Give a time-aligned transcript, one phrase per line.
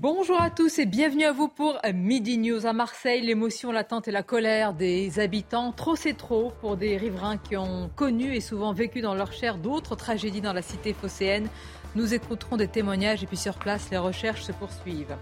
[0.00, 3.20] Bonjour à tous et bienvenue à vous pour Midi News à Marseille.
[3.20, 5.72] L'émotion, l'attente et la colère des habitants.
[5.72, 9.58] Trop c'est trop pour des riverains qui ont connu et souvent vécu dans leur chair
[9.58, 11.48] d'autres tragédies dans la cité phocéenne.
[11.96, 15.16] Nous écouterons des témoignages et puis sur place, les recherches se poursuivent.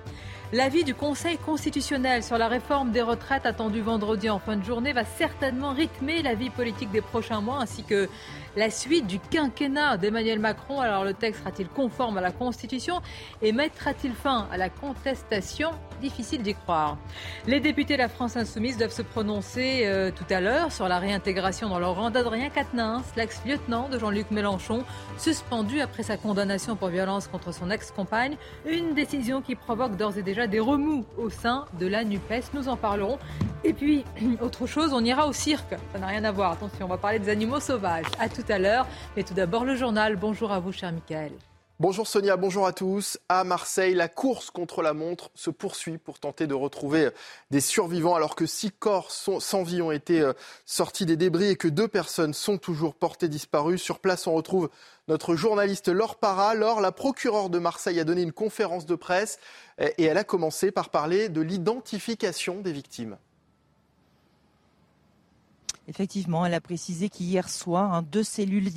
[0.53, 4.93] L'avis du Conseil constitutionnel sur la réforme des retraites attendue vendredi en fin de journée
[4.93, 8.11] va certainement rythmer la vie politique des prochains mois ainsi que
[8.56, 10.80] la suite du quinquennat d'Emmanuel Macron.
[10.80, 13.01] Alors le texte sera-t-il conforme à la Constitution
[13.42, 15.70] et mettra-t-il fin à la contestation?
[16.00, 16.98] Difficile d'y croire.
[17.47, 20.98] Les députés de la France insoumise doivent se prononcer euh, tout à l'heure sur la
[20.98, 24.84] réintégration dans leur rang d'Adrien Quatennens, l'ex-lieutenant de Jean-Luc Mélenchon,
[25.16, 28.36] suspendu après sa condamnation pour violence contre son ex-compagne.
[28.66, 32.53] Une décision qui provoque d'ores et déjà des remous au sein de la NUPES.
[32.53, 33.19] Nous en parlerons.
[33.64, 34.05] Et puis,
[34.41, 35.75] autre chose, on ira au cirque.
[35.92, 36.53] Ça n'a rien à voir.
[36.53, 38.06] Attention, on va parler des animaux sauvages.
[38.19, 38.86] À tout à l'heure.
[39.16, 40.16] Mais tout d'abord, le journal.
[40.16, 41.33] Bonjour à vous, cher Michael.
[41.78, 43.19] Bonjour Sonia, bonjour à tous.
[43.28, 47.11] À Marseille, la course contre la montre se poursuit pour tenter de retrouver
[47.50, 50.33] des survivants alors que six corps sans vie ont été euh,
[50.64, 53.77] sortis des débris et que deux personnes sont toujours portées disparues.
[53.77, 54.70] Sur place, on retrouve
[55.06, 56.55] notre journaliste Laure Parra.
[56.55, 59.38] Laure, la procureure de Marseille a donné une conférence de presse
[59.78, 63.19] et elle a commencé par parler de l'identification des victimes.
[65.89, 68.70] Effectivement, elle a précisé qu'hier soir, hein, deux cellules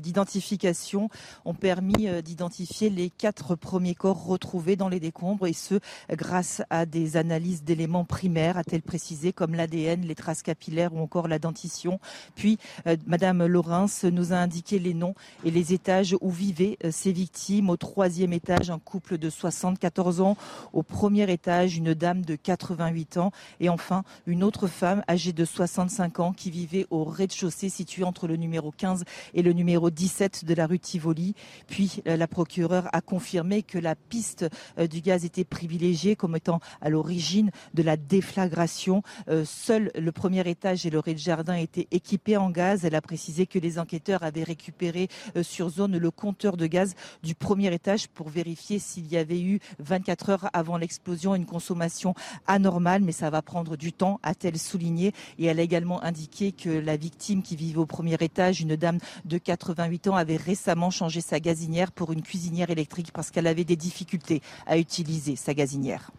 [0.00, 1.08] d'identification
[1.44, 5.78] ont permis euh, d'identifier les quatre premiers corps retrouvés dans les décombres, et ce,
[6.10, 11.28] grâce à des analyses d'éléments primaires, a-t-elle précisé, comme l'ADN, les traces capillaires ou encore
[11.28, 12.00] la dentition.
[12.34, 16.90] Puis, euh, Madame Laurence nous a indiqué les noms et les étages où vivaient euh,
[16.90, 17.70] ces victimes.
[17.70, 20.36] Au troisième étage, un couple de 74 ans.
[20.72, 23.32] Au premier étage, une dame de 88 ans.
[23.60, 28.02] Et enfin, une autre autre femme âgée de 65 ans qui vivait au rez-de-chaussée situé
[28.02, 29.04] entre le numéro 15
[29.34, 31.34] et le numéro 17 de la rue Tivoli.
[31.66, 34.46] Puis euh, la procureure a confirmé que la piste
[34.78, 39.02] euh, du gaz était privilégiée comme étant à l'origine de la déflagration.
[39.28, 42.86] Euh, seul le premier étage et le rez-de-jardin étaient équipés en gaz.
[42.86, 45.08] Elle a précisé que les enquêteurs avaient récupéré
[45.42, 49.60] sur zone le compteur de gaz du premier étage pour vérifier s'il y avait eu
[49.78, 52.14] 24 heures avant l'explosion une consommation
[52.46, 55.12] anormale, mais ça va prendre du temps à elle souligné.
[55.38, 58.98] Et elle a également indiqué que la victime qui vivait au premier étage, une dame
[59.24, 63.64] de 88 ans, avait récemment changé sa gazinière pour une cuisinière électrique parce qu'elle avait
[63.64, 66.10] des difficultés à utiliser sa gazinière.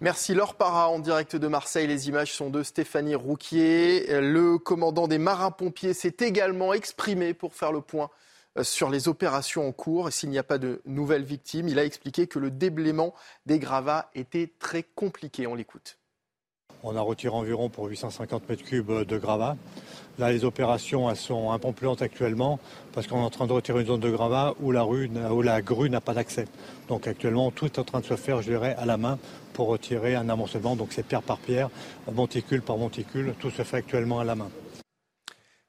[0.00, 1.88] Merci Laure Para en direct de Marseille.
[1.88, 4.06] Les images sont de Stéphanie Rouquier.
[4.20, 8.08] Le commandant des marins-pompiers s'est également exprimé pour faire le point
[8.58, 11.66] euh, sur les opérations en cours s'il n'y a pas de nouvelles victimes.
[11.66, 13.12] Il a expliqué que le déblaiement
[13.46, 15.48] des gravats était très compliqué.
[15.48, 15.98] On l'écoute.
[16.84, 19.56] On a retiré environ pour 850 mètres cubes de gravats.
[20.18, 21.68] Là, les opérations sont un peu
[22.00, 22.58] actuellement
[22.92, 25.42] parce qu'on est en train de retirer une zone de gravat où la, rue, où
[25.42, 26.46] la grue n'a pas d'accès.
[26.88, 29.18] Donc actuellement, tout est en train de se faire, je dirais, à la main
[29.52, 30.76] pour retirer un amoncellement.
[30.76, 31.70] Donc c'est pierre par pierre,
[32.12, 34.48] monticule par monticule, tout se fait actuellement à la main.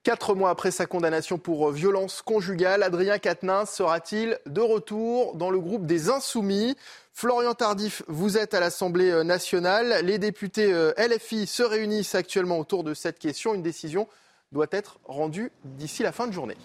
[0.03, 5.59] Quatre mois après sa condamnation pour violence conjugale, Adrien Quatennens sera-t-il de retour dans le
[5.59, 6.77] groupe des Insoumis?
[7.11, 10.05] Florian Tardif, vous êtes à l'Assemblée euh, nationale.
[10.05, 13.53] Les députés euh, LFI se réunissent actuellement autour de cette question.
[13.53, 14.07] Une décision
[14.53, 16.55] doit être rendue d'ici la fin de journée.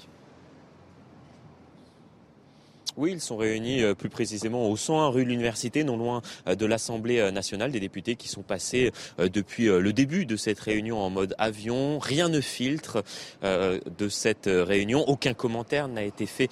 [2.97, 6.55] Oui, ils sont réunis euh, plus précisément au 101 rue de l'Université, non loin euh,
[6.55, 11.01] de l'Assemblée euh, nationale, des députés qui sont passés depuis le début de cette réunion
[11.01, 11.99] en mode avion.
[11.99, 13.03] Rien ne filtre
[13.43, 15.05] de cette réunion.
[15.09, 16.49] Aucun commentaire n'a été fait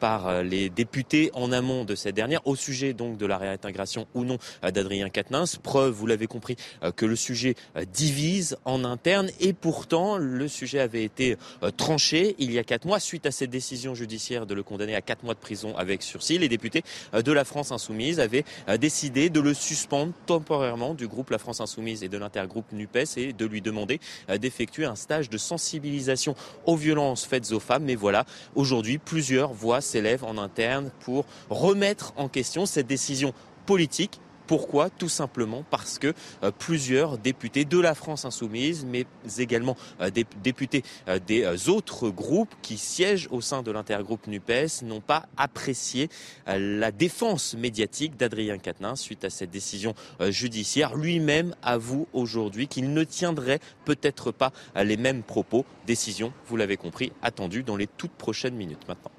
[0.00, 4.24] par les députés en amont de cette dernière au sujet donc de la réintégration ou
[4.24, 5.56] non d'Adrien Quatennens.
[5.62, 6.56] Preuve, vous l'avez compris,
[6.96, 7.54] que le sujet
[7.92, 11.36] divise en interne et pourtant le sujet avait été
[11.76, 15.00] tranché il y a quatre mois suite à cette décision judiciaire de le condamner à
[15.00, 16.38] quatre mois de prison avec sursis.
[16.38, 16.82] Les députés
[17.12, 21.38] euh, de la France Insoumise avaient euh, décidé de le suspendre temporairement du groupe La
[21.38, 24.00] France Insoumise et de l'intergroupe NUPES et de lui demander
[24.30, 26.34] euh, d'effectuer un stage de sensibilisation
[26.64, 27.84] aux violences faites aux femmes.
[27.84, 28.24] Mais voilà,
[28.54, 33.34] aujourd'hui, plusieurs voix s'élèvent en interne pour remettre en question cette décision
[33.66, 34.90] politique Pourquoi?
[34.90, 36.14] Tout simplement parce que
[36.58, 39.06] plusieurs députés de la France insoumise, mais
[39.38, 39.76] également
[40.12, 40.82] des députés
[41.26, 46.08] des autres groupes qui siègent au sein de l'intergroupe NUPES n'ont pas apprécié
[46.46, 50.96] la défense médiatique d'Adrien Quatennens suite à cette décision judiciaire.
[50.96, 55.64] Lui-même avoue aujourd'hui qu'il ne tiendrait peut-être pas les mêmes propos.
[55.86, 59.10] Décision, vous l'avez compris, attendue dans les toutes prochaines minutes maintenant.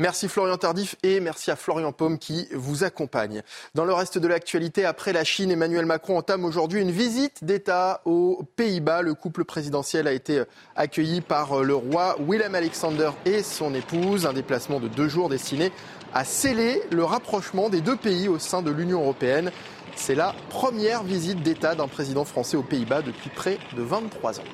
[0.00, 3.42] Merci Florian Tardif et merci à Florian Paume qui vous accompagne.
[3.74, 8.00] Dans le reste de l'actualité, après la Chine, Emmanuel Macron entame aujourd'hui une visite d'État
[8.04, 9.02] aux Pays-Bas.
[9.02, 10.44] Le couple présidentiel a été
[10.76, 14.24] accueilli par le roi Willem Alexander et son épouse.
[14.24, 15.72] Un déplacement de deux jours destiné
[16.14, 19.50] à sceller le rapprochement des deux pays au sein de l'Union européenne.
[19.96, 24.44] C'est la première visite d'État d'un président français aux Pays-Bas depuis près de 23 ans.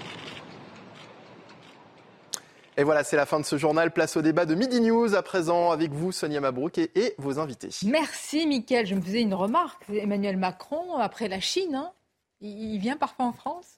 [2.76, 3.92] Et voilà, c'est la fin de ce journal.
[3.92, 7.68] Place au débat de Midi News à présent avec vous, Sonia Mabrouk, et, vos invités.
[7.84, 8.86] Merci, Mickaël.
[8.86, 9.84] Je me faisais une remarque.
[9.88, 11.92] Emmanuel Macron, après la Chine, hein,
[12.40, 13.76] il vient parfois en France.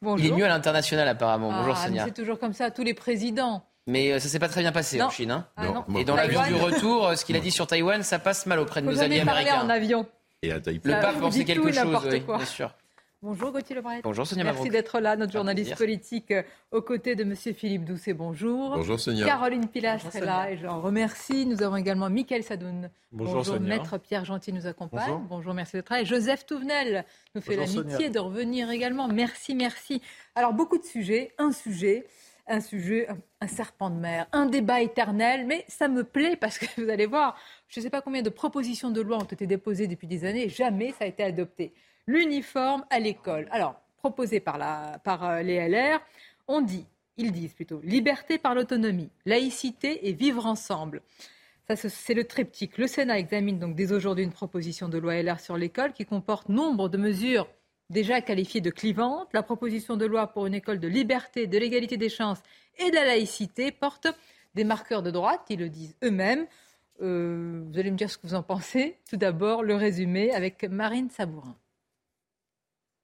[0.00, 0.24] Bonjour.
[0.24, 1.50] Il est mieux à l'international, apparemment.
[1.52, 2.04] Bonjour, ah, Sonia.
[2.06, 3.64] C'est toujours comme ça, tous les présidents.
[3.86, 5.30] Mais euh, ça s'est pas très bien passé en Chine.
[5.30, 5.46] Hein.
[5.56, 8.46] Ah, et dans l'avion du retour, euh, ce qu'il a dit sur Taïwan, ça passe
[8.46, 9.62] mal auprès de nos alliés américains.
[9.62, 10.06] en avion.
[10.42, 12.72] Et à Le pape pensait quelque chose, oui, bien sûr.
[13.20, 14.00] Bonjour Gauthier Lebret.
[14.04, 18.12] Bonjour Sonia Merci d'être là, notre journaliste politique euh, aux côtés de Monsieur Philippe Doucet.
[18.12, 18.76] Bonjour.
[18.76, 19.26] Bonjour Sonia.
[19.26, 21.44] Caroline Pilastre est là et j'en remercie.
[21.44, 22.88] Nous avons également Mickaël Sadoun.
[23.10, 25.20] Bonjour, Bonjour Maître Pierre Gentil nous accompagne.
[25.28, 26.02] Bonjour, merci d'être là.
[26.02, 27.04] Et Joseph Touvenel
[27.34, 29.08] nous fait l'amitié de revenir également.
[29.08, 30.00] Merci, merci.
[30.36, 32.06] Alors beaucoup de sujets, un sujet
[32.50, 33.06] un sujet,
[33.42, 37.04] un serpent de mer, un débat éternel, mais ça me plaît parce que vous allez
[37.04, 37.36] voir,
[37.68, 40.48] je ne sais pas combien de propositions de loi ont été déposées depuis des années,
[40.48, 41.74] jamais ça a été adopté
[42.08, 43.46] l'uniforme à l'école.
[43.52, 44.58] Alors, proposé par,
[45.22, 46.00] euh, les LR,
[46.48, 46.86] on dit,
[47.18, 51.02] ils disent plutôt, liberté par l'autonomie, laïcité et vivre ensemble.
[51.68, 52.78] Ça, c'est le triptyque.
[52.78, 56.48] Le Sénat examine donc dès aujourd'hui une proposition de loi LR sur l'école qui comporte
[56.48, 57.46] nombre de mesures
[57.90, 59.28] déjà qualifiées de clivantes.
[59.34, 62.40] La proposition de loi pour une école de liberté, de l'égalité des chances
[62.78, 64.08] et de la laïcité porte
[64.54, 66.46] des marqueurs de droite, ils le disent eux-mêmes.
[67.02, 68.96] Euh, vous allez me dire ce que vous en pensez.
[69.10, 71.54] Tout d'abord, le résumé avec Marine Sabourin.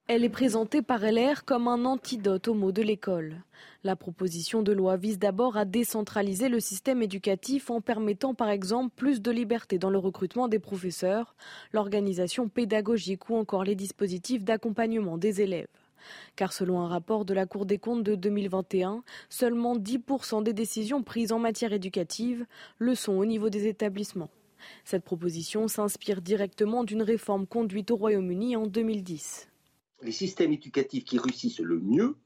[0.06, 3.42] Elle est présentée par LR comme un antidote au mot de l'école.
[3.84, 8.92] La proposition de loi vise d'abord à décentraliser le système éducatif en permettant par exemple
[8.96, 11.34] plus de liberté dans le recrutement des professeurs,
[11.72, 15.68] l'organisation pédagogique ou encore les dispositifs d'accompagnement des élèves.
[16.36, 21.02] Car selon un rapport de la Cour des comptes de 2021, seulement 10% des décisions
[21.02, 22.44] prises en matière éducative
[22.76, 24.30] le sont au niveau des établissements.
[24.84, 29.48] Cette proposition s'inspire directement d'une réforme conduite au Royaume-Uni en 2010
[30.04, 32.16] les systèmes éducatifs qui réussissent le mieux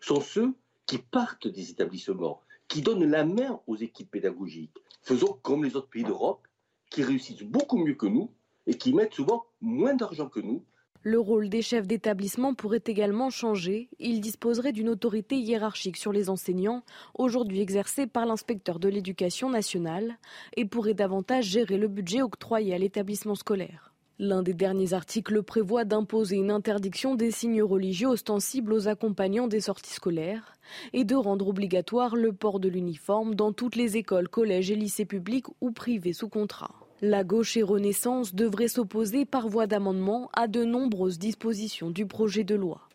[0.00, 0.54] sont ceux
[0.86, 4.76] qui partent des établissements, qui donnent la main aux équipes pédagogiques.
[5.02, 6.48] Faisons comme les autres pays d'Europe,
[6.90, 8.30] qui réussissent beaucoup mieux que nous
[8.66, 10.64] et qui mettent souvent moins d'argent que nous.
[11.02, 13.90] Le rôle des chefs d'établissement pourrait également changer.
[13.98, 16.82] Ils disposeraient d'une autorité hiérarchique sur les enseignants,
[17.14, 20.18] aujourd'hui exercée par l'inspecteur de l'éducation nationale,
[20.56, 23.95] et pourraient davantage gérer le budget octroyé à l'établissement scolaire.
[24.18, 29.60] L'un des derniers articles prévoit d'imposer une interdiction des signes religieux ostensibles aux accompagnants des
[29.60, 30.54] sorties scolaires
[30.94, 35.04] et de rendre obligatoire le port de l'uniforme dans toutes les écoles, collèges et lycées
[35.04, 36.74] publics ou privés sous contrat.
[37.02, 42.42] La gauche et Renaissance devraient s'opposer par voie d'amendement à de nombreuses dispositions du projet
[42.42, 42.88] de loi.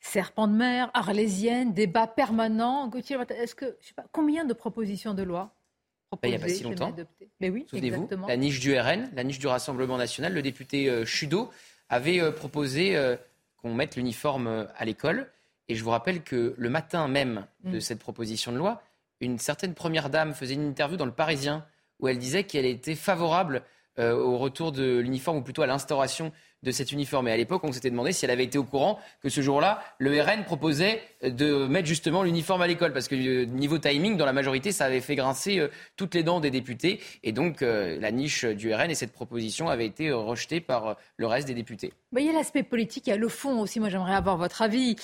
[0.00, 2.88] Serpent de mer, arlésienne, débat permanent.
[2.88, 3.16] Gauthier,
[4.10, 5.54] combien de propositions de loi
[6.22, 6.94] il n'y a pas si longtemps.
[7.40, 11.04] Mais oui, Souvenez-vous, la niche du RN, la niche du Rassemblement national, le député euh,
[11.04, 11.50] Chudo
[11.88, 13.16] avait euh, proposé euh,
[13.56, 15.28] qu'on mette l'uniforme à l'école.
[15.68, 17.80] Et je vous rappelle que le matin même de mm.
[17.80, 18.82] cette proposition de loi,
[19.20, 21.64] une certaine première dame faisait une interview dans le Parisien
[22.00, 23.62] où elle disait qu'elle était favorable
[23.96, 26.32] au retour de l'uniforme, ou plutôt à l'instauration
[26.64, 27.28] de cet uniforme.
[27.28, 29.82] Et à l'époque, on s'était demandé si elle avait été au courant que ce jour-là,
[29.98, 32.92] le RN proposait de mettre justement l'uniforme à l'école.
[32.92, 36.22] Parce que euh, niveau timing, dans la majorité, ça avait fait grincer euh, toutes les
[36.22, 37.00] dents des députés.
[37.22, 41.26] Et donc, euh, la niche du RN et cette proposition avait été rejetée par le
[41.26, 41.92] reste des députés.
[42.16, 43.80] il y a l'aspect politique, il y a le fond aussi.
[43.80, 44.96] Moi, j'aimerais avoir votre avis.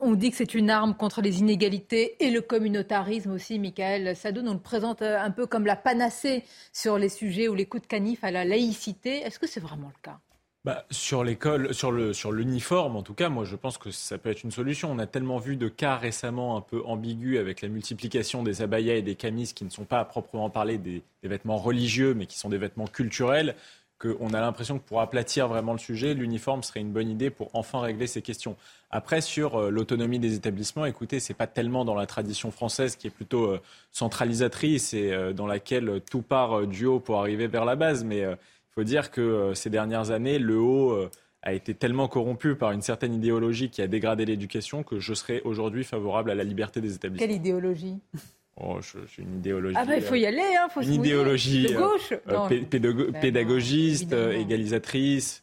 [0.00, 3.58] on dit que c'est une arme contre les inégalités et le communautarisme aussi.
[3.58, 7.66] Michael Sadoun, on le présente un peu comme la panacée sur les sujets ou les
[7.66, 9.20] coups de canif à la laïcité.
[9.22, 10.18] Est-ce que c'est vraiment le cas?
[10.66, 14.18] Bah, sur l'école, sur le sur l'uniforme, en tout cas, moi je pense que ça
[14.18, 14.90] peut être une solution.
[14.92, 18.96] On a tellement vu de cas récemment un peu ambigus avec la multiplication des abayas
[18.96, 22.38] et des camises qui ne sont pas à proprement parler des, vêtements religieux, mais qui
[22.38, 23.54] sont des vêtements culturels,
[23.98, 27.48] qu'on a l'impression que pour aplatir vraiment le sujet, l'uniforme serait une bonne idée pour
[27.54, 28.56] enfin régler ces questions.
[28.90, 33.06] Après, sur euh, l'autonomie des établissements, écoutez, c'est pas tellement dans la tradition française qui
[33.06, 33.60] est plutôt euh,
[33.92, 38.24] centralisatrice et euh, dans laquelle tout part du haut pour arriver vers la base, mais
[38.74, 40.96] faut dire que ces dernières années, le haut
[41.42, 45.40] a été tellement corrompu par une certaine idéologie qui a dégradé l'éducation que je serais
[45.44, 47.26] aujourd'hui favorable à la liberté des établissements.
[47.26, 47.98] Quelle idéologie?
[48.62, 49.76] Oh, j'ai une idéologie.
[49.78, 52.12] Ah bah, il faut y aller, hein, faut une idéologie de gauche,
[53.20, 55.42] pédagogiste, égalisatrice,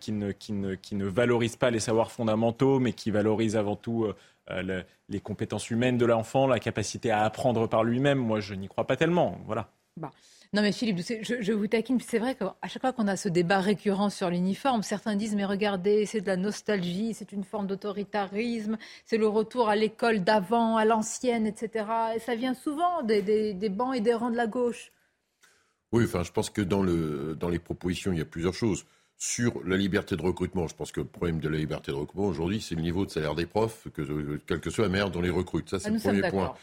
[0.00, 3.76] qui, ne, qui, ne, qui ne valorise pas les savoirs fondamentaux, mais qui valorise avant
[3.76, 4.04] tout
[4.50, 8.18] euh, les compétences humaines de l'enfant, la capacité à apprendre par lui-même.
[8.18, 9.38] Moi, je n'y crois pas tellement.
[9.46, 9.70] Voilà.
[10.52, 13.60] Non mais Philippe, je, vous taquine, c'est vrai qu'à chaque fois qu'on a ce débat
[13.60, 18.76] récurrent sur l'uniforme, certains disent mais regardez, c'est de la nostalgie, c'est une forme d'autoritarisme,
[19.06, 21.84] c'est le retour à l'école d'avant, à l'ancienne, etc.
[22.16, 24.90] Et ça vient souvent des, bancs et des rangs de la gauche.
[25.92, 28.86] Oui, enfin, je pense que dans les propositions, il y a plusieurs choses.
[29.22, 32.24] Sur la liberté de recrutement, je pense que le problème de la liberté de recrutement
[32.24, 35.20] aujourd'hui, c'est le niveau de salaire des profs, que, quelle que soit la manière dont
[35.20, 35.68] les recrute.
[35.68, 36.54] Ça, c'est ah, le premier point.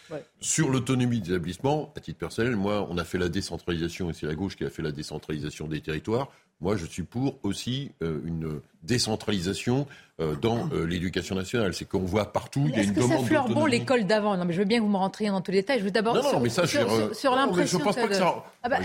[0.41, 4.25] Sur l'autonomie des établissements, à titre personnel, moi, on a fait la décentralisation, et c'est
[4.25, 6.31] la gauche qui a fait la décentralisation des territoires.
[6.59, 9.85] Moi, je suis pour aussi euh, une décentralisation
[10.19, 11.75] euh, dans euh, l'éducation nationale.
[11.75, 13.11] C'est qu'on voit partout, il y a une demande.
[13.11, 14.35] Est-ce que ça fleure bon l'école d'avant?
[14.35, 15.79] Non, mais je veux bien que vous me rentriez dans tous les détails.
[15.79, 17.77] Je veux d'abord non, non, mais ça, sur, sur, l'impression.
[17.77, 18.43] Je pense pas que ça.
[18.63, 18.77] Ah bah,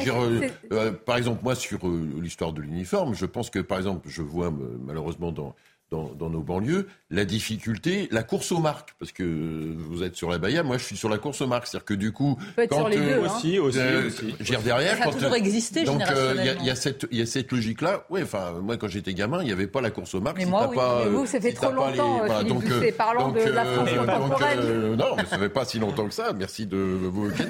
[1.06, 1.80] par exemple, moi, sur
[2.20, 4.52] l'histoire de l'uniforme, je pense que, par exemple, je vois
[4.84, 5.54] malheureusement dans
[5.92, 10.38] dans, nos banlieues, la difficulté, la course aux marques, parce que vous êtes sur la
[10.38, 12.38] Baïa, moi je suis sur la course aux marques, c'est-à-dire que du coup,
[12.70, 14.10] quand les deux, aussi, aussi, euh,
[14.64, 15.84] derrière, ça a toujours existé.
[15.84, 18.06] Donc euh, il y, a cette il y a cette logique-là.
[18.08, 20.38] Oui, enfin moi quand j'étais gamin, il n'y avait pas la course aux marques.
[20.38, 20.76] Mais moi, oui.
[20.76, 22.22] pas, mais vous, ça fait trop longtemps.
[22.42, 22.48] Les...
[22.48, 22.64] donc,
[22.96, 24.94] parlant de la France contemporaine.
[24.96, 26.32] non, mais ça fait pas si longtemps que ça.
[26.32, 27.30] Merci de vous.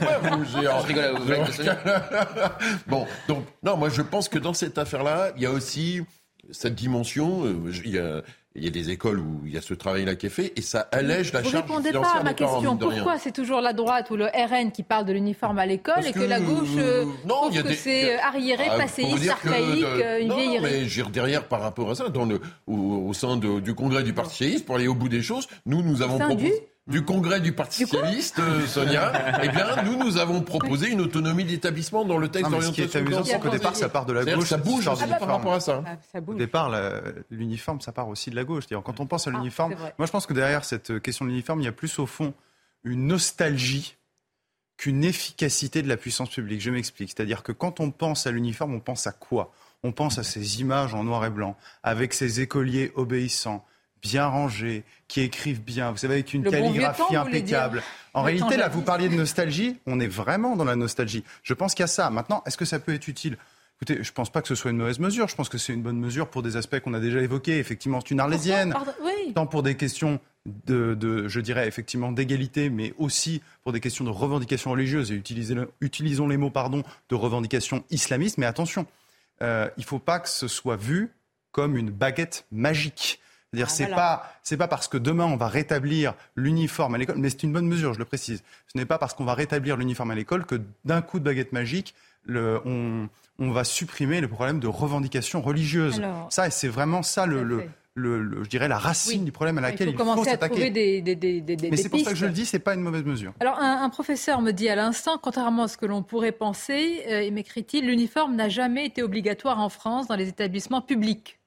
[0.52, 1.32] Je rigole, vous
[2.86, 6.02] Bon, donc non, moi je pense que dans cette affaire-là, il y a aussi
[6.50, 7.44] cette dimension.
[7.44, 8.22] Euh, il y a,
[8.54, 10.62] il y a des écoles où il y a ce travail-là qui est fait et
[10.62, 11.66] ça allège la charge financière.
[11.66, 12.76] Vous répondez pas à ma question.
[12.76, 16.12] Pourquoi c'est toujours la droite ou le RN qui parle de l'uniforme à l'école et
[16.12, 19.84] que, la gauche euh, non, trouve que c'est euh, arriéré, ah, passéiste, archaïque,
[20.20, 23.74] une non, vieillerie mais j'ai derrière par rapport à ça, dans le, au, sein du
[23.74, 26.71] congrès du Parti socialiste, pour aller au bout des choses, nous, nous avons proposé du
[27.06, 32.04] congrès du Parti socialiste, euh, Sonia, eh bien, nous, nous avons proposé une autonomie d'établissement
[32.04, 32.84] dans le texte d'orientation.
[32.84, 34.48] Ce qui est amusant, c'est qu'au départ, ça part de la gauche.
[34.48, 35.84] Ça bouge aussi par rapport à ça.
[35.86, 36.70] Ah, au départ,
[37.30, 38.64] l'uniforme, ça part aussi de la gauche.
[38.68, 41.60] Quand on pense à ah, l'uniforme, moi, je pense que derrière cette question de l'uniforme,
[41.60, 42.34] il y a plus au fond
[42.84, 43.96] une nostalgie
[44.76, 46.60] qu'une efficacité de la puissance publique.
[46.60, 47.12] Je m'explique.
[47.14, 49.52] C'est-à-dire que quand on pense à l'uniforme, on pense à quoi?
[49.84, 53.64] On pense à ces images en noir et blanc, avec ces écoliers obéissants,
[54.02, 57.82] bien rangés, qui écrivent bien, vous savez, avec une calligraphie impeccable.
[58.14, 61.24] En réalité, là, vous parliez de nostalgie, on est vraiment dans la nostalgie.
[61.42, 62.10] Je pense qu'il y a ça.
[62.10, 63.38] Maintenant, est-ce que ça peut être utile?
[63.82, 65.26] Écoutez, je ne pense pas que ce soit une mauvaise mesure.
[65.26, 67.58] Je pense que c'est une bonne mesure pour des aspects qu'on a déjà évoqués.
[67.58, 68.74] Effectivement, c'est une arlésienne.
[69.34, 74.10] Tant pour des questions de, je dirais, effectivement, d'égalité, mais aussi pour des questions de
[74.10, 75.10] revendication religieuse.
[75.10, 75.20] Et
[75.80, 78.38] utilisons les mots, pardon, de revendication islamiste.
[78.38, 78.86] Mais attention,
[79.42, 81.10] euh, il ne faut pas que ce soit vu
[81.50, 83.20] comme une baguette magique.
[83.52, 87.16] C'est-à-dire, ah, c'est pas, c'est pas parce que demain on va rétablir l'uniforme à l'école,
[87.18, 88.42] mais c'est une bonne mesure, je le précise.
[88.66, 91.52] Ce n'est pas parce qu'on va rétablir l'uniforme à l'école que d'un coup de baguette
[91.52, 91.94] magique,
[92.24, 96.00] le, on, on, va supprimer le problème de revendication religieuse.
[96.30, 99.90] ça, c'est vraiment ça le, le, le, je dirais la racine du problème à laquelle
[99.90, 100.70] il faut, s'attaquer.
[100.70, 102.80] Des, des, des, des, Mais c'est pour ça que je le dis, c'est pas une
[102.80, 103.34] mauvaise mesure.
[103.40, 107.02] Alors un, un professeur me dit à l'instant, contrairement à ce que l'on pourrait penser,
[107.08, 111.38] euh, il m'écrit-il, l'uniforme n'a jamais été obligatoire en France dans les établissements publics.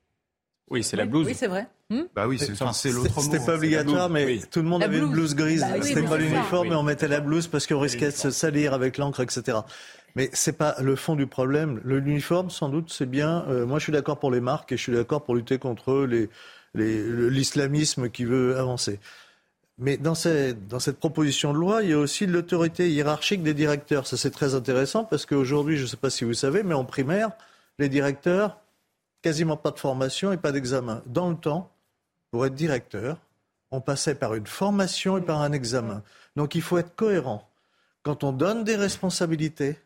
[0.69, 1.25] Oui, c'est la blouse.
[1.25, 1.67] Oui, c'est vrai.
[1.91, 5.35] Hmm bah oui, c'est l'autre C'était pas obligatoire, mais tout le monde avait une blouse
[5.35, 5.61] grise.
[5.61, 8.73] Bah C'était pas l'uniforme, mais on mettait la blouse parce qu'on risquait de se salir
[8.73, 9.59] avec l'encre, etc.
[10.15, 11.81] Mais c'est pas le fond du problème.
[11.83, 13.45] L'uniforme, sans doute, c'est bien.
[13.49, 16.07] Euh, moi, je suis d'accord pour les marques et je suis d'accord pour lutter contre
[16.73, 18.99] l'islamisme les, qui veut avancer.
[19.77, 24.07] Mais dans cette proposition de loi, il y a aussi l'autorité hiérarchique des directeurs.
[24.07, 26.85] Ça, c'est très intéressant parce qu'aujourd'hui, je ne sais pas si vous savez, mais en
[26.85, 27.31] primaire,
[27.77, 28.57] les directeurs,
[29.21, 31.03] quasiment pas de formation et pas d'examen.
[31.07, 31.74] Dans le temps,
[32.35, 33.17] pour être directeur,
[33.71, 36.03] on passait par une formation et par un examen.
[36.35, 37.47] Donc il faut être cohérent.
[38.03, 39.77] Quand on donne des responsabilités,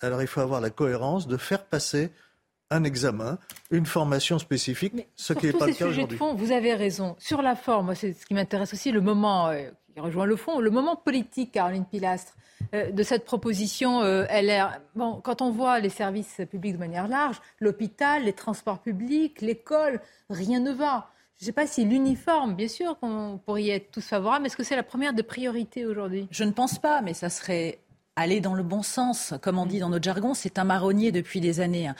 [0.00, 2.10] alors il faut avoir la cohérence de faire passer
[2.70, 3.38] un examen,
[3.70, 6.18] une formation spécifique, ce qui n'est pas le cas aujourd'hui.
[6.34, 7.14] Vous avez raison.
[7.20, 10.58] Sur la forme, c'est ce qui m'intéresse aussi, le moment euh, qui rejoint le fond,
[10.58, 12.34] le moment politique, Caroline Pilastre.
[12.72, 14.80] Euh, de cette proposition euh, LR.
[14.96, 20.00] Bon, quand on voit les services publics de manière large, l'hôpital, les transports publics, l'école,
[20.30, 21.10] rien ne va.
[21.36, 24.46] Je ne sais pas si l'uniforme, bien sûr qu'on pourrait y être tous favorables, mais
[24.46, 26.28] est-ce que c'est la première des priorités aujourd'hui?
[26.30, 27.80] Je ne pense pas, mais ça serait
[28.16, 29.34] aller dans le bon sens.
[29.42, 31.90] Comme on dit dans notre jargon, c'est un marronnier depuis des années.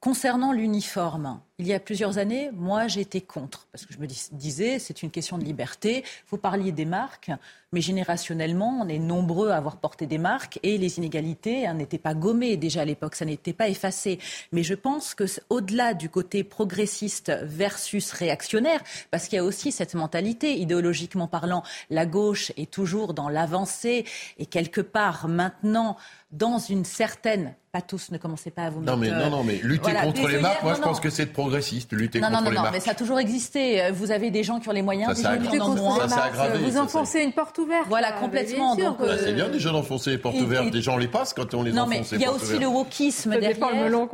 [0.00, 3.68] Concernant l'uniforme, il y a plusieurs années, moi, j'étais contre.
[3.70, 6.04] Parce que je me disais, c'est une question de liberté.
[6.28, 7.30] Vous parliez des marques,
[7.72, 11.98] mais générationnellement, on est nombreux à avoir porté des marques et les inégalités hein, n'étaient
[11.98, 14.18] pas gommées déjà à l'époque, ça n'était pas effacé.
[14.50, 18.80] Mais je pense que au-delà du côté progressiste versus réactionnaire,
[19.12, 24.04] parce qu'il y a aussi cette mentalité, idéologiquement parlant, la gauche est toujours dans l'avancée
[24.38, 25.96] et quelque part maintenant
[26.32, 29.16] dans une certaine pas tous, ne commencez pas à vous non, mettre...
[29.16, 32.20] Mais, non, non, mais lutter contre les marques, moi je pense que c'est progressiste, lutter
[32.20, 33.90] non, contre non, les non, mais ça a toujours existé.
[33.92, 36.08] Vous avez des gens qui ont les moyens, ça des gens qui moins.
[36.08, 37.86] Ça aggravé, vous enfoncez une porte ouverte.
[37.88, 38.76] Voilà, complètement.
[38.76, 40.70] Donc, bah, c'est bien déjà d'enfoncer les portes ouvertes.
[40.70, 42.12] Des gens les passent quand on les non, enfonce.
[42.12, 43.70] mais il y a aussi le wokisme derrière.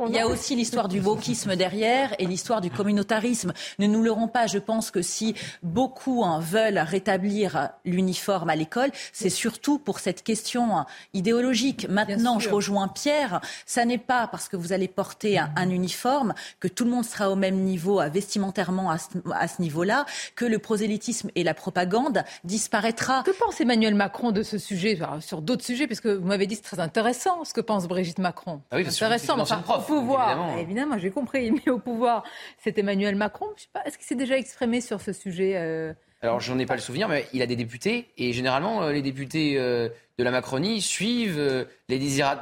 [0.07, 3.53] Il y a aussi l'histoire du wokisme derrière et l'histoire du communautarisme.
[3.79, 4.47] Ne nous leurrons pas.
[4.47, 10.23] Je pense que si beaucoup hein, veulent rétablir l'uniforme à l'école, c'est surtout pour cette
[10.23, 11.87] question hein, idéologique.
[11.89, 13.41] Maintenant, je rejoins Pierre.
[13.65, 17.20] Ça n'est pas parce que vous allez porter un, uniforme que tout le monde sera
[17.29, 22.23] au même niveau vestimentairement à ce, à ce niveau-là, que le prosélytisme et la propagande
[22.43, 23.23] disparaîtra.
[23.23, 26.61] Que pense Emmanuel Macron de ce sujet sur d'autres sujets Puisque vous m'avez dit c'est
[26.61, 28.61] très intéressant ce que pense Brigitte Macron.
[28.71, 29.39] Ah oui, intéressant.
[29.39, 32.23] Enfin, prof, au pouvoir, évidemment, évidemment j'ai compris, mais au pouvoir,
[32.63, 33.47] c'est Emmanuel Macron.
[33.55, 35.93] Je sais pas, est-ce qu'il s'est déjà exprimé sur ce sujet euh...
[36.23, 39.01] Alors, j'en ai pas le souvenir, mais il a des députés, et généralement, euh, les
[39.01, 41.97] députés euh, de la Macronie suivent euh, les,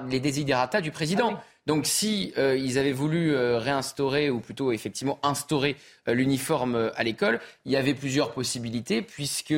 [0.10, 1.36] les desiderata du président.
[1.36, 5.76] Ah donc si euh, ils avaient voulu euh, réinstaurer, ou plutôt effectivement instaurer
[6.08, 9.54] euh, l'uniforme à l'école, il y avait plusieurs possibilités, puisque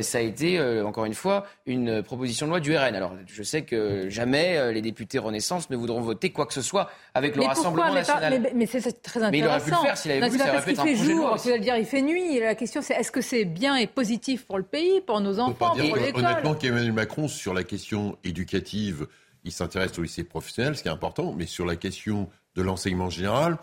[0.00, 2.96] ça a été, encore une fois, une proposition de loi du RN.
[2.96, 6.90] Alors je sais que jamais les députés Renaissance ne voudront voter quoi que ce soit
[7.14, 8.40] avec le mais Rassemblement pourquoi, national.
[8.40, 9.30] Mais, mais, c'est très intéressant.
[9.30, 10.94] Mais il aurait pu le faire s'il avait voulu, ça aurait pu être un fait
[10.94, 12.40] projet jour, de loi dire il fait nuit.
[12.40, 15.76] La question c'est est-ce que c'est bien et positif pour le pays, pour nos enfants,
[15.76, 16.24] pour l'école?
[16.24, 19.06] Honnêtement, qu'Emmanuel Macron, sur la question éducative,
[19.44, 23.10] il s'intéresse au lycée professionnel, ce qui est important, mais sur la question de l'enseignement
[23.10, 23.58] général,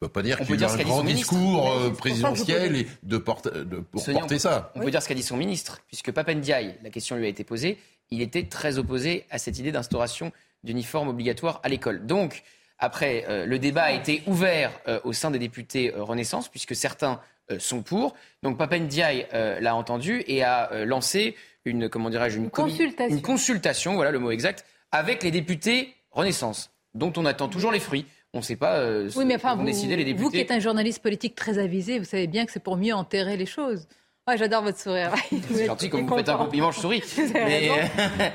[0.00, 3.16] on ne peut pas dire qu'il y a un grand discours euh, présidentiel et de,
[3.16, 4.72] porte, de pour porter ça.
[4.74, 7.44] On peut dire ce qu'a dit son ministre, puisque Papendiaï, la question lui a été
[7.44, 7.78] posée,
[8.10, 10.32] il était très opposé à cette idée d'instauration
[10.64, 12.06] d'uniforme obligatoire à l'école.
[12.06, 12.42] Donc,
[12.78, 17.20] après, euh, le débat a été ouvert euh, au sein des députés Renaissance, puisque certains
[17.58, 18.14] sont pour.
[18.42, 23.14] Donc Papendiaï l'a entendu et a lancé une, comment dirais-je, une, consultation.
[23.14, 27.80] une consultation, voilà le mot exact, avec les députés Renaissance, dont on attend toujours les
[27.80, 28.06] fruits.
[28.32, 30.22] On ne sait pas euh, oui, mais enfin, vous, décider les députés.
[30.22, 32.94] Vous qui êtes un journaliste politique très avisé, vous savez bien que c'est pour mieux
[32.94, 33.86] enterrer les choses.
[34.26, 35.12] Ouais, j'adore votre sourire.
[35.52, 37.02] C'est gentil, comme vous faites un compliment, je souris.
[37.34, 37.68] Mais...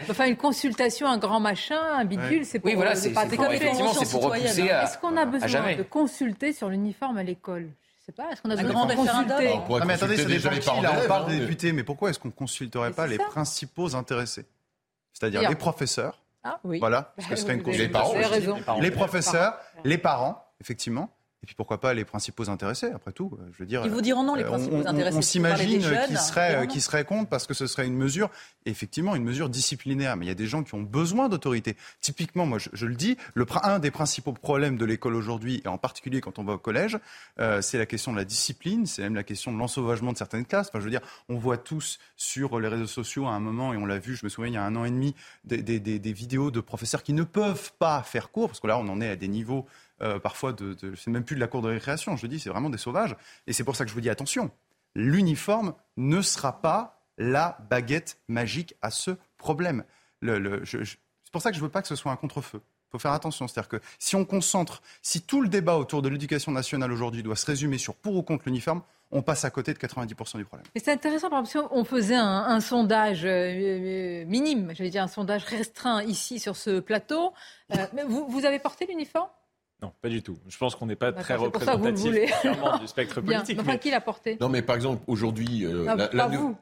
[0.08, 2.70] enfin, une consultation, un grand machin, un bidule, c'est pour...
[2.70, 6.54] Oui, voilà, c'est pour, effectivement, c'est pour repousser à Est-ce qu'on a besoin de consulter
[6.54, 7.70] sur l'uniforme à l'école?
[8.02, 10.82] Je sais pas, est-ce qu'on a besoin de consulter Non mais attendez, ça dépend qui,
[10.82, 14.46] là, on parle des députés, mais pourquoi est-ce qu'on ne consulterait pas les principaux intéressés?
[15.14, 16.80] C'est-à-dire les professeurs, ah, oui.
[16.80, 18.14] Voilà, parce que ce serait une les parents,
[18.80, 21.10] les professeurs, les parents, effectivement.
[21.42, 23.38] Et puis pourquoi pas les principaux intéressés, après tout.
[23.54, 25.18] Je veux dire, Ils vous diront non, les euh, principaux intéressés.
[25.18, 28.30] On, s'imagine qu'ils seraient, qui seraient contre parce que ce serait une mesure,
[28.66, 30.18] effectivement, une mesure disciplinaire.
[30.18, 31.78] Mais il y a des gens qui ont besoin d'autorité.
[32.02, 35.78] Typiquement, moi, je, le dis, le, un des principaux problèmes de l'école aujourd'hui, et en
[35.78, 37.00] particulier quand on va au collège,
[37.40, 40.46] euh, c'est la question de la discipline, c'est même la question de l'ensauvagement de certaines
[40.46, 40.68] classes.
[40.68, 43.78] Enfin, je veux dire, on voit tous sur les réseaux sociaux à un moment, et
[43.78, 45.80] on l'a vu, je me souviens, il y a un an et demi, des, des,
[45.80, 48.90] des, des vidéos de professeurs qui ne peuvent pas faire cours, parce que là, on
[48.90, 49.66] en est à des niveaux
[50.02, 52.50] euh, parfois, de, de c'est même plus de la cour de récréation, je dis, c'est
[52.50, 53.16] vraiment des sauvages.
[53.48, 54.52] Et c'est pour ça que je vous dis attention,
[54.96, 59.84] l'uniforme ne sera pas la baguette magique à ce problème.
[60.22, 62.62] C'est pour ça que je ne veux pas que ce soit un contre-feu.
[62.64, 63.48] Il faut faire attention.
[63.48, 67.36] C'est-à-dire que si on concentre, si tout le débat autour de l'éducation nationale aujourd'hui doit
[67.36, 68.82] se résumer sur pour ou contre l'uniforme,
[69.12, 70.66] on passe à côté de 90% du problème.
[70.74, 75.08] Mais c'est intéressant, par exemple, on faisait un, sondage euh, euh, minime, j'allais dire un
[75.08, 77.34] sondage restreint ici sur ce plateau.
[78.08, 79.30] vous avez porté l'uniforme?
[79.82, 80.38] Non, pas du tout.
[80.48, 83.56] Je pense qu'on n'est pas très représentatif du spectre politique.
[83.56, 83.64] Bien.
[83.64, 85.66] Enfin, qui l'a porté Non, mais par exemple, aujourd'hui...
[85.66, 86.58] Euh, pas vous.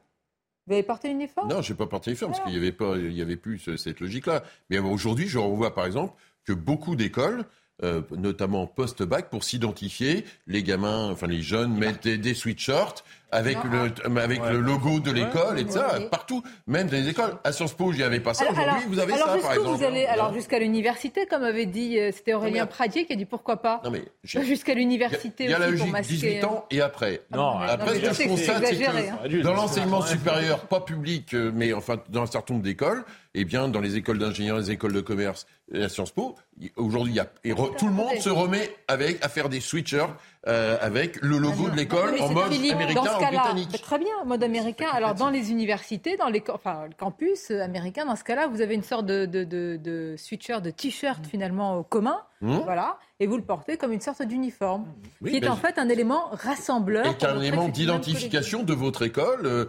[0.67, 2.95] Vous avez porté l'uniforme Non, je n'ai pas porté l'uniforme, parce qu'il n'y avait, pas,
[2.97, 4.43] il y avait plus cette logique-là.
[4.69, 7.45] Mais aujourd'hui, je revois, par exemple, que beaucoup d'écoles
[7.83, 10.25] euh, notamment post-bac, pour s'identifier.
[10.47, 14.21] Les gamins, enfin les jeunes mettent des, sweatshirts avec le ah.
[14.21, 17.33] avec le logo de l'école et ça partout, même dans les écoles.
[17.43, 18.49] À Sciences Po, n'y avait pas ça.
[18.49, 19.77] Aujourd'hui, vous avez ça, par exemple.
[19.77, 23.25] Vous allez, alors jusqu'à l'université, comme avait dit, euh, c'était Aurélien Pradier qui a dit
[23.25, 23.81] pourquoi pas.
[23.83, 25.45] Non mais jusqu'à l'université.
[25.45, 27.21] Il y a, la logique 18 ans et après.
[27.31, 29.43] Non, après, ce que je constate, c'est que hein.
[29.43, 33.45] dans l'enseignement supérieur, pas public, euh, mais enfin dans un certain nombre d'écoles, et eh
[33.45, 36.35] bien dans les écoles d'ingénieurs, les écoles de commerce, à Sciences Po,
[36.75, 40.07] aujourd'hui, il y a, et tout le monde se remet avec, à faire des switchers
[40.47, 43.81] euh, avec le logo de l'école en mode américain britannique.
[43.81, 44.87] Très bien, mode américain.
[44.93, 48.75] Alors dans les universités, dans les enfin, le campus américain, dans ce cas-là, vous avez
[48.75, 52.21] une sorte de, de, de, de switcher, de t-shirt finalement commun.
[52.41, 52.57] Mmh.
[52.65, 52.99] Voilà.
[53.19, 54.85] Et vous le portez comme une sorte d'uniforme,
[55.25, 57.05] qui est en fait un élément rassembleur.
[57.05, 59.45] Et un élément d'identification de votre école.
[59.45, 59.65] Euh,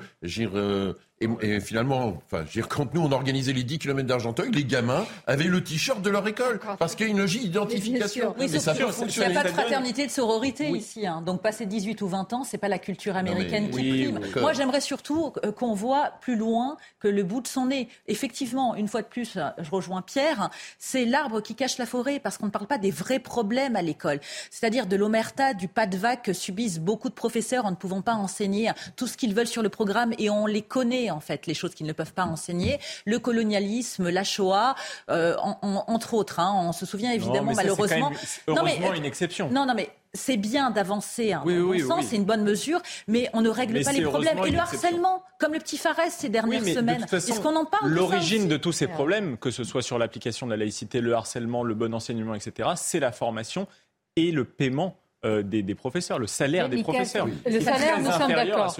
[0.53, 5.45] euh, et, finalement, enfin, quand nous on organisait les 10 km d'Argenteuil, les gamins avaient
[5.45, 8.35] le t-shirt de leur école parce qu'il y a une logique d'identification.
[8.39, 11.07] Oui, mais ça Il n'y a pas de fraternité, de sororité ici.
[11.07, 11.23] Hein.
[11.23, 14.21] Donc passer 18 ou 20 ans, c'est pas la culture américaine qui prime.
[14.41, 17.89] Moi, j'aimerais surtout euh, qu'on voit plus loin que le bout de son nez.
[18.07, 22.39] Effectivement, une fois de plus, je rejoins Pierre, c'est l'arbre qui cache la forêt parce
[22.39, 23.38] qu'on ne parle pas des vrais problèmes
[23.77, 24.20] à l'école.
[24.51, 28.03] C'est-à-dire de l'omerta, du pas de vague que subissent beaucoup de professeurs en ne pouvant
[28.03, 31.46] pas enseigner tout ce qu'ils veulent sur le programme et on les connaît en fait,
[31.46, 32.79] les choses qu'ils ne peuvent pas enseigner.
[33.05, 34.74] Le colonialisme, la Shoah,
[35.11, 36.40] euh, entre autres.
[36.40, 36.53] Hein.
[36.55, 38.12] on se souvient évidemment malheureusement.
[38.46, 39.51] heureusement une exception.
[39.51, 43.40] Non, non, mais c'est bien d'avancer, hein, oui, sens, c'est une bonne mesure, mais on
[43.40, 44.38] ne règle pas les problèmes.
[44.44, 48.49] Et le harcèlement, comme le petit Farès ces dernières semaines, est-ce qu'on en parle L'origine
[48.49, 51.75] de, tous ces problèmes, que ce soit sur l'application de la laïcité, le harcèlement, le
[51.75, 53.66] bon enseignement, etc., c'est la formation
[54.16, 57.27] et le paiement euh, des, professeurs, le salaire des professeurs.
[57.45, 58.73] Le salaire, nous sommes d'accord.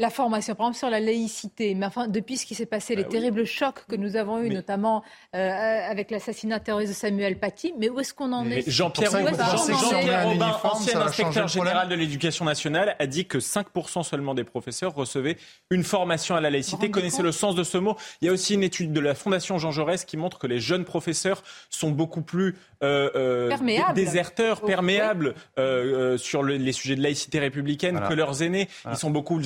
[0.00, 3.04] La formation, par exemple, sur la laïcité, mais enfin, depuis ce qui s'est passé, les
[3.04, 5.04] bah terribles chocs que nous avons eus, notamment
[5.36, 10.58] euh, avec l'assassinat terroriste de Samuel Paty, mais où est-ce qu'on en est Jean-Pierre Robin,
[10.64, 15.36] ancien inspecteur général de l'éducation nationale, a dit que 5% seulement des professeurs recevaient
[15.70, 16.90] une formation à la laïcité.
[16.90, 17.96] Connaissez le sens de ce mot?
[18.20, 20.58] Il y a aussi une étude de la Fondation Jean Jaurès qui montre que les
[20.58, 23.56] jeunes professeurs sont beaucoup plus euh,
[23.94, 25.34] déserteurs, perméables.
[25.68, 28.68] Euh, sur les sujets de laïcité républicaine que leurs aînés.
[28.90, 29.40] Ils sont beaucoup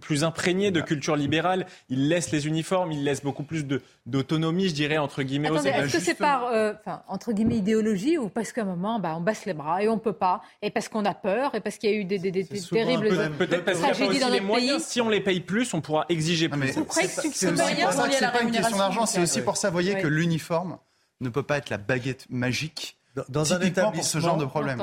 [0.00, 1.66] plus, imprégnés de culture libérale.
[1.88, 3.64] Ils laissent les uniformes, ils laissent beaucoup plus
[4.06, 5.48] d'autonomie, je dirais, entre guillemets.
[5.48, 6.72] Est-ce que c'est par, euh,
[7.08, 9.98] entre guillemets, idéologie ou parce qu'à un moment, bah, on baisse les bras et on
[9.98, 13.08] peut pas, et parce qu'on a peur, et parce qu'il y a eu des, terribles
[13.38, 14.82] Peut-être parce qu'il y a aussi les moyens.
[14.82, 16.72] Si on les paye plus, on pourra exiger plus.
[16.90, 20.78] C'est pas une question d'argent, c'est aussi pour ça, voyez, que l'uniforme
[21.20, 22.97] ne peut pas être la baguette magique
[23.28, 24.82] dans un établissement, ce genre de problème.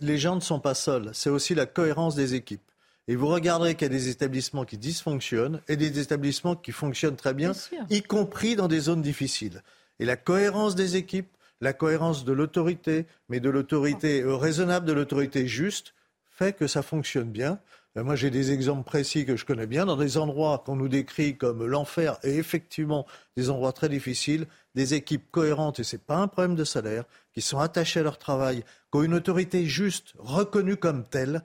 [0.00, 2.62] Les gens ne sont pas seuls, c'est aussi la cohérence des équipes.
[3.08, 7.16] Et vous regarderez qu'il y a des établissements qui dysfonctionnent et des établissements qui fonctionnent
[7.16, 7.52] très bien,
[7.88, 9.62] y compris dans des zones difficiles.
[10.00, 11.28] Et la cohérence des équipes,
[11.60, 15.94] la cohérence de l'autorité, mais de l'autorité euh, raisonnable, de l'autorité juste,
[16.30, 17.60] fait que ça fonctionne bien.
[17.96, 20.88] Euh, moi, j'ai des exemples précis que je connais bien dans des endroits qu'on nous
[20.88, 26.02] décrit comme l'enfer et effectivement des endroits très difficiles, des équipes cohérentes, et ce n'est
[26.02, 27.04] pas un problème de salaire,
[27.36, 31.42] qui sont attachés à leur travail, qui ont une autorité juste, reconnue comme telle,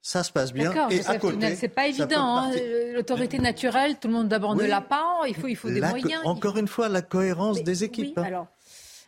[0.00, 0.72] ça se passe bien.
[0.88, 2.36] Et à côté, c'est pas évident.
[2.36, 2.52] Hein.
[2.94, 5.22] L'autorité naturelle, tout le monde d'abord ne l'a pas.
[5.26, 6.22] Il faut, il faut des moyens.
[6.24, 8.14] Encore une fois, la cohérence des équipes.
[8.16, 8.46] Oui, alors.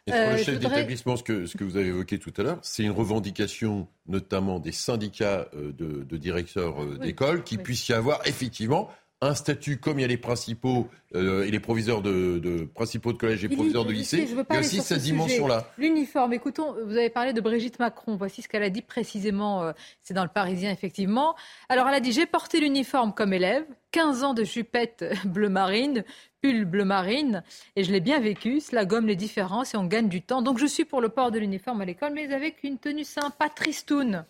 [0.08, 2.42] Et pour le euh, chef d'établissement, ce que, ce que vous avez évoqué tout à
[2.42, 7.88] l'heure, c'est une revendication notamment des syndicats euh, de, de directeurs euh, d'école qui puisse
[7.88, 8.90] y avoir effectivement
[9.24, 13.18] un statut comme il y a les principaux euh, et les proviseurs de, principaux de
[13.18, 14.28] collège et proviseurs de lycée.
[14.28, 15.70] Il y a aussi cette dimension-là.
[15.78, 16.32] L'uniforme.
[16.32, 18.16] Écoutons, vous avez parlé de Brigitte Macron.
[18.16, 19.62] Voici ce qu'elle a dit précisément.
[19.62, 21.34] Euh, c'est dans le Parisien, effectivement.
[21.68, 26.04] Alors, elle a dit J'ai porté l'uniforme comme élève, 15 ans de jupette bleu marine,
[26.42, 27.42] pull bleu marine,
[27.76, 28.60] et je l'ai bien vécu.
[28.60, 30.42] Cela gomme les différences et on gagne du temps.
[30.42, 33.48] Donc, je suis pour le port de l'uniforme à l'école, mais avec une tenue sympa,
[33.48, 34.26] tristoun.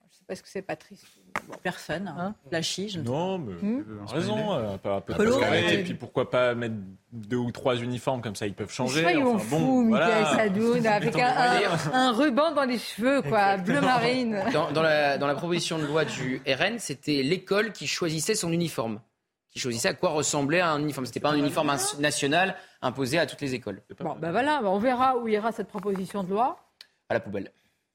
[0.00, 0.76] Je ne sais pas ce que c'est, pas.
[1.62, 2.08] Personne.
[2.08, 2.34] Hein.
[2.50, 4.52] La chie, Non, mais hmm raison.
[4.52, 6.74] Euh, et puis pourquoi pas mettre
[7.12, 9.02] deux ou trois uniformes comme ça, ils peuvent changer.
[9.02, 14.42] Soyons enfin, bon, Michael Sadoun, avec un, ruban dans les cheveux, quoi, bleu marine.
[14.52, 19.00] Dans, la, dans la proposition de loi du RN, c'était l'école qui choisissait son uniforme
[19.50, 21.06] qui choisissait à quoi ressemblait un uniforme.
[21.06, 23.82] C'était pas un uniforme national imposé à toutes les écoles.
[23.98, 26.56] Bon, ben voilà, on verra où ira cette proposition de loi.
[27.08, 27.50] À la poubelle.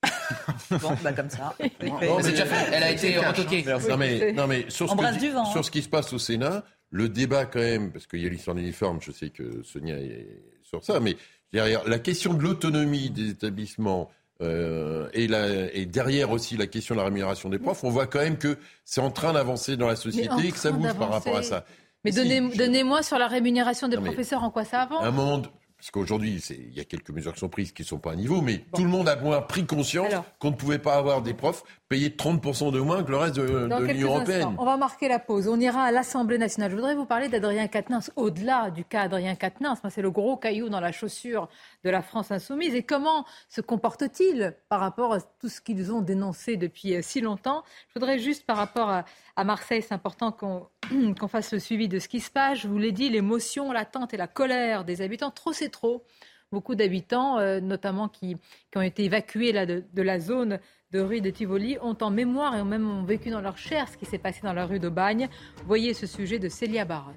[0.71, 1.55] bon, bah comme ça.
[1.59, 3.65] Elle a été retoquée.
[3.89, 5.45] Non mais, non mais sur, ce hein.
[5.45, 8.29] sur ce qui se passe au Sénat, le débat quand même, parce qu'il y a
[8.29, 11.15] l'histoire d'uniforme, je sais que Sonia est sur ça, mais
[11.51, 14.09] derrière la question de l'autonomie des établissements
[14.41, 18.07] euh, et, la, et, derrière aussi la question de la rémunération des profs, on voit
[18.07, 21.09] quand même que c'est en train d'avancer dans la société et que ça bouge par
[21.09, 21.65] rapport à ça.
[22.03, 25.03] Mais, donnez-moi sur la rémunération des professeurs en quoi ça avance?
[25.03, 25.47] Un monde,
[25.85, 28.15] parce qu'aujourd'hui, il y a quelques mesures qui sont prises qui ne sont pas à
[28.15, 31.35] niveau, mais tout le monde a moins pris conscience qu'on ne pouvait pas avoir des
[31.35, 34.55] profs payés 30% de moins que le reste de, l'Union européenne.
[34.57, 35.47] On va marquer la pause.
[35.47, 36.71] On ira à l'Assemblée nationale.
[36.71, 38.09] Je voudrais vous parler d'Adrien Quatennens.
[38.15, 41.49] Au-delà du cas Adrien Quatennens, c'est le gros caillou dans la chaussure
[41.83, 42.73] de la France insoumise.
[42.73, 47.21] Et comment se comporte-t-il par rapport à tout ce qu'ils ont dénoncé depuis euh, si
[47.21, 47.63] longtemps?
[47.89, 49.05] Je voudrais juste par rapport à,
[49.43, 52.59] Marseille, c'est important qu'on fasse le suivi de ce qui se passe.
[52.59, 56.03] Je vous l'ai dit, l'émotion, l'attente et la colère des habitants, trop c'est trop.
[56.51, 58.37] Beaucoup d'habitants, euh, notamment qui,
[58.75, 60.59] ont été évacués de, la zone
[60.91, 63.97] de rue de Tivoli, ont en mémoire et ont même vécu dans leur chair ce
[63.97, 65.27] qui s'est passé dans la rue de Bagne.
[65.65, 67.15] Voyez ce sujet de Célia Barotte.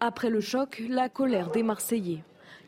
[0.00, 2.24] Après le choc, la colère des Marseillais.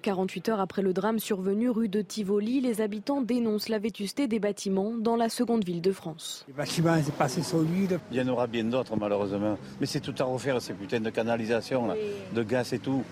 [0.07, 4.39] 48 heures après le drame survenu rue de Tivoli, les habitants dénoncent la vétusté des
[4.39, 6.45] bâtiments dans la seconde ville de France.
[6.47, 7.99] Les bâtiments, c'est pas assez solide.
[8.13, 9.59] Il y en aura bien d'autres, malheureusement.
[9.81, 11.89] Mais c'est tout à refaire, ces putains de canalisations,
[12.33, 13.03] de gaz et tout.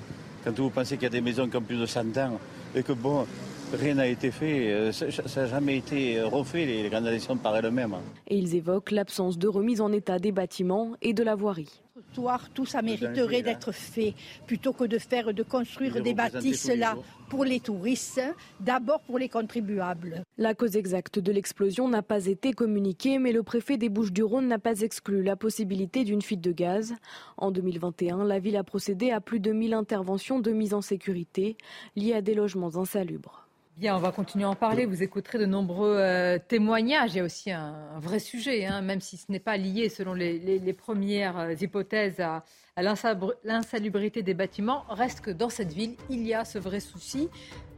[0.44, 2.38] Quand vous pensez qu'il y a des maisons qui ont plus de 100 ans
[2.76, 3.26] et que, bon,
[3.72, 7.96] rien n'a été fait, euh, ça n'a jamais été refait, les canalisations par elles-mêmes.
[8.28, 11.83] Et ils évoquent l'absence de remise en état des bâtiments et de la voirie
[12.54, 14.14] tout ça mériterait d'être fait
[14.46, 16.96] plutôt que de faire de construire des bâtisses là
[17.28, 18.20] pour les touristes,
[18.60, 20.24] d'abord pour les contribuables.
[20.36, 24.58] La cause exacte de l'explosion n'a pas été communiquée, mais le préfet des Bouches-du-Rhône n'a
[24.58, 26.94] pas exclu la possibilité d'une fuite de gaz.
[27.36, 31.56] En 2021, la ville a procédé à plus de 1000 interventions de mise en sécurité
[31.96, 33.43] liées à des logements insalubres.
[33.76, 34.86] Bien, on va continuer à en parler.
[34.86, 37.14] Vous écouterez de nombreux euh, témoignages.
[37.14, 40.14] Il y a aussi un, vrai sujet, hein, même si ce n'est pas lié, selon
[40.14, 42.44] les, premières euh, hypothèses, à,
[43.42, 44.84] l'insalubrité des bâtiments.
[44.88, 47.28] Reste que dans cette ville, il y a ce vrai souci.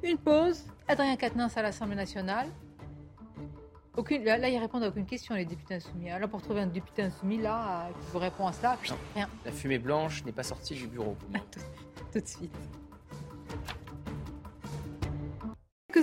[0.02, 0.64] Une pause.
[0.86, 2.48] Adrien Quatennens à l'Assemblée nationale.
[3.96, 6.10] Aucune, là, ils répondent à aucune question, les députés insoumis.
[6.10, 8.76] Alors, pour trouver un député insoumis, là, qui vous répond à ça,
[9.14, 9.30] rien.
[9.46, 11.16] La fumée blanche n'est pas sortie du bureau.
[12.12, 12.52] tout de suite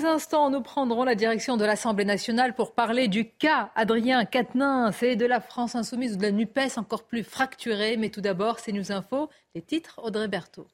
[0.04, 5.02] quelques instants, nous prendrons la direction de l'Assemblée nationale pour parler du cas Adrien Quatennens
[5.02, 7.96] et de la France insoumise ou de la NUPES encore plus fracturée.
[7.98, 10.68] Mais tout d'abord, c'est News Info, les titres Audrey Berthaud.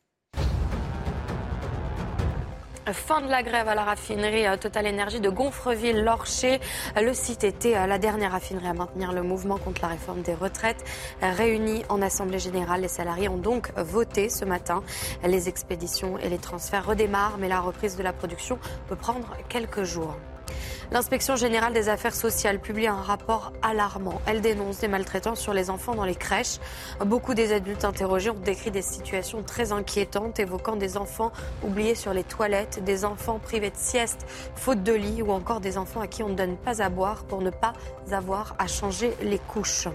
[2.93, 6.59] Fin de la grève à la raffinerie euh, Total Énergie de Gonfreville-Lorcher.
[6.95, 10.33] Le site était euh, la dernière raffinerie à maintenir le mouvement contre la réforme des
[10.33, 10.83] retraites.
[11.21, 14.83] Réunis en Assemblée générale, les salariés ont donc voté ce matin.
[15.23, 19.83] Les expéditions et les transferts redémarrent, mais la reprise de la production peut prendre quelques
[19.83, 20.15] jours.
[20.91, 24.21] L'inspection générale des affaires sociales publie un rapport alarmant.
[24.25, 26.57] Elle dénonce des maltraitances sur les enfants dans les crèches.
[27.05, 31.31] Beaucoup des adultes interrogés ont décrit des situations très inquiétantes, évoquant des enfants
[31.63, 35.77] oubliés sur les toilettes, des enfants privés de sieste, faute de lit, ou encore des
[35.77, 37.73] enfants à qui on ne donne pas à boire pour ne pas
[38.11, 39.87] avoir à changer les couches.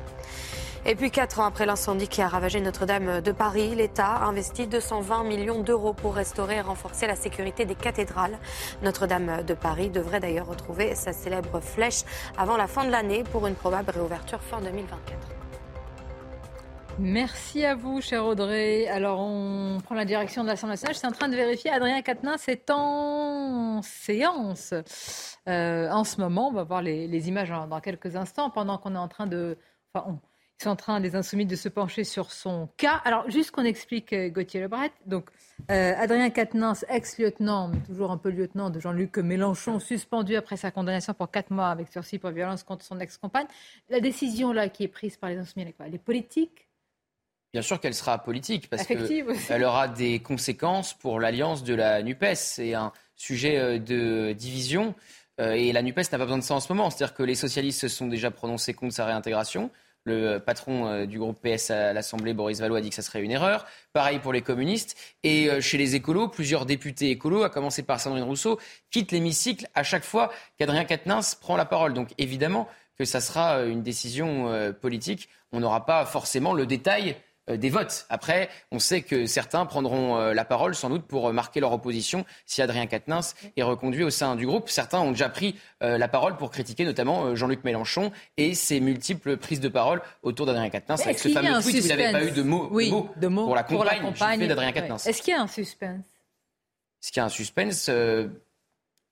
[0.87, 4.67] Et puis, quatre ans après l'incendie qui a ravagé Notre-Dame de Paris, l'État a investi
[4.67, 8.39] 220 millions d'euros pour restaurer et renforcer la sécurité des cathédrales.
[8.83, 12.03] Notre-Dame de Paris devrait d'ailleurs retrouver sa célèbre flèche
[12.37, 15.17] avant la fin de l'année pour une probable réouverture fin 2024.
[16.99, 18.87] Merci à vous, cher Audrey.
[18.87, 20.95] Alors, on prend la direction de l'Assemblée nationale.
[20.95, 21.71] Je suis en train de vérifier.
[21.71, 24.75] Adrien Quatennens c'est en séance
[25.49, 26.49] euh, en ce moment.
[26.49, 29.57] On va voir les, images dans, quelques instants, pendant qu'on est en train de.
[29.95, 30.21] Enfin,
[30.61, 33.01] ils sont en train, les insoumis, de se pencher sur son cas.
[33.05, 34.93] Alors, juste qu'on explique euh, Gauthier Lebret.
[35.05, 35.29] Donc,
[35.71, 40.71] euh, Adrien Quatennens, ex-lieutenant, mais toujours un peu lieutenant de Jean-Luc Mélenchon, suspendu après sa
[40.71, 43.47] condamnation pour quatre mois avec sursis pour violence contre son ex-compagne.
[43.89, 46.69] La décision là qui est prise par les insoumis, elle est politique?
[47.53, 52.35] Bien sûr qu'elle sera politique parce qu'elle aura des conséquences pour l'alliance de la NUPES.
[52.35, 54.95] C'est un sujet euh, de division
[55.41, 56.91] et la NUPES n'a pas besoin de ça en ce moment.
[56.91, 59.73] C'est-à-dire que les socialistes se sont déjà prononcés contre sa réintégration.
[60.05, 63.23] Le patron euh, du groupe PS à l'Assemblée, Boris Vallaud, a dit que ça serait
[63.23, 63.67] une erreur.
[63.93, 64.97] Pareil pour les communistes.
[65.23, 69.67] Et euh, chez les écolos, plusieurs députés écolos, à commencer par Sandrine Rousseau, quittent l'hémicycle
[69.75, 71.95] à chaque fois qu'Adrien Quatennens prend la parole.
[71.95, 75.29] Donc évidemment que ça sera euh, une décision politique.
[75.53, 77.15] On n'aura pas forcément le détail euh,
[77.49, 78.07] des votes.
[78.09, 81.73] Après, on sait que certains prendront euh, la parole sans doute pour euh, marquer leur
[81.73, 84.71] opposition si Adrien Quatennens est reconduit au sein du groupe.
[84.71, 89.61] Certains ont déjà pris la parole pour critiquer notamment Jean-Luc Mélenchon et ses multiples prises
[89.61, 92.43] de parole autour d'Adrien Quatennens avec ce fameux tweet où il n'avait pas eu de
[92.43, 92.71] mots,
[93.17, 95.07] de mots, pour la compagne, d'Adrien Quatennens.
[95.07, 96.07] Est-ce qu'il y a un suspense
[97.03, 97.91] Est-ce qu'il y a un suspense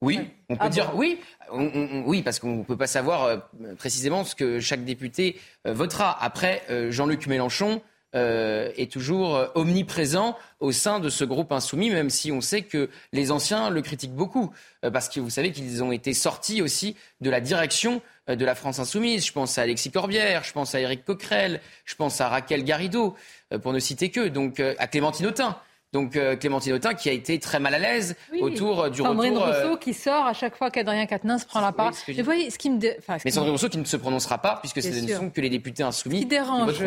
[0.01, 0.19] oui,
[0.49, 1.21] on peut ah dire oui,
[1.53, 6.17] oui, parce qu'on ne peut pas savoir précisément ce que chaque député votera.
[6.21, 7.83] Après, Jean-Luc Mélenchon,
[8.15, 12.61] euh, est toujours euh, omniprésent au sein de ce groupe insoumis, même si on sait
[12.61, 14.53] que les anciens le critiquent beaucoup,
[14.85, 18.55] euh, parce que vous savez qu'ils ont été sortis aussi de la direction de la
[18.55, 19.27] France insoumise.
[19.27, 23.17] Je pense à Alexis Corbière, je pense à Éric Coquerel, je pense à Raquel Garrido,
[23.63, 25.59] pour ne citer que, donc à Clémentine Autain.
[25.93, 29.35] Donc euh, Clémentine Autain qui a été très mal à l'aise autour euh, du Sandrine
[29.35, 29.47] retour.
[29.47, 31.93] Sandrine Rousseau qui sort à chaque fois qu'Adrien Quatennens prend la parole.
[32.09, 32.79] Mais voyez, ce qui me
[33.25, 35.83] Mais Sandrine Rousseau qui ne se prononcera pas puisque c'est ne sont que les députés
[35.83, 36.17] insoumis.
[36.17, 36.83] Ce qui dérange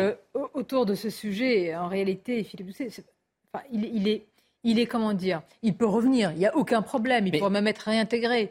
[0.54, 2.88] autour de ce sujet, en réalité, Philippe Doucet,
[3.52, 4.26] enfin, il, il, est,
[4.64, 7.68] il est comment dire, il peut revenir, il n'y a aucun problème, il pourrait même
[7.68, 8.50] être réintégré.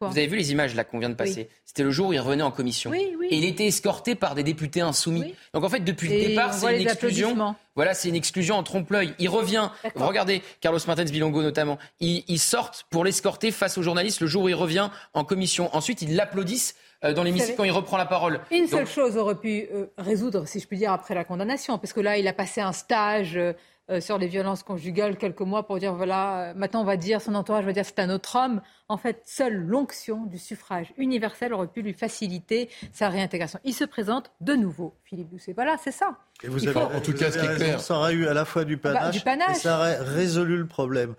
[0.00, 1.48] Vous avez vu les images là qu'on vient de passer?
[1.64, 2.94] C'était le jour où il revenait en commission.
[2.94, 5.34] Et il était escorté par des députés insoumis.
[5.52, 7.56] Donc en fait, depuis le départ, c'est une exclusion.
[7.74, 9.14] Voilà, c'est une exclusion en trompe-l'œil.
[9.18, 9.70] Il revient.
[9.96, 11.78] Regardez, Carlos Martens Bilongo notamment.
[12.00, 15.68] Ils, sortent pour l'escorter face aux journalistes le jour où il revient en commission.
[15.74, 18.40] Ensuite, ils l'applaudissent euh, dans l'hémicycle quand il reprend la parole.
[18.50, 21.92] Une seule chose aurait pu euh, résoudre, si je puis dire, après la condamnation, parce
[21.92, 23.36] que là, il a passé un stage.
[23.36, 23.52] Euh,
[23.90, 27.22] euh, sur les violences conjugales quelques mois pour dire voilà, euh, maintenant on va dire,
[27.22, 28.60] son entourage va dire c'est un autre homme.
[28.88, 33.58] En fait, seule l'onction du suffrage universel aurait pu lui faciliter sa réintégration.
[33.64, 35.54] Il se présente de nouveau, Philippe Doucet.
[35.54, 36.18] Voilà, c'est ça.
[36.42, 37.80] Et vous avez, en tout cas, ce qui est clair.
[37.80, 41.14] Ça aurait eu à la fois du bah, panache, et ça aurait résolu le problème.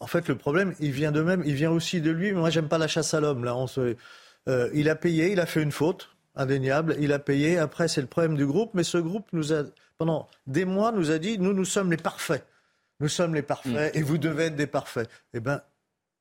[0.00, 2.32] En fait, le problème, il vient de même, il vient aussi de lui.
[2.32, 3.44] Moi, j'aime pas la chasse à l'homme.
[3.44, 3.96] Là, on se...
[4.48, 6.96] Euh, il a payé, il a fait une faute indéniable.
[7.00, 7.58] Il a payé.
[7.58, 9.64] Après, c'est le problème du groupe, mais ce groupe nous a
[9.98, 12.46] pendant des mois, nous a dit, nous, nous sommes les parfaits.
[13.00, 13.98] Nous sommes les parfaits mm.
[13.98, 15.08] et vous devez être des parfaits.
[15.34, 15.60] Eh bien,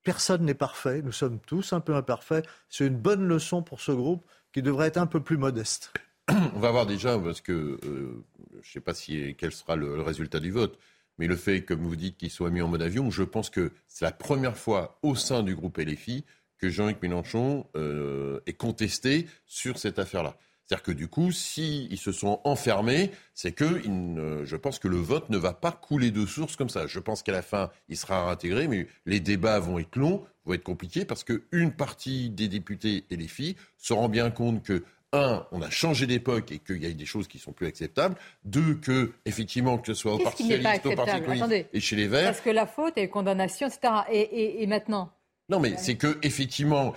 [0.04, 1.02] personne n'est parfait.
[1.02, 2.46] Nous sommes tous un peu imparfaits.
[2.70, 5.94] C'est une bonne leçon pour ce groupe qui devrait être un peu plus modeste.
[6.30, 7.52] On va voir déjà, parce que
[7.84, 8.24] euh,
[8.62, 10.78] je ne sais pas si, quel sera le, résultat du vote,
[11.18, 13.72] mais le fait, comme vous dites, qu'il soit mis en mode avion, je pense que
[13.88, 16.26] c'est la première fois au sein du groupe LFI
[16.58, 20.36] que Jean-Luc Mélenchon euh, est contesté sur cette affaire-là.
[20.68, 25.30] C'est-à-dire que du coup, s'ils se sont enfermés, c'est que je pense que le vote
[25.30, 26.88] ne va pas couler de source comme ça.
[26.88, 30.54] Je pense qu'à la fin, il sera réintégré, mais les débats vont être longs, vont
[30.54, 34.84] être compliqués, parce qu'une partie des députés et les filles se rend bien compte que
[35.14, 38.18] un, on a changé d'époque et qu'il y a des choses qui sont plus acceptables.
[38.44, 42.08] Deux, que effectivement que ce soit au Parti socialiste, au Parti communiste et chez les
[42.08, 42.26] Verts.
[42.26, 43.94] Parce que la faute et condamnation, etc.
[44.12, 45.14] et maintenant?
[45.48, 46.94] Non, mais c'est que effectivement,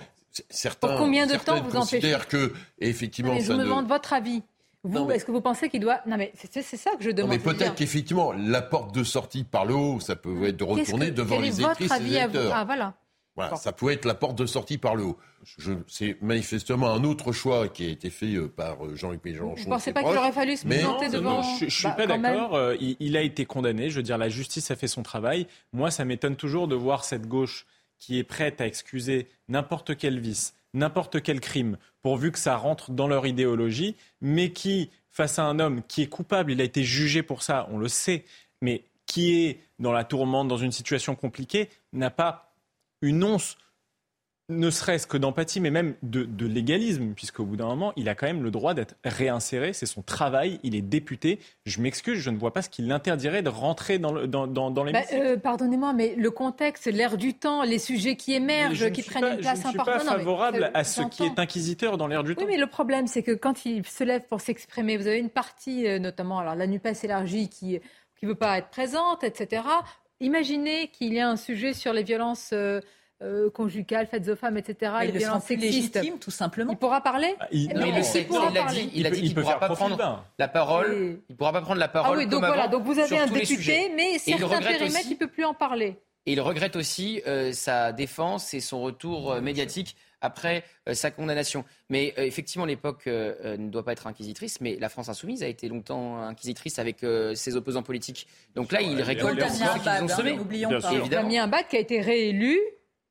[0.49, 4.43] certains, Pour combien de temps vous considèrent que, effectivement, je me demande votre avis.
[4.83, 7.31] Vous, est-ce que vous pensez qu'il doit Non, mais c'est ça que je demande.
[7.31, 11.11] mais peut-être qu'effectivement, la porte de sortie par le haut, ça peut être de retourner
[11.11, 12.53] devant les électrices et les électeurs.
[12.53, 12.95] Ah, voilà.
[13.35, 15.17] Voilà, ça pouvait être la porte de sortie par le haut.
[15.87, 19.55] C'est manifestement un autre choix qui a été fait euh, par euh, Jean-Luc Mélenchon.
[19.55, 22.07] Vous ne pensez pas qu'il aurait fallu se présenter devant Je ne suis bah, pas
[22.07, 22.55] d'accord.
[22.55, 23.89] Euh, il, il, a été condamné.
[23.89, 25.47] Je veux dire, la justice a fait son travail.
[25.71, 27.65] Moi, ça m'étonne toujours de voir cette gauche
[28.01, 32.91] qui est prête à excuser n'importe quel vice, n'importe quel crime, pourvu que ça rentre
[32.91, 36.83] dans leur idéologie, mais qui, face à un homme qui est coupable, il a été
[36.83, 38.25] jugé pour ça, on le sait,
[38.61, 42.55] mais qui est dans la tourmente, dans une situation compliquée, n'a pas
[43.01, 43.55] une once
[44.51, 48.15] ne serait-ce que d'empathie, mais même de, de légalisme, puisqu'au bout d'un moment, il a
[48.15, 51.39] quand même le droit d'être réinséré, c'est son travail, il est député.
[51.65, 54.69] Je m'excuse, je ne vois pas ce qui l'interdirait de rentrer dans, le, dans, dans,
[54.69, 59.03] dans bah, euh, Pardonnez-moi, mais le contexte, l'air du temps, les sujets qui émergent, qui
[59.03, 59.85] prennent une place importante.
[59.87, 62.43] Je ne suis pas favorable à ce qui est inquisiteur dans l'air du temps.
[62.43, 65.29] Oui, mais le problème, c'est que quand il se lève pour s'exprimer, vous avez une
[65.29, 67.79] partie, euh, notamment alors, la NUPES élargie, qui
[68.21, 69.63] ne veut pas être présente, etc.
[70.19, 72.51] Imaginez qu'il y a un sujet sur les violences...
[72.53, 72.81] Euh,
[73.21, 74.93] euh, conjugales faites aux femmes, etc.
[75.03, 75.95] Et les violences sexistes.
[75.95, 76.71] légitime, tout simplement.
[76.71, 79.21] Il pourra parler ah, il, mais il, il, pourra il, a dit, il a dit
[79.21, 81.19] qu'il ne pourra pas prendre la parole.
[81.29, 82.15] Il pourra pas prendre la parole.
[82.15, 85.27] Ah oui, donc voilà, donc vous avez un député, mais certains périmètres, il ne peut
[85.27, 85.97] plus en parler.
[86.25, 91.11] Et il regrette aussi euh, sa défense et son retour euh, médiatique après euh, sa
[91.11, 91.65] condamnation.
[91.89, 95.47] Mais euh, effectivement, l'époque euh, ne doit pas être inquisitrice, mais la France insoumise a
[95.47, 96.99] été longtemps inquisitrice avec
[97.33, 98.27] ses opposants politiques.
[98.55, 100.35] Donc là, il récolte ce qu'ils ont semé.
[100.35, 101.07] N'oublions pas.
[101.09, 102.59] Damien Abad qui a été réélu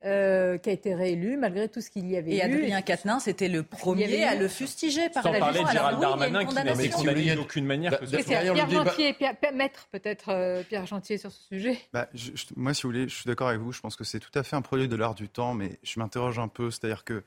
[0.05, 2.39] euh, qui a été réélu malgré tout ce qu'il y avait et eu.
[2.39, 6.01] Et Adrien Quatennens c'était le premier à le fustiger par Sans la parler de Gérald
[6.01, 7.99] Darmanin qui n'a été condamné d'aucune manière.
[7.99, 9.15] Que c'est Pierre Gentier,
[9.55, 11.79] maître peut-être euh, Pierre Gentier sur ce sujet.
[11.93, 12.09] Bah,
[12.57, 13.73] moi, si vous voulez, je suis d'accord avec vous.
[13.73, 16.01] Je pense que c'est tout à fait un produit de l'art du temps, mais je
[16.01, 16.71] m'interroge un peu.
[16.71, 17.23] C'est-à-dire que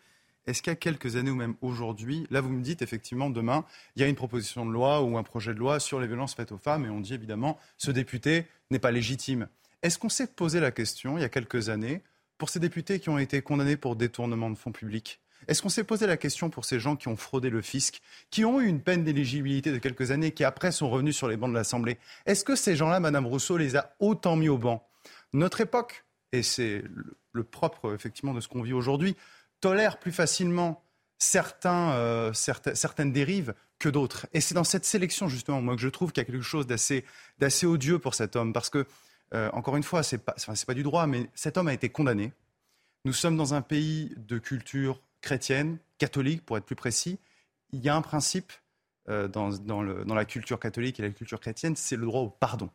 [0.45, 3.65] est-ce qu'il y a quelques années ou même aujourd'hui, là vous me dites effectivement demain,
[3.95, 6.35] il y a une proposition de loi ou un projet de loi sur les violences
[6.35, 9.47] faites aux femmes et on dit évidemment ce député n'est pas légitime.
[9.83, 12.01] Est-ce qu'on s'est posé la question il y a quelques années
[12.37, 15.83] pour ces députés qui ont été condamnés pour détournement de fonds publics est-ce qu'on s'est
[15.83, 18.81] posé la question pour ces gens qui ont fraudé le fisc, qui ont eu une
[18.81, 22.43] peine d'éligibilité de quelques années, qui après sont revenus sur les bancs de l'Assemblée Est-ce
[22.43, 24.87] que ces gens-là, Madame Rousseau, les a autant mis au banc?
[25.33, 26.83] Notre époque, et c'est
[27.31, 29.15] le propre effectivement de ce qu'on vit aujourd'hui,
[29.59, 30.83] tolère plus facilement
[31.17, 34.27] certains, euh, certaines dérives que d'autres.
[34.33, 36.67] Et c'est dans cette sélection justement, moi, que je trouve qu'il y a quelque chose
[36.67, 37.05] d'assez
[37.65, 38.85] odieux pour cet homme, parce que
[39.33, 40.35] euh, encore une fois, ce n'est pas,
[40.67, 42.31] pas du droit, mais cet homme a été condamné.
[43.05, 47.19] Nous sommes dans un pays de culture chrétienne, catholique pour être plus précis.
[47.71, 48.53] Il y a un principe
[49.09, 52.69] euh, dans, dans, la culture catholique et la culture chrétienne, c'est le droit au pardon.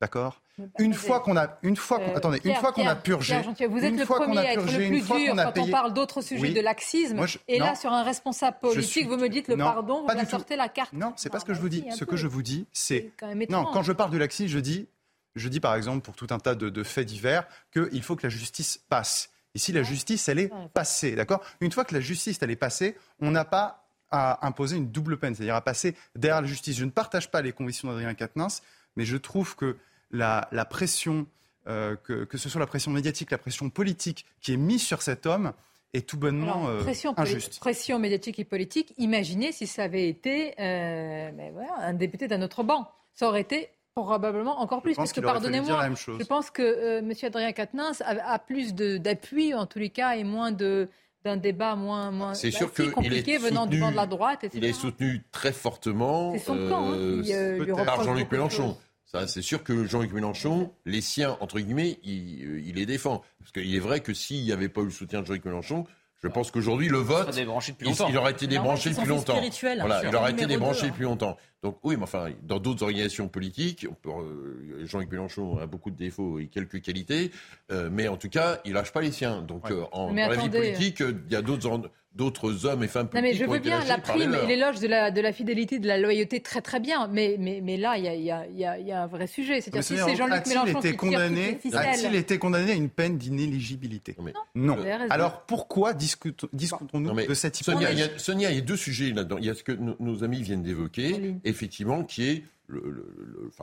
[0.00, 0.42] D'accord?
[0.78, 3.84] Une fois qu'on a, une fois qu'on, euh, attendez, une fois qu'on a purgé, vous
[3.84, 7.24] êtes le premier à être le plus dur quand on parle d'autres sujets de laxisme.
[7.48, 10.68] et là, sur un responsable politique, vous me dites le pardon, vous me sortez la
[10.68, 10.92] carte.
[10.92, 11.84] Non, c'est pas ce que je vous dis.
[11.92, 13.12] Ce que je vous dis, c'est
[13.48, 13.64] non.
[13.72, 14.88] Quand je parle de laxisme, je dis
[15.36, 18.28] je dis par exemple pour tout un tas de, faits divers qu'il faut que la
[18.28, 19.30] justice passe.
[19.54, 21.40] Ici, la justice, elle est passée, d'accord?
[21.60, 25.16] Une fois que la justice, elle est passée, on n'a pas à imposer une double
[25.16, 26.76] peine, c'est-à-dire à passer derrière la justice.
[26.76, 28.62] Je ne partage pas les convictions d'Adrien Quatennens,
[28.96, 29.76] mais je trouve que
[30.10, 31.26] la, pression,
[31.68, 35.26] euh, que, ce soit la pression médiatique, la pression politique qui est mise sur cet
[35.26, 35.52] homme,
[35.92, 37.60] est tout bonnement euh, pression, injuste.
[37.60, 41.30] Pression médiatique et politique, imaginez si ça avait été euh,
[41.78, 42.90] un député d'un autre banc.
[43.14, 47.12] Ça aurait été Probablement encore plus, parce que pardonnez-moi, je pense que euh, M.
[47.22, 50.88] Adrien Quatennens a, plus d'appui, en tous les cas, et moins de
[51.24, 54.44] d'un débat moins, moins c'est sûr compliqué venant du vent de la droite.
[54.52, 58.76] Il est soutenu très fortement son camp, hein, euh, par Jean-Luc Mélenchon.
[59.06, 63.22] Ça, c'est sûr que Jean-Luc Mélenchon, les siens, entre guillemets, il, euh, il les défend.
[63.38, 65.86] Parce qu'il est vrai que s'il n'y avait pas eu le soutien de Jean-Luc Mélenchon,
[66.24, 69.38] je pense qu'aujourd'hui, le vote, il, aurait été débranché depuis longtemps.
[69.78, 71.36] Voilà, il aurait été débranché depuis longtemps.
[71.64, 76.38] Donc oui, mais enfin, dans d'autres organisations politiques, euh, Jean-Luc Mélenchon a beaucoup de défauts
[76.38, 77.30] et quelques qualités,
[77.72, 79.40] euh, mais en tout cas, il lâche pas les siens.
[79.40, 83.08] Donc euh, en, dans la vie politique, il y a d'autres d'autres hommes et femmes
[83.08, 83.40] politiques.
[83.40, 85.88] Non, mais je veux bien la prime et l'éloge de la, de la fidélité, de
[85.88, 87.08] la loyauté, très très bien.
[87.08, 88.30] Mais, mais, mais là, il y a, y,
[88.64, 89.60] a, y a, un vrai sujet.
[89.60, 94.16] C'est-à-dire si c'est Jean-Luc Mélenchon qui condamné, A-t-il été condamné à une peine d'inéligibilité
[94.54, 94.78] Non.
[95.10, 99.36] Alors pourquoi discutons-nous de cette hypothèse Sonia, il y a deux sujets là-dedans.
[99.38, 102.80] Il y a ce que nos amis viennent d'évoquer, effectivement, qui est le,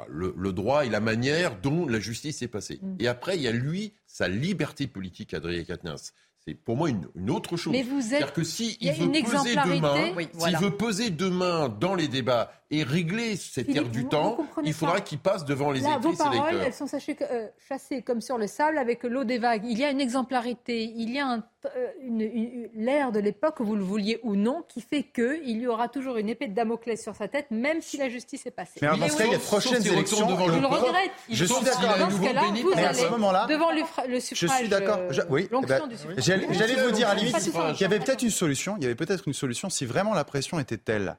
[0.08, 2.80] le, le, droit et la manière dont la justice est passée.
[2.82, 2.96] Mm.
[3.00, 6.14] Et après, il y a lui, sa liberté politique, Adrien Quatennens.
[6.46, 7.76] C'est pour moi une, une autre chose.
[7.76, 13.36] C'est-à-dire que s'il veut peser demain, s'il veut peser demain dans les débats et régler
[13.36, 16.86] cette ère du temps, il faudra qu'il passe devant les Là, vos paroles, elles sont
[16.86, 19.64] euh, chassées comme sur le sable avec l'eau des vagues.
[19.66, 23.84] Il y a une exemplarité, il y a euh, une, l'ère de l'époque, vous le
[23.84, 27.28] vouliez ou non, qui fait qu'il y aura toujours une épée de Damoclès sur sa
[27.28, 28.80] tête, même si la justice est passée.
[28.82, 31.12] Mais dans ce cas, les prochaines élections, devant je le regrette.
[31.30, 31.98] Je suis d'accord.
[31.98, 34.98] Dans ce cas-là, vous allez, à ce moment-là, devant le, suffrage, je suis d'accord.
[34.98, 38.30] Euh, oui, eh ben, J'allais vous dire à la limite, il y avait peut-être une
[38.30, 38.76] solution.
[38.78, 41.18] Il y avait peut-être une solution si vraiment la pression était telle.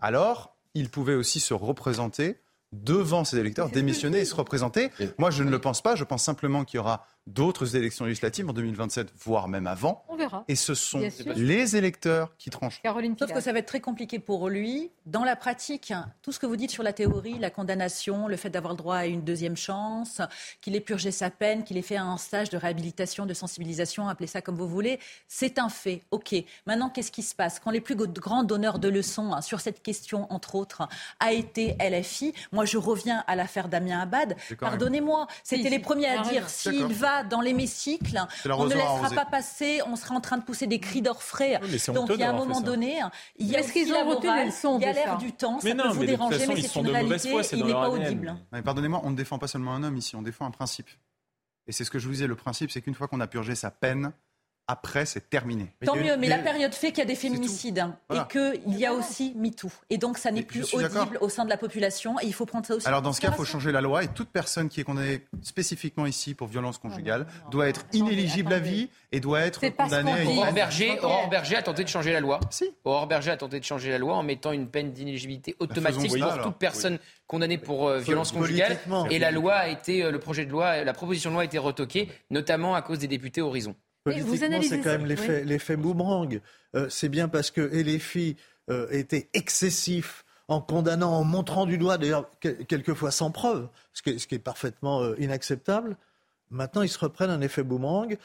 [0.00, 2.40] Alors, il pouvait aussi se représenter
[2.72, 4.90] devant ses électeurs, démissionner et se représenter.
[5.16, 5.96] Moi, je ne le pense pas.
[5.96, 10.04] Je pense simplement qu'il y aura d'autres élections législatives en 2027, voire même avant.
[10.08, 10.44] On verra.
[10.48, 11.00] Et ce sont
[11.36, 12.80] les électeurs qui tranchent.
[12.82, 14.90] Caroline Sauf que ça va être très compliqué pour lui.
[15.06, 18.50] Dans la pratique, tout ce que vous dites sur la théorie, la condamnation, le fait
[18.50, 20.20] d'avoir le droit à une deuxième chance,
[20.60, 24.26] qu'il ait purgé sa peine, qu'il ait fait un stage de réhabilitation, de sensibilisation, appelez
[24.26, 26.02] ça comme vous voulez, c'est un fait.
[26.10, 26.34] OK.
[26.66, 27.60] Maintenant, qu'est-ce qui se passe?
[27.60, 30.88] Quand les plus grands donneurs de leçons hein, sur cette question, entre autres,
[31.20, 34.36] a été LFI, moi je reviens à l'affaire Damien Abad.
[34.58, 39.80] Pardonnez-moi, c'était les premiers à dire s'il va dans l'hémicycle, on ne laissera pas passer,
[39.86, 41.60] on sera en train de pousser des cris d'orfraie.
[41.88, 43.00] Donc il y a un moment donné,
[43.36, 46.04] il y a aussi la morale, il y a l'air du temps, ça peut vous
[46.04, 48.36] déranger, mais c'est une réalité, il n'est pas audible.
[48.64, 50.88] Pardonnez-moi, on ne défend pas seulement un homme ici, on défend un principe.
[51.66, 53.54] Et c'est ce que je vous disais, le principe, c'est qu'une fois qu'on a purgé
[53.54, 54.12] sa peine,
[54.68, 55.72] après, c'est terminé.
[55.84, 58.84] Tant mieux, mais la période fait qu'il y a des féminicides hein, et qu'il y
[58.84, 59.70] a aussi MeToo.
[59.88, 62.66] Et donc, ça n'est plus audible au sein de la population et il faut prendre
[62.66, 62.86] ça aussi.
[62.86, 65.24] Alors, dans ce cas, il faut changer la loi et toute personne qui est condamnée
[65.42, 70.24] spécifiquement ici pour violence conjugale doit être inéligible à vie et doit être condamnée à
[70.26, 72.40] Aurore Berger, Aurore Berger a tenté de changer la loi.
[72.50, 72.70] Si.
[72.84, 76.20] Aurore Berger a tenté de changer la loi en mettant une peine d'inéligibilité bah, automatique
[76.20, 78.78] pour toute personne condamnée pour euh, violence conjugale.
[79.10, 81.46] Et la loi a été, euh, le projet de loi, la proposition de loi a
[81.46, 83.74] été retoquée, notamment à cause des députés Horizon.
[84.12, 86.40] Politiquement, c'est quand même l'effet boomerang.
[86.74, 88.36] Euh, c'est bien parce que LFI
[88.70, 94.10] euh, était excessif en condamnant, en montrant du doigt, d'ailleurs, quelquefois sans preuve, ce qui
[94.10, 95.96] est, ce qui est parfaitement euh, inacceptable.
[96.50, 98.16] Maintenant, ils se reprennent un effet boomerang.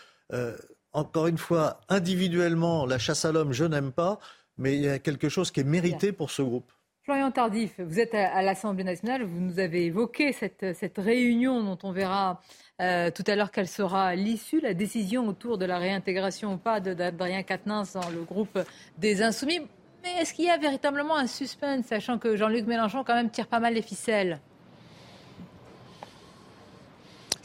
[0.93, 4.19] encore une fois, individuellement, la chasse à l'homme, je n'aime pas,
[4.57, 6.71] mais il y a quelque chose qui est mérité pour ce groupe.
[7.03, 11.77] Florian Tardif, vous êtes à, l'Assemblée nationale, vous nous avez évoqué cette, cette réunion dont
[11.83, 12.39] on verra
[12.81, 16.79] euh, tout à l'heure quelle sera l'issue, la décision autour de la réintégration ou pas
[16.79, 18.59] d'Adrien Quatennens dans le groupe
[18.97, 19.61] des Insoumis.
[20.03, 23.47] Mais est-ce qu'il y a véritablement un suspense, sachant que Jean-Luc Mélenchon quand même tire
[23.47, 24.39] pas mal les ficelles?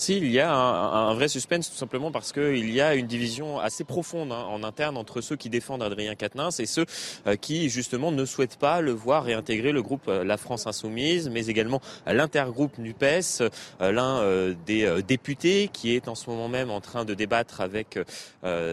[0.08, 3.84] Il y a un, vrai suspense tout simplement parce qu'il y a une division assez
[3.84, 6.86] profonde hein, en interne entre ceux qui défendent Adrien Quatennens et ceux
[7.26, 11.28] euh, qui justement ne souhaitent pas le voir réintégrer le groupe euh, La France Insoumise,
[11.30, 13.42] mais également l'intergroupe NUPES,
[13.80, 17.98] euh, l'un des députés qui est en ce moment même en train de débattre avec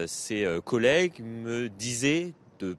[0.06, 2.76] ses collègues me disait de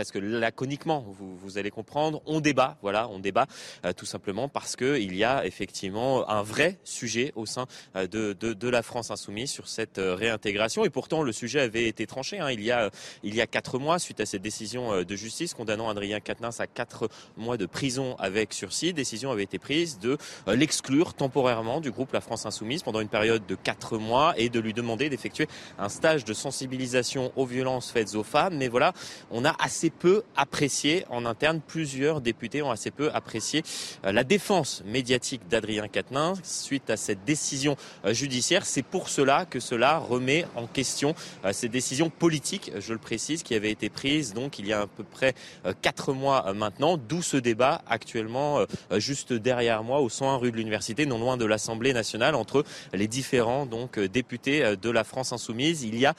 [0.00, 2.22] presque laconiquement, vous, vous, allez comprendre.
[2.24, 3.46] On débat, voilà, on débat
[3.84, 8.68] euh, tout simplement parce qu'il y a effectivement un vrai sujet au sein euh, de,
[8.70, 10.86] la France insoumise sur cette euh, réintégration.
[10.86, 12.88] Et pourtant, le sujet avait été tranché hein, il, y a,
[13.22, 16.66] il y a quatre mois suite à cette décision de justice condamnant Adrien Quatennens à
[16.66, 18.94] quatre mois de prison avec sursis.
[18.94, 23.44] Décision avait été prise de l'exclure temporairement du groupe La France insoumise pendant une période
[23.44, 25.46] de quatre mois et de lui demander d'effectuer
[25.78, 28.56] un stage de sensibilisation aux violences faites aux femmes.
[28.56, 28.94] Mais voilà,
[29.30, 31.60] on a assez assez peu apprécié en interne.
[31.66, 33.62] Plusieurs députés ont assez peu apprécié
[34.04, 37.76] la défense médiatique d'Adrien Quatennens suite à cette décision
[38.06, 38.64] judiciaire.
[38.64, 41.14] C'est pour cela que cela remet en question
[41.52, 44.86] ces décisions politiques, je le précise, qui avaient été prises donc il y a à
[44.86, 45.34] peu près
[45.82, 48.64] quatre mois maintenant, d'où ce débat actuellement
[48.96, 53.08] juste derrière moi au 101 rue de l'Université, non loin de l'Assemblée nationale, entre les
[53.08, 55.82] différents donc députés de la France insoumise.
[55.82, 56.14] Il y a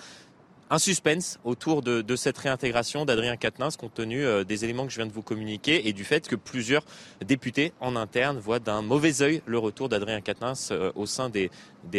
[0.71, 4.95] un suspense autour de, cette réintégration d'Adrien Quatennens compte tenu euh, des éléments que je
[4.95, 6.83] viens de vous communiquer et du fait que plusieurs
[7.25, 11.51] députés en interne voient d'un mauvais œil le retour d'Adrien Quatennens euh, au sein des,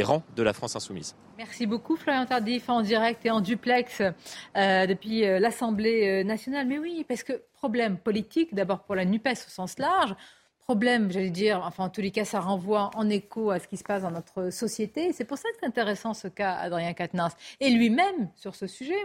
[0.02, 1.14] rangs de la France insoumise.
[1.36, 6.66] Merci beaucoup Florian Tardif en direct et en duplex euh, depuis l'Assemblée nationale.
[6.66, 10.14] Mais oui, parce que problème politique, d'abord pour la NUPES au sens large,
[10.62, 13.76] problème, j'allais dire, enfin en tous les cas, ça renvoie en écho à ce qui
[13.76, 15.12] se passe dans notre société.
[15.12, 17.32] C'est pour ça que c'est intéressant ce cas Adrien Quatennens.
[17.60, 18.96] Et lui-même, sur ce sujet,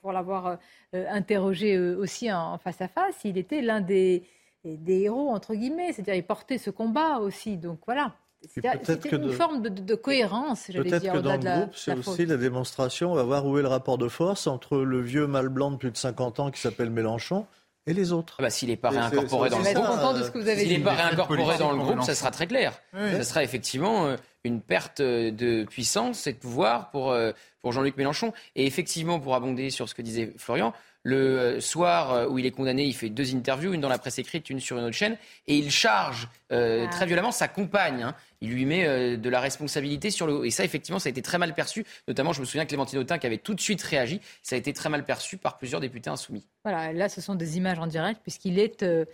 [0.00, 0.58] pour l'avoir
[0.94, 4.24] euh, interrogé euh, aussi en, face à face, il était l'un des,
[4.64, 7.56] des héros, entre guillemets, c'est-à-dire il portait ce combat aussi.
[7.56, 8.14] Donc voilà.
[8.48, 11.00] C'était une forme de, cohérence, j'allais dire.
[11.00, 13.68] Peut-être que dans le groupe, c'est aussi la démonstration, on va voir où est le
[13.68, 16.90] rapport de force entre le vieux mâle blanc de plus de 50 ans qui s'appelle
[16.90, 17.46] Mélenchon
[17.86, 18.36] et les autres.
[18.38, 21.78] Ah bah, s'il n'est pas réincorporé dans le groupe, s'il n'est pas réincorporé dans le
[21.78, 22.80] groupe, ça sera très clair.
[22.92, 27.32] Ça sera effectivement euh, une perte de puissance et de pouvoir pour, euh,
[27.62, 28.32] pour Jean-Luc Mélenchon.
[28.54, 30.72] Et effectivement, pour abonder sur ce que disait Florian,
[31.06, 34.18] le euh, soir où il est condamné, il fait deux interviews, une dans la presse
[34.18, 36.86] écrite, une sur une autre chaîne, et il charge ah.
[36.90, 38.02] très violemment sa compagne.
[38.02, 41.10] Hein il lui met euh, de la responsabilité sur le Et ça, effectivement, ça a
[41.10, 41.84] été très mal perçu.
[42.08, 44.20] Notamment, je me souviens Clémentine Autain qui avait tout de suite réagi.
[44.42, 46.46] Ça a été très mal perçu par plusieurs députés insoumis.
[46.64, 49.04] Voilà, là, ce sont des images en direct puisqu'il est, euh,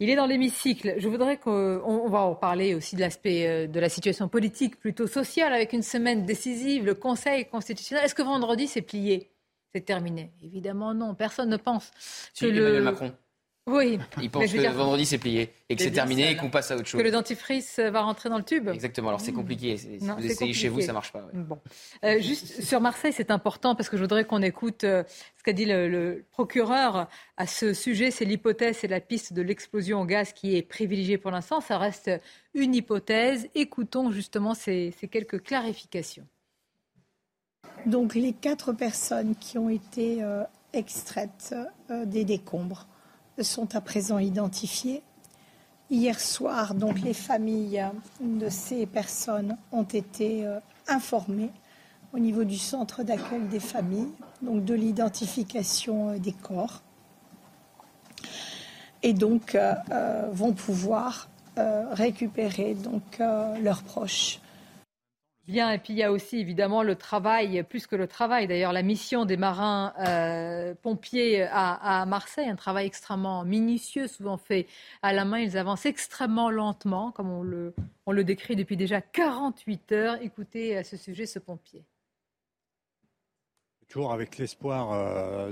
[0.00, 0.94] il est dans l'hémicycle.
[0.98, 5.06] Je voudrais qu'on va en parler aussi de l'aspect euh, de la situation politique, plutôt
[5.06, 8.04] sociale, avec une semaine décisive, le Conseil constitutionnel.
[8.04, 9.30] Est-ce que vendredi, c'est plié?
[9.78, 11.14] C'est terminé Évidemment, non.
[11.14, 11.92] Personne ne pense
[12.40, 12.80] que le...
[12.80, 13.12] Macron.
[13.68, 13.98] Oui.
[14.20, 16.86] Il pense que vendredi c'est plié et que c'est terminé et qu'on passe à autre
[16.86, 16.98] chose.
[16.98, 18.68] Que le dentifrice va rentrer dans le tube.
[18.68, 19.08] Exactement.
[19.08, 19.76] Alors c'est compliqué.
[19.76, 21.28] Si vous essayez chez vous, ça marche pas.
[21.32, 21.58] Bon.
[22.02, 25.04] Euh, juste sur Marseille, c'est important parce que je voudrais qu'on écoute euh,
[25.36, 28.10] ce qu'a dit le, procureur à ce sujet.
[28.10, 31.60] C'est l'hypothèse et la piste de l'explosion au gaz qui est privilégiée pour l'instant.
[31.60, 32.10] Ça reste
[32.54, 33.48] une hypothèse.
[33.54, 36.26] Écoutons justement ces, quelques clarifications.
[37.88, 41.54] Donc les quatre personnes qui ont été euh, extraites
[42.06, 42.86] des décombres
[43.42, 45.02] sont à présent identifiés.
[45.90, 47.82] Hier soir, donc, les familles
[48.20, 51.50] de ces personnes ont été euh, informées
[52.12, 54.12] au niveau du centre d'accueil des familles,
[54.42, 56.82] donc de l'identification euh, des corps,
[59.02, 59.74] et donc euh,
[60.32, 61.28] vont pouvoir
[61.90, 62.76] récupérer
[63.60, 64.38] leurs proches
[65.48, 68.74] Bien, et puis il y a aussi évidemment le travail, plus que le travail d'ailleurs,
[68.74, 74.66] la mission des marins euh, pompiers à, Marseille, un travail extrêmement minutieux, souvent fait
[75.00, 75.38] à la main.
[75.38, 80.18] Ils avancent extrêmement lentement, comme on le, décrit depuis déjà 48 heures.
[80.20, 81.82] Écoutez à ce sujet ce pompier.
[83.88, 85.50] Toujours avec l'espoir euh,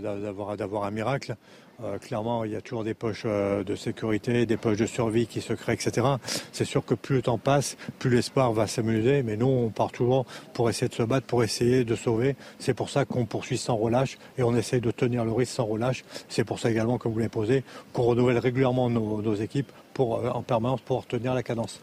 [0.57, 1.36] d'avoir un miracle.
[1.85, 5.27] Euh, clairement, il y a toujours des poches euh, de sécurité, des poches de survie
[5.27, 6.07] qui se créent, etc.
[6.53, 9.22] C'est sûr que plus le temps passe, plus l'espoir va s'amuser.
[9.22, 10.24] Mais nous, on part toujours
[10.55, 12.37] pour essayer de se battre, pour essayer de sauver.
[12.59, 15.66] C'est pour ça qu'on poursuit sans relâche et on essaye de tenir le risque sans
[15.66, 16.05] relâche.
[16.29, 17.62] C'est pour ça également, comme vous l'avez posé,
[17.93, 21.81] qu'on renouvelle régulièrement nos, équipes pour, euh, en permanence pour tenir la cadence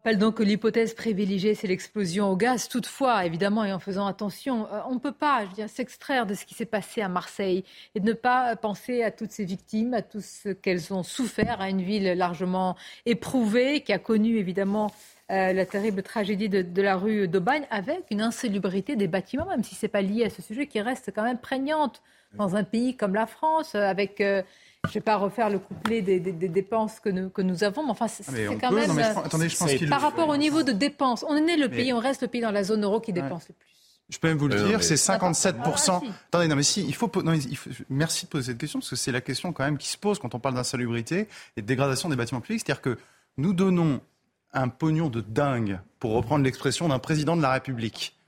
[0.00, 2.68] rappelle donc que l'hypothèse privilégiée, c'est l'explosion au gaz.
[2.68, 6.54] Toutefois, évidemment, et en faisant attention, euh, on ne peut pas s'extraire de ce qui
[6.54, 10.48] s'est passé à Marseille et ne pas penser à toutes ces victimes, à tout ce
[10.48, 14.90] qu'elles ont souffert, à une ville largement éprouvée, qui a connu évidemment
[15.30, 19.74] euh, la terrible tragédie de, la rue d'Aubagne, avec une insalubrité des bâtiments, même si
[19.74, 22.00] ce n'est pas lié à ce sujet, qui reste quand même prégnante
[22.36, 24.22] dans un pays comme la France, avec...
[24.22, 24.42] Euh,
[24.84, 27.90] je ne vais pas refaire le couplet des, dépenses que nous, que nous avons, mais
[27.90, 28.90] enfin, c'est ah, quand même.
[28.98, 32.22] attendez, je pense par rapport au niveau de dépenses, on est le pays, on reste
[32.22, 33.68] le pays dans la zone euro qui dépense le plus.
[34.08, 36.02] Je peux même vous le dire, c'est 57%.
[36.28, 37.10] Attendez, non, mais si, il faut,
[37.88, 40.18] Merci de poser cette question, parce que c'est la question quand même qui se pose
[40.18, 42.62] quand on parle d'insalubrité et de dégradation des bâtiments publics.
[42.66, 42.98] C'est-à-dire que
[43.36, 44.00] nous donnons
[44.52, 48.18] un pognon de dingue, pour reprendre l'expression d'un président de la République.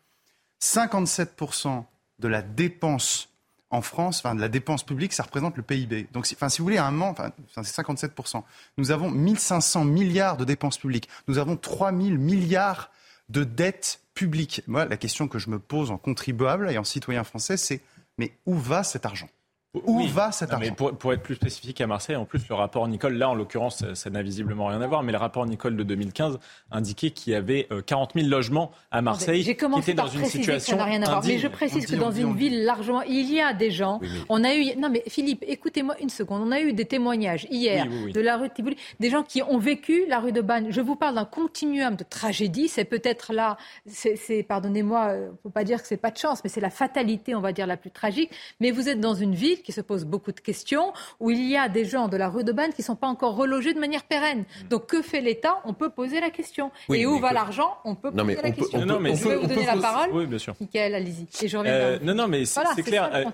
[0.61, 1.84] 57%
[2.20, 3.32] de la dépense
[3.72, 6.06] en France, la dépense publique, ça représente le PIB.
[6.12, 7.14] Donc, si, enfin, vous voulez, à un moment,
[7.54, 8.42] c'est 57%.
[8.76, 11.08] Nous avons 1500 milliards de dépenses publiques.
[11.26, 12.90] Nous avons 3000 milliards
[13.30, 14.62] de dettes publiques.
[14.66, 17.80] Moi, la question que je me pose en contribuable et en citoyen français, c'est
[18.18, 19.28] mais où va cet argent?
[19.74, 22.86] Où va cet argent pour, pour, être plus spécifique à Marseille, en plus, le rapport
[22.88, 25.82] Nicole, là en l'occurrence, ça n'a visiblement rien à voir, mais le rapport Nicole de
[25.82, 26.38] 2015
[26.70, 30.76] indiquait qu'il y avait 40 euh, 000 logements à Marseille qui étaient dans une situation.
[30.76, 31.24] Ça n'a rien à voir.
[31.24, 33.00] Mais je précise que dans une ville largement.
[33.02, 33.98] Il y a des gens.
[34.28, 34.76] On a eu.
[34.76, 36.42] Non, mais Philippe, écoutez-moi une seconde.
[36.44, 39.58] On a eu des témoignages hier de la rue de Tivoli, des gens qui ont
[39.58, 40.66] vécu la rue de Bagne.
[40.68, 42.68] Je vous parle d'un continuum de tragédie.
[42.68, 43.56] C'est peut-être là.
[43.86, 46.70] C'est, pardonnez-moi, il ne faut pas dire que c'est pas de chance, mais c'est la
[46.70, 48.30] fatalité, on va dire, la plus tragique.
[48.60, 51.56] Mais vous êtes dans une ville qui se pose beaucoup de questions, où il y
[51.56, 53.80] a des gens de la rue de Banne qui ne sont pas encore relogés de
[53.80, 54.40] manière pérenne.
[54.40, 54.68] Mm.
[54.68, 55.60] Donc que fait l'État?
[55.64, 56.70] On peut poser la question.
[56.92, 57.76] et où va l'argent?
[57.84, 58.84] On peut poser la question.
[58.84, 60.10] non, mais je vais vous donner la parole.
[60.12, 60.54] Oui, bien sûr.
[60.60, 61.44] Michael, allez-y.
[61.44, 63.10] Et je reviens euh, Non, non, mais c'est clair.
[63.12, 63.24] Euh,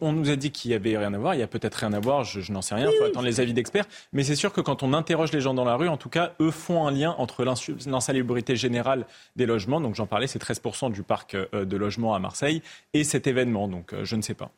[0.00, 1.34] on, nous a dit qu'il y avait rien à voir.
[1.34, 2.24] Il y a peut-être rien à voir.
[2.24, 2.88] Je, n'en sais rien.
[2.90, 3.86] Il faut attendre les avis d'experts.
[4.12, 6.32] Mais c'est sûr que quand on interroge les gens dans la rue, en tout cas,
[6.40, 9.80] eux font un lien entre l'insalubrité générale des logements.
[9.80, 12.62] Donc j'en parlais, c'est 13% du parc euh, de logements à Marseille
[12.94, 13.68] et cet événement.
[13.68, 14.50] Donc je ne sais pas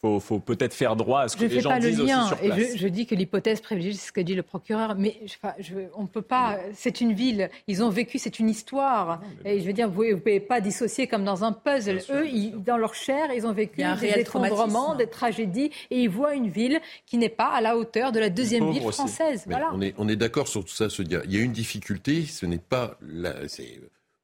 [0.00, 2.74] faut, faut peut-être faire droit à ce que les gens disent aussi sur place.
[2.74, 5.20] Et je, dis que l'hypothèse privilégiée, c'est ce que dit le procureur, mais
[5.58, 6.58] je, on peut pas.
[6.74, 9.20] C'est une ville, ils ont vécu, c'est une histoire.
[9.44, 12.00] et je veux dire, vous ne pouvez pas dissocier comme dans un puzzle.
[12.10, 12.26] Eux,
[12.58, 16.80] dans leur chair, ils ont vécu des effondrements, des tragédies, et ils voient une ville
[17.06, 19.44] qui n'est pas à la hauteur de la deuxième ville française.
[19.46, 19.70] Voilà.
[19.74, 21.22] On est, on est d'accord sur tout ça, se dire.
[21.24, 23.34] Il y a une difficulté, ce n'est pas la,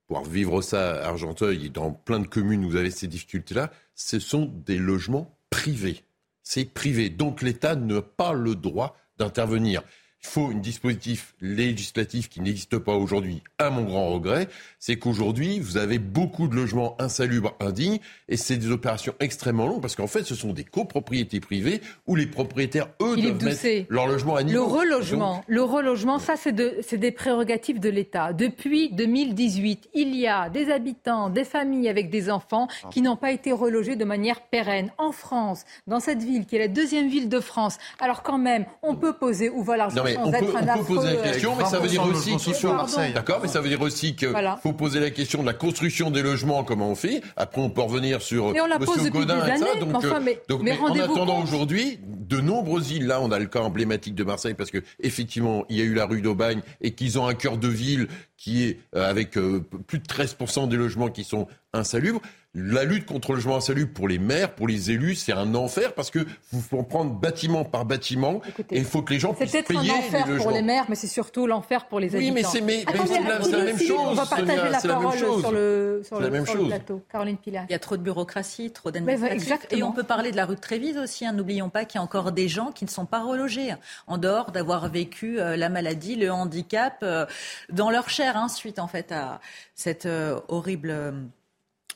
[0.07, 4.19] pour vivre ça à Argenteuil dans plein de communes où vous avez ces difficultés-là, ce
[4.19, 6.03] sont des logements privé.
[6.43, 7.11] C'est privé.
[7.11, 9.83] Donc l'État n'a pas le droit d'intervenir.
[10.25, 14.49] Il faut un dispositif législatif qui n'existe pas aujourd'hui, à mon grand regret.
[14.79, 17.99] C'est qu'aujourd'hui, vous avez beaucoup de logements insalubres, indignes,
[18.29, 22.17] et c'est des opérations extrêmement longues, parce qu'en fait, ce sont des copropriétés privées où
[22.17, 24.59] les propriétaires, eux, doivent mettre leur logement à niveau.
[24.59, 28.33] Le relogement, le relogement ça, c'est de, des prérogatives de l'État.
[28.33, 33.31] Depuis 2018, il y a des habitants, des familles avec des enfants qui n'ont pas
[33.31, 34.91] été relogés de manière pérenne.
[34.97, 38.65] En France, dans cette ville qui est la deuxième ville de France, alors quand même,
[38.83, 42.05] on peut poser où va l'argent on peut, poser la question, mais ça veut dire
[42.05, 42.75] aussi qu'il faut.
[43.15, 46.23] D'accord, mais ça veut dire aussi qu'il faut poser la question de la construction des
[46.23, 47.23] logements, comment on fait.
[47.37, 49.11] Après, on peut revenir sur M.
[49.11, 49.67] Godin et ça.
[49.81, 54.15] Donc, euh, mais, en attendant aujourd'hui, de nombreuses îles, là, on a le cas emblématique
[54.15, 57.27] de Marseille, parce que effectivement, il y a eu la rue d'Aubagne et qu'ils ont
[57.27, 61.25] un cœur de ville qui est euh, avec euh, plus de 13% des logements qui
[61.25, 62.21] sont insalubres.
[62.57, 65.93] La lutte contre le logement insalubre pour les maires, pour les élus, c'est un enfer
[65.93, 66.21] parce que
[66.53, 68.41] vous faut prendre bâtiment par bâtiment
[68.71, 69.95] et il faut que les gens puissent payer les logements.
[70.03, 72.25] C'est peut-être un enfer pour les maires, mais c'est surtout l'enfer pour les habitants.
[72.25, 73.99] Oui, mais c'est mais, la, même chose.
[73.99, 76.69] On va partager la parole sur le, sur le, même chose.
[76.69, 77.03] plateau.
[77.11, 77.65] Caroline Pilat.
[77.69, 79.59] Il y a trop de bureaucratie, trop d'administration.
[79.71, 81.27] Et on peut parler de la rue de Trévise aussi.
[81.27, 81.33] Hein.
[81.33, 83.75] N'oublions pas qu'il y a encore des gens qui ne sont pas relogés,
[84.07, 87.27] en dehors d'avoir vécu euh, la maladie, le handicap, euh,
[87.73, 89.41] dans leur chair, hein, suite en fait à
[89.75, 91.15] cette euh, horrible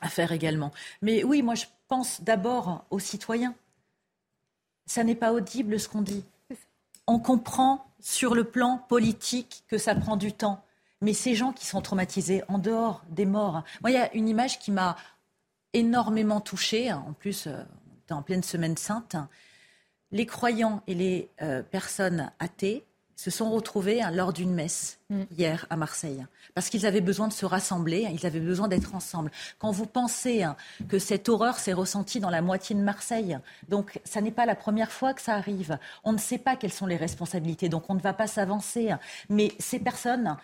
[0.00, 0.72] affaire également.
[1.02, 3.54] Mais oui, moi je pense d'abord aux citoyens.
[4.86, 6.24] Ça n'est pas audible ce qu'on dit.
[7.06, 10.62] On comprend sur le plan politique que ça prend du temps.
[11.00, 13.62] Mais ces gens qui sont traumatisés en dehors des morts.
[13.82, 14.96] Moi, il y a une image qui m'a
[15.72, 16.92] énormément touchée.
[16.92, 17.62] En plus, euh,
[18.10, 19.16] en pleine semaine sainte.
[20.10, 22.84] Les croyants et les euh, personnes athées
[23.18, 25.22] se sont retrouvés hein, lors d'une messe mm.
[25.36, 28.94] hier à Marseille, parce qu'ils avaient besoin de se rassembler, hein, ils avaient besoin d'être
[28.94, 29.32] ensemble.
[29.58, 30.56] Quand vous pensez hein,
[30.88, 33.36] que cette horreur s'est ressentie dans la moitié de Marseille,
[33.68, 35.78] donc ça n'est pas la première fois que ça arrive.
[36.04, 38.94] On ne sait pas quelles sont les responsabilités, donc on ne va pas s'avancer.
[39.28, 40.36] Mais ces personnes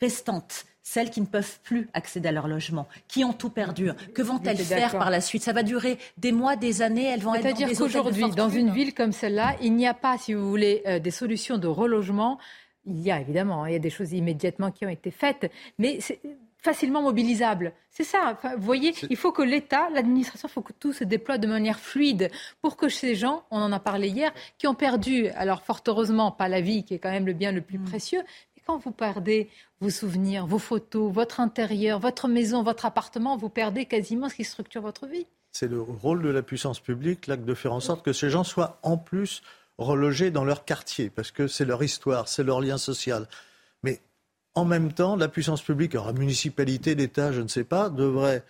[0.00, 3.90] restantes, celles qui ne peuvent plus accéder à leur logement, qui ont tout perdu.
[4.14, 5.42] Que vont-elles faire par la suite?
[5.42, 8.92] Ça va durer des mois, des années, elles vont être C'est-à-dire qu'aujourd'hui, dans une ville
[8.94, 12.38] comme celle-là, il n'y a pas, si vous voulez, euh, des solutions de relogement.
[12.86, 15.50] Il y a évidemment, hein, il y a des choses immédiatement qui ont été faites,
[15.78, 16.20] mais c'est
[16.58, 17.72] facilement mobilisable.
[17.90, 18.38] C'est ça.
[18.56, 21.78] vous voyez, il faut que l'État, l'administration, il faut que tout se déploie de manière
[21.78, 22.30] fluide
[22.60, 26.30] pour que ces gens, on en a parlé hier, qui ont perdu, alors fort heureusement,
[26.30, 27.84] pas la vie, qui est quand même le bien le plus mm.
[27.84, 28.22] précieux,
[28.66, 29.48] quand vous perdez
[29.80, 34.44] vos souvenirs, vos photos, votre intérieur, votre maison, votre appartement, vous perdez quasiment ce qui
[34.44, 35.26] structure votre vie.
[35.52, 38.44] C'est le rôle de la puissance publique, là, de faire en sorte que ces gens
[38.44, 39.42] soient en plus
[39.78, 43.28] relogés dans leur quartier, parce que c'est leur histoire, c'est leur lien social.
[43.82, 44.00] Mais
[44.54, 48.44] en même temps, la puissance publique, alors la municipalité, l'État, je ne sais pas, devrait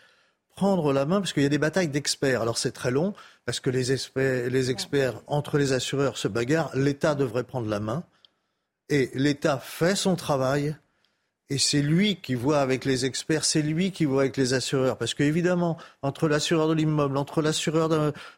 [0.57, 2.41] prendre la main, parce qu'il y a des batailles d'experts.
[2.41, 6.75] Alors c'est très long, parce que les experts, les experts, entre les assureurs, se bagarrent.
[6.77, 8.05] L'État devrait prendre la main.
[8.89, 10.77] Et l'État fait son travail.
[11.51, 14.97] Et c'est lui qui voit avec les experts, c'est lui qui voit avec les assureurs.
[14.97, 17.91] Parce qu'évidemment, entre l'assureur de l'immeuble, entre l'assureur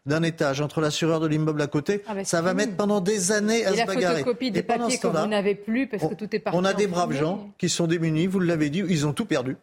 [0.07, 3.31] d'un étage, entre l'assureur de l'immeuble à côté, ah bah, ça va mettre pendant des
[3.31, 4.25] années à se bagarrer.
[4.41, 7.13] et pendant ce temps-là, vous n'avez plus parce que tout est On a des braves
[7.13, 9.57] gens qui sont démunis, vous l'avez dit, ils ont tout perdu.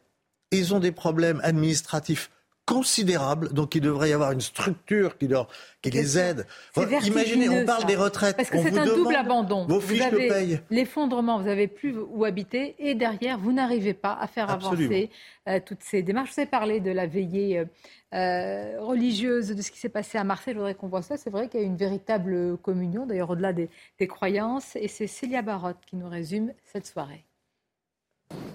[0.51, 2.29] Ils ont des problèmes administratifs
[2.65, 5.47] considérable, donc il devrait y avoir une structure qui, leur,
[5.81, 6.45] qui les aide.
[6.77, 8.37] imaginez, on parle des retraites.
[8.37, 9.65] Parce que c'est un double abandon.
[9.65, 14.17] Vos fiches vous avez l'effondrement, vous n'avez plus où habiter, et derrière, vous n'arrivez pas
[14.19, 15.09] à faire avancer
[15.49, 16.29] euh, toutes ces démarches.
[16.29, 17.65] Je vous ai parlé de la veillée euh,
[18.13, 20.53] euh, religieuse, de ce qui s'est passé à Marseille.
[20.53, 21.17] Je voudrais qu'on voit ça.
[21.17, 24.77] C'est vrai qu'il y a une véritable communion, d'ailleurs au-delà des, des croyances.
[24.77, 27.25] Et c'est Célia Barotte qui nous résume cette soirée.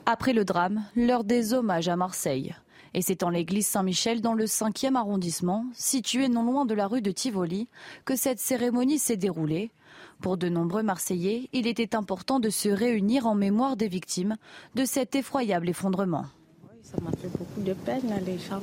[0.06, 2.54] Après le drame, l'heure des hommages à Marseille.
[2.95, 7.03] Et c'est en l'église Saint-Michel, dans le 5e arrondissement, situé non loin de la rue
[7.03, 7.68] de Tivoli,
[8.05, 9.70] que cette cérémonie s'est déroulée.
[10.20, 14.36] Pour de nombreux Marseillais, il était important de se réunir en mémoire des victimes
[14.74, 16.24] de cet effroyable effondrement.
[16.64, 18.61] Oui, ça m'a fait beaucoup de peine, les gens.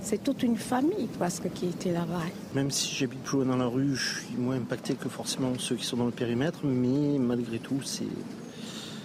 [0.00, 2.22] C'est toute une famille presque qui était là-bas.
[2.54, 5.76] Même si j'habite plus loin dans la rue, je suis moins impacté que forcément ceux
[5.76, 8.06] qui sont dans le périmètre, mais malgré tout, c'est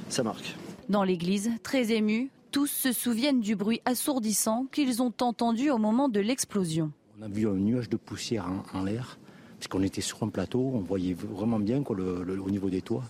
[0.10, 0.56] ça marque.
[0.90, 6.10] Dans l'église, très ému, tous se souviennent du bruit assourdissant qu'ils ont entendu au moment
[6.10, 6.92] de l'explosion.
[7.20, 9.18] On a vu un nuage de poussière en, l'air,
[9.58, 13.06] puisqu'on était sur un plateau, on voyait vraiment bien quoi, le, au niveau des toits.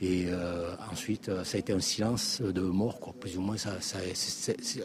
[0.00, 3.12] Et euh, ensuite, ça a été un silence de mort, quoi.
[3.12, 3.56] plus ou moins.
[3.56, 3.72] Ça,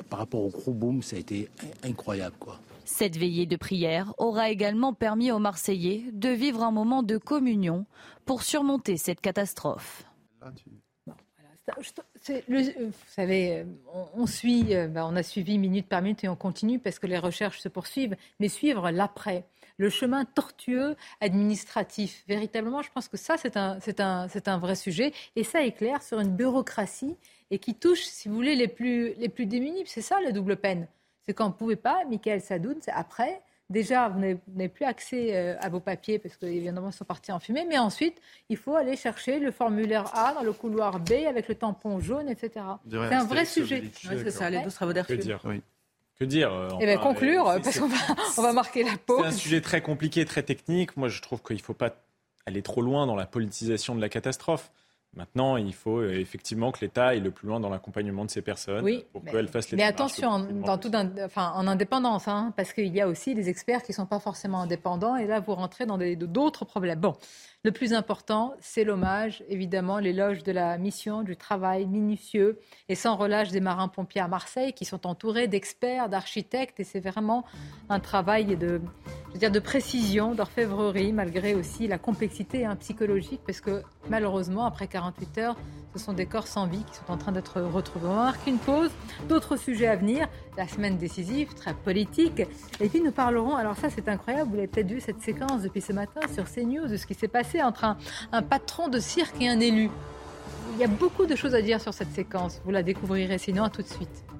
[0.09, 1.49] par rapport au gros boom, ça a été
[1.83, 2.35] incroyable.
[2.39, 2.59] Quoi.
[2.85, 7.85] Cette veillée de prière aura également permis aux Marseillais de vivre un moment de communion
[8.25, 10.03] pour surmonter cette catastrophe.
[12.29, 13.63] Euh, vous savez, euh,
[14.13, 17.07] on, suit, euh, bah, on a suivi minute par minute et on continue parce que
[17.07, 19.45] les recherches se poursuivent, mais suivre l'après,
[19.77, 25.11] le chemin tortueux administratif, véritablement, je pense que ça, c'est un, un, un vrai sujet
[25.35, 27.15] et ça éclaire sur une bureaucratie
[27.51, 29.83] et qui touche, si vous voulez, les plus, les plus démunis.
[29.85, 30.87] C'est ça la double peine.
[31.25, 33.41] C'est quand on ne pouvait pas, Michael Sadoun, après
[33.73, 37.39] déjà, vous n'avez plus accès euh, à vos papiers parce qu'évidemment, ils sont partis en
[37.39, 37.65] fumée.
[37.67, 41.55] Mais ensuite, il faut aller chercher le formulaire A dans le couloir B avec le
[41.55, 42.65] tampon jaune, etc.
[42.89, 43.83] C'est un vrai sujet.
[43.93, 45.41] c'est ça, les travaux Que dire
[46.17, 47.97] Que dire euh, Eh bien, conclure, parce qu'on va,
[48.37, 49.21] on va marquer la pause.
[49.21, 50.95] C'est un sujet très compliqué, très technique.
[50.95, 51.95] Moi, je trouve qu'il ne faut pas
[52.45, 54.71] aller trop loin dans la politisation de la catastrophe.
[55.15, 58.41] Maintenant, il faut euh, effectivement que l'État aille le plus loin dans l'accompagnement de ces
[58.41, 60.91] personnes pour qu'elles fassent les Mais attention, dans tout
[61.23, 64.19] enfin, en indépendance, hein, parce qu'il y a aussi des experts qui ne sont pas
[64.19, 66.99] forcément indépendants, et là, vous rentrez dans d'autres problèmes.
[66.99, 67.13] Bon,
[67.63, 72.59] le plus important, c'est l'hommage, évidemment, l'éloge de la mission, du travail minutieux
[72.89, 77.45] et sans relâche des marins-pompiers à Marseille qui sont entourés d'experts, d'architectes et c'est vraiment
[77.87, 78.81] un travail de,
[79.33, 84.65] je veux dire, de précision, d'orfèvrerie malgré aussi la complexité hein, psychologique parce que malheureusement,
[84.65, 85.55] après 48 heures,
[85.95, 88.07] ce sont des corps sans vie qui sont en train d'être retrouvés.
[88.07, 88.91] On marque une pause.
[89.27, 90.27] D'autres sujets à venir.
[90.55, 92.43] La semaine décisive, très politique.
[92.79, 95.81] Et puis nous parlerons, alors ça c'est incroyable, vous l'avez peut-être vu cette séquence depuis
[95.81, 97.97] ce matin sur CNews, de ce qui s'est passé entre un,
[98.31, 99.89] un patron de cirque et un élu.
[100.75, 102.61] Il y a beaucoup de choses à dire sur cette séquence.
[102.65, 103.63] Vous la découvrirez sinon.
[103.63, 104.32] À tout de suite.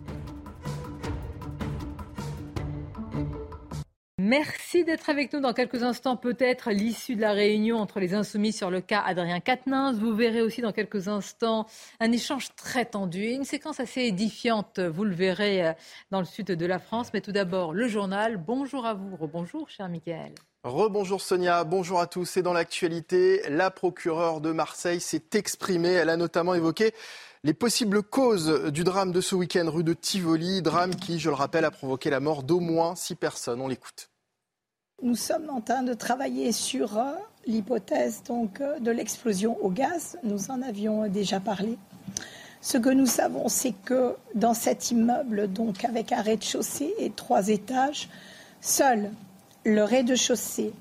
[4.26, 6.16] Merci d'être avec nous dans quelques instants.
[6.16, 10.00] Peut-être l'issue de la réunion entre les insoumis sur le cas Adrien Quatennens.
[10.00, 11.66] Vous verrez aussi dans quelques instants
[12.00, 14.80] un échange très tendu une séquence assez édifiante.
[14.80, 15.74] Vous le verrez euh,
[16.10, 17.10] dans le sud de la France.
[17.14, 18.38] Mais tout d'abord, le journal.
[18.38, 19.14] Bonjour à vous.
[19.18, 20.34] Rebonjour, cher Michael.
[20.64, 22.38] Rebonjour Sonia, bonjour à tous.
[22.38, 25.92] Et dans l'actualité, la procureure de Marseille s'est exprimée.
[25.92, 26.94] Elle a notamment évoqué
[27.44, 31.36] les possibles causes du drame de ce week-end rue de Tivoli, drame qui, je le
[31.36, 33.60] rappelle, a provoqué la mort d'au moins six personnes.
[33.60, 34.12] On l'écoute.
[35.04, 37.12] Nous sommes en train de travailler sur euh,
[37.45, 40.18] l'hypothèse donc euh, de l'explosion au gaz.
[40.24, 41.78] Nous en avions déjà parlé.
[42.62, 47.49] Ce que nous savons, c'est que dans cet immeuble, donc avec un rez-de-chaussée et trois
[47.49, 48.08] étages,
[48.62, 49.12] seul
[49.66, 50.72] le rez-de-chaussée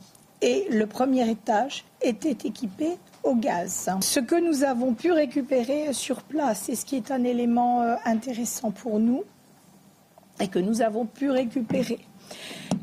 [0.40, 3.90] et le premier étage étaient équipés au gaz.
[4.02, 7.96] Ce que nous avons pu récupérer sur place, et ce qui est un élément euh,
[8.04, 9.24] intéressant pour nous,
[10.38, 11.98] et que nous avons pu récupérer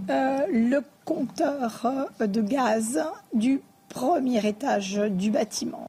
[0.08, 1.86] le compteur
[2.22, 5.86] euh, de gaz du premier étage du bâtiment.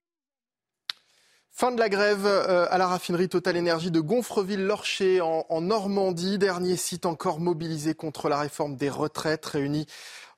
[1.51, 6.39] Fin de la grève euh, à la raffinerie Total Énergie de Gonfreville-Lorcher en, Normandie.
[6.39, 9.45] Dernier site encore mobilisé contre la réforme des retraites.
[9.45, 9.87] Réunis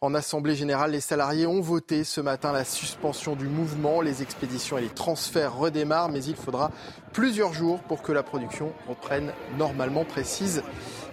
[0.00, 4.00] en Assemblée générale, les salariés ont voté ce matin la suspension du mouvement.
[4.00, 6.72] Les expéditions et les transferts redémarrent, mais il faudra
[7.12, 10.64] plusieurs jours pour que la production reprenne normalement, précise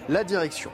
[0.08, 0.72] la direction.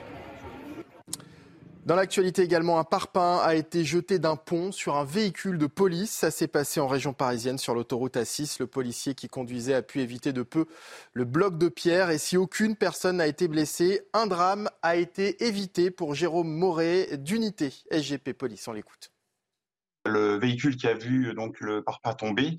[1.86, 6.10] Dans l'actualité également, un parpaing a été jeté d'un pont sur un véhicule de police.
[6.10, 8.56] Ça s'est passé en région parisienne sur l'autoroute A6.
[8.58, 10.66] Le policier qui conduisait a pu éviter de peu
[11.12, 12.10] le bloc de pierre.
[12.10, 17.18] Et si aucune personne n'a été blessée, un drame a été évité pour Jérôme Moret
[17.18, 18.66] d'unité SGP Police.
[18.66, 19.12] On l'écoute.
[20.06, 22.56] Le véhicule qui a vu donc le parpaing tomber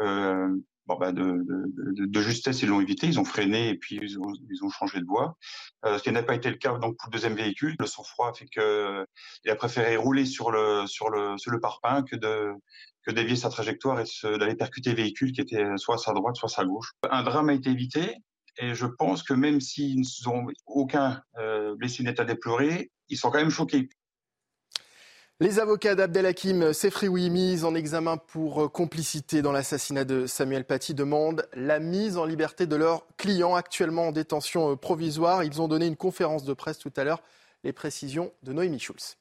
[0.00, 0.54] euh,
[0.96, 5.04] Bah de, justesse, ils l'ont évité, ils ont freiné et puis ils ont, changé de
[5.04, 5.36] voie.
[5.84, 7.76] Euh, ce qui n'a pas été le cas donc pour le deuxième véhicule.
[7.78, 9.06] Le sang-froid fait que
[9.44, 12.52] il a préféré rouler sur le sur le sur le parpaing que de
[13.06, 14.04] que dévier sa trajectoire et
[14.38, 16.92] d'aller percuter le véhicule qui était soit à sa droite, soit à sa gauche.
[17.10, 18.16] Un drame a été évité
[18.58, 23.30] et je pense que même s'ils n'ont aucun euh, blessé net à déplorer, ils sont
[23.30, 23.88] quand même choqués.
[25.40, 30.94] Les avocats d'Abdelhakim Sefrioui, mis en examen pour euh, complicité dans l'assassinat de Samuel Paty,
[30.94, 35.44] demandent la mise en liberté de leurs clients actuellement en détention euh, provisoire.
[35.44, 37.22] Ils ont donné une conférence de presse tout à l'heure.
[37.62, 39.16] Les précisions de Noémie Schulz.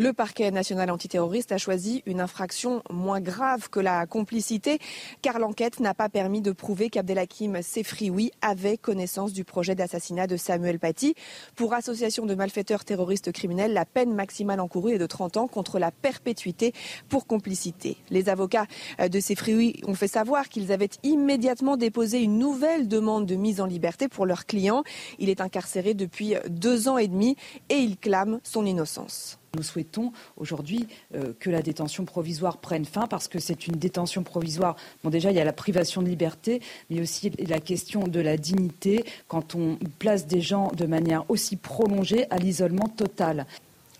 [0.00, 4.78] Le parquet national antiterroriste a choisi une infraction moins grave que la complicité,
[5.22, 10.36] car l'enquête n'a pas permis de prouver qu'Abdelhakim Sefrioui avait connaissance du projet d'assassinat de
[10.36, 11.16] Samuel Paty.
[11.56, 15.80] Pour association de malfaiteurs terroristes criminels, la peine maximale encourue est de 30 ans contre
[15.80, 16.72] la perpétuité
[17.08, 17.96] pour complicité.
[18.10, 18.68] Les avocats
[19.00, 23.66] de Sefrioui ont fait savoir qu'ils avaient immédiatement déposé une nouvelle demande de mise en
[23.66, 24.84] liberté pour leur client.
[25.18, 27.34] Il est incarcéré depuis deux ans et demi
[27.68, 29.40] et il clame son innocence.
[29.58, 30.86] Nous souhaitons aujourd'hui
[31.16, 34.76] euh, que la détention provisoire prenne fin parce que c'est une détention provisoire.
[35.02, 38.36] Bon, déjà, il y a la privation de liberté, mais aussi la question de la
[38.36, 43.46] dignité quand on place des gens de manière aussi prolongée à l'isolement total.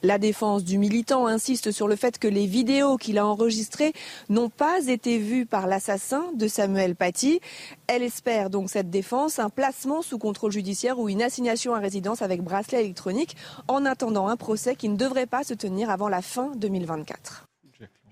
[0.02, 3.92] La défense du militant insiste sur le fait que les vidéos qu'il a enregistrées
[4.28, 7.40] n'ont pas été vues par l'assassin de Samuel Paty.
[7.88, 12.22] Elle espère donc cette défense un placement sous contrôle judiciaire ou une assignation à résidence
[12.22, 13.36] avec bracelet électronique
[13.66, 17.47] en attendant un procès qui ne devrait pas se tenir avant la fin 2024.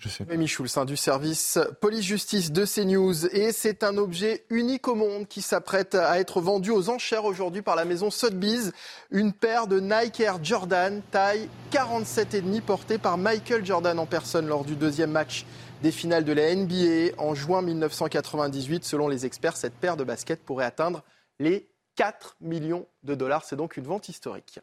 [0.06, 3.26] Je sais Schulz, hein, du service police-justice de CNews.
[3.34, 7.62] Et c'est un objet unique au monde qui s'apprête à être vendu aux enchères aujourd'hui
[7.62, 8.70] par la maison Sotheby's.
[9.10, 14.64] Une paire de Nike Air Jordan, taille 47,5, portée par Michael Jordan en personne lors
[14.64, 15.44] du deuxième match
[15.82, 18.84] des finales de la NBA en juin 1998.
[18.84, 21.02] Selon les experts, cette paire de baskets pourrait atteindre
[21.40, 23.44] les 4 millions de dollars.
[23.44, 24.60] C'est donc une vente historique.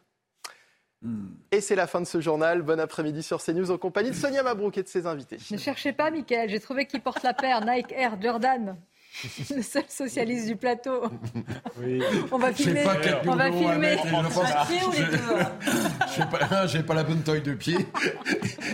[1.50, 2.62] Et c'est la fin de ce journal.
[2.62, 5.38] Bon après-midi sur CNews en compagnie de Sonia Mabrouk et de ses invités.
[5.50, 6.48] Ne cherchez pas, Michael.
[6.48, 8.76] J'ai trouvé qu'il porte la paire Nike Air Jordan.
[9.54, 11.04] Le seul socialiste du plateau.
[11.80, 12.02] Oui.
[12.32, 12.82] On va filmer.
[12.82, 12.96] Pas
[13.26, 13.96] on va filmer.
[16.08, 17.76] Je sais pas, j'ai pas la bonne taille de pied.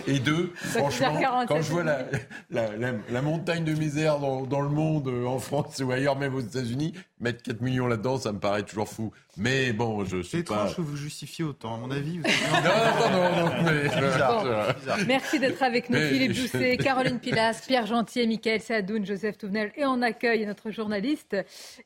[0.07, 2.05] Et deux, franchement, quand je vois la,
[2.49, 2.69] la,
[3.09, 6.41] la, montagne de misère dans, dans, le monde, euh, en France ou ailleurs, même aux
[6.41, 9.11] États-Unis, mettre 4 millions là-dedans, ça me paraît toujours fou.
[9.37, 10.27] Mais bon, je suis pas.
[10.31, 12.17] C'est étrange que vous justifiez autant, à mon avis.
[12.17, 13.83] Vous non, non, non, non, mais...
[13.83, 14.75] bizarre,
[15.07, 19.71] Merci d'être avec nous, Philippe Doucet, Caroline Pilas, Pierre Gentier, Michael Sadoun, Joseph Touvenel.
[19.77, 21.37] Et on accueille notre journaliste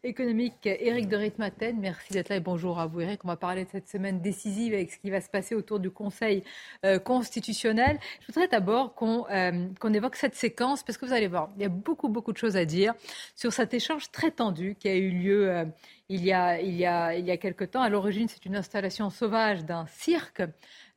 [0.03, 1.77] économique, Éric de Ritmaten.
[1.79, 3.23] Merci d'être là et bonjour à vous, Éric.
[3.25, 5.91] On va parler de cette semaine décisive avec ce qui va se passer autour du
[5.91, 6.43] Conseil
[6.83, 7.99] euh, constitutionnel.
[8.21, 11.61] Je voudrais d'abord qu'on euh, qu'on évoque cette séquence parce que vous allez voir, il
[11.61, 12.93] y a beaucoup, beaucoup de choses à dire
[13.35, 15.65] sur cet échange très tendu qui a eu lieu lieu euh,
[16.09, 17.81] il, y a, il, y a, il y a quelque temps.
[17.81, 20.43] À l'origine, c'est une installation sauvage d'un cirque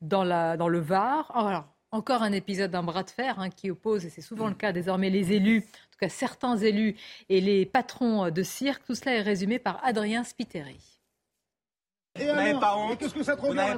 [0.00, 1.30] dans, la, dans le Var.
[1.34, 4.54] Alors, encore un épisode d'un bras de fer hein, qui oppose, et c'est souvent le
[4.54, 6.96] cas désormais, les élus, en tout cas certains élus,
[7.28, 8.84] et les patrons de cirque.
[8.84, 10.78] Tout cela est résumé par Adrien Spiteri.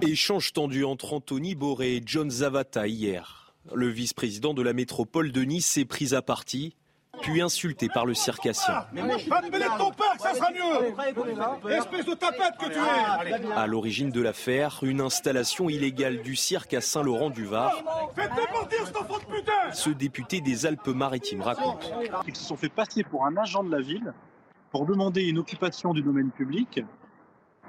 [0.03, 3.55] Échange tendu entre Anthony Boré et John Zavata hier.
[3.74, 6.74] Le vice-président de la métropole de Nice s'est pris à partie
[7.21, 8.85] puis insulté par le circassien.
[13.57, 17.83] À l'origine de l'affaire, une installation illégale du cirque à Saint-Laurent-du-Var.
[19.73, 21.93] Ce député des Alpes-Maritimes raconte.
[22.27, 24.12] Ils se sont fait passer pour un agent de la ville
[24.71, 26.81] pour demander une occupation du domaine public.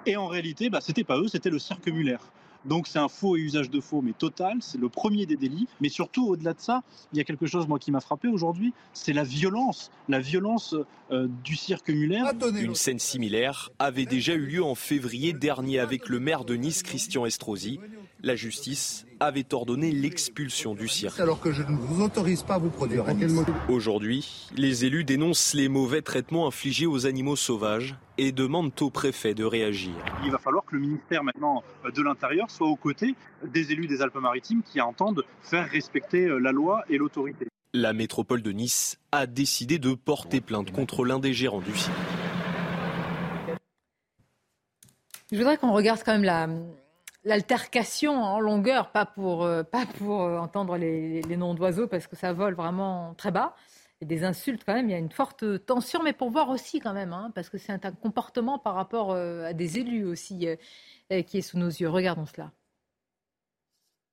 [0.06, 2.18] Et en réalité, bah, c'était pas eux, c'était le cirque Muller.
[2.66, 4.58] Donc c'est un faux et usage de faux, mais total.
[4.62, 5.68] C'est le premier des délits.
[5.80, 6.84] Mais surtout, au-delà de ça,
[7.14, 10.76] il y a quelque chose moi qui m'a frappé aujourd'hui, c'est la violence, la violence
[11.12, 12.24] euh, du cirque Muller.
[12.60, 16.84] Une scène similaire avait déjà eu lieu en février dernier avec le maire de Nice,
[16.84, 17.80] Christian Estrosi.
[18.24, 21.20] La justice avait ordonné l'expulsion du cirque.
[21.20, 23.04] Alors que je ne vous autorise pas à vous produire.
[23.68, 29.34] Aujourd'hui, les élus dénoncent les mauvais traitements infligés aux animaux sauvages et demandent au préfet
[29.34, 29.94] de réagir.
[30.24, 33.88] Il va falloir que le ministère maintenant euh, de l'Intérieur soit aux côtés des élus
[33.88, 37.48] des Alpes-Maritimes qui entendent faire respecter euh, la loi et l'autorité.
[37.74, 41.96] La métropole de Nice a décidé de porter plainte contre l'un des gérants du cirque.
[45.32, 46.48] Je voudrais qu'on regarde quand même la,
[47.24, 52.16] l'altercation en longueur, pas pour, euh, pas pour euh, entendre les, noms d'oiseaux parce que
[52.16, 53.56] ça vole vraiment très bas.
[54.02, 56.80] Et des insultes quand même, il y a une forte tension, mais pour voir aussi
[56.80, 60.48] quand même, hein, parce que c'est un comportement par rapport euh, à des élus aussi
[61.28, 61.90] qui est sous nos yeux.
[61.90, 62.52] Regardons cela.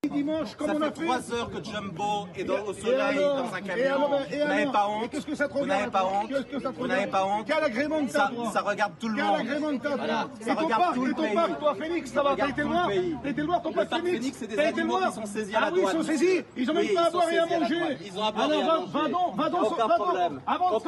[0.09, 1.05] Dimanche, comme ça on a fait fait.
[1.07, 4.09] trois heures que Jumbo est dans, au soleil, dans un camion.
[4.31, 6.61] Vous n'avez pas honte Qu'est-ce que ça te Vous regarde n'avez pas honte Qu'est-ce que
[6.61, 9.17] ça te Vous n'avez pas honte Quel agrément de ça, toi ça regarde tout le
[9.17, 9.41] Quel monde.
[9.41, 11.35] agrément de ta Voilà, Et ça ton regarde parc, tout le et ton pays.
[11.35, 13.17] parc, toi, Félix, ça va, t'as été pays.
[13.25, 15.67] T'as été le voir, ton parc Phoenix, T'as été voir qui sont saisis à la
[15.67, 17.99] Ah oui, ils sont saisis Ils ont même pas à ils boire et à manger.
[18.07, 18.93] Ils ont à boire Alors et à va- manger.
[18.93, 20.41] va donc, va donc, va donc.
[20.47, 20.85] Avant de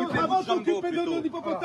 [0.47, 1.01] t'occuper de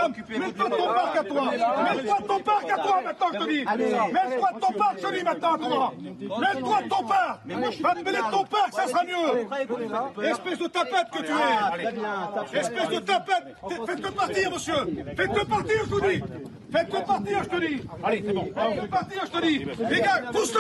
[0.06, 3.28] Occupez-vous mets-toi de de ton parc à toi Mets-toi de ton parc à toi maintenant,
[3.34, 3.66] je te dis.
[3.66, 7.35] Mets-toi de ton parc, je te dis maintenant à toi Mets-toi de ton parc
[7.82, 10.26] Va te mêler de ton parc, ça sera mieux.
[10.26, 12.60] Espèce de tapette que tu es.
[12.60, 13.56] Espèce de tapette.
[13.86, 14.74] Faites-le partir, monsieur.
[15.16, 16.24] Faites-le partir, je te dis.
[16.72, 17.82] Faites-le partir, je te dis.
[18.04, 18.46] Allez, c'est bon.
[18.46, 19.60] Faites-le partir, je te dis.
[19.90, 20.60] Les gars, pousse-le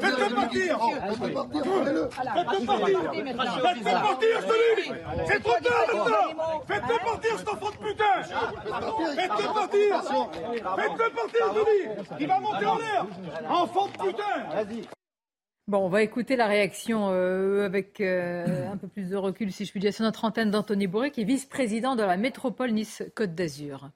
[0.00, 0.78] Faites-le partir.
[1.12, 1.34] Faites-le
[2.66, 2.98] partir
[3.62, 4.92] Faites-le partir, je te dis.
[5.26, 6.62] C'est trop tard maintenant.
[6.66, 8.22] Faites-le partir, cet enfant de putain.
[9.16, 10.02] Faites-le partir.
[10.76, 12.16] Faites-le partir, je te dis.
[12.20, 13.06] Il va monter en l'air.
[13.50, 15.01] Enfant de putain
[15.68, 19.64] Bon, on va écouter la réaction euh, avec euh, un peu plus de recul, si
[19.64, 23.36] je puis dire, sur notre antenne d'Anthony Bourré, qui est vice-président de la métropole Nice-Côte
[23.36, 23.90] d'Azur.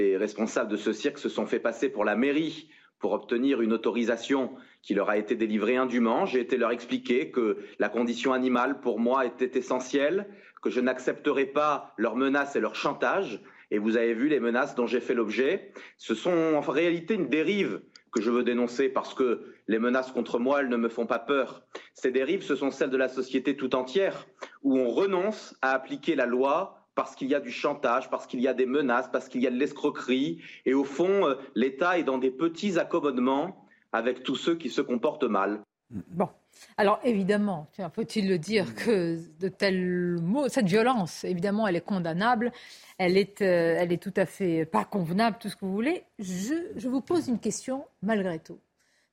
[0.00, 3.74] Les responsables de ce cirque se sont fait passer pour la mairie pour obtenir une
[3.74, 6.24] autorisation qui leur a été délivrée indûment.
[6.24, 10.26] J'ai été leur expliquer que la condition animale, pour moi, était essentielle,
[10.62, 13.42] que je n'accepterai pas leurs menaces et leurs chantages.
[13.70, 15.70] Et vous avez vu les menaces dont j'ai fait l'objet.
[15.98, 17.82] Ce sont en réalité une dérive
[18.14, 21.18] que je veux dénoncer parce que les menaces contre moi, elles ne me font pas
[21.18, 21.62] peur.
[21.94, 24.26] Ces dérives, ce sont celles de la société tout entière,
[24.62, 28.40] où on renonce à appliquer la loi parce qu'il y a du chantage, parce qu'il
[28.40, 30.40] y a des menaces, parce qu'il y a de l'escroquerie.
[30.64, 34.80] Et au fond, euh, l'État est dans des petits accommodements avec tous ceux qui se
[34.80, 35.60] comportent mal.
[35.90, 36.28] Bon.
[36.76, 42.52] Alors évidemment, faut-il le dire que de tels mots, cette violence, évidemment, elle est condamnable,
[42.98, 46.04] elle est, euh, elle est tout à fait pas convenable, tout ce que vous voulez.
[46.18, 48.58] Je, je vous pose une question malgré tout.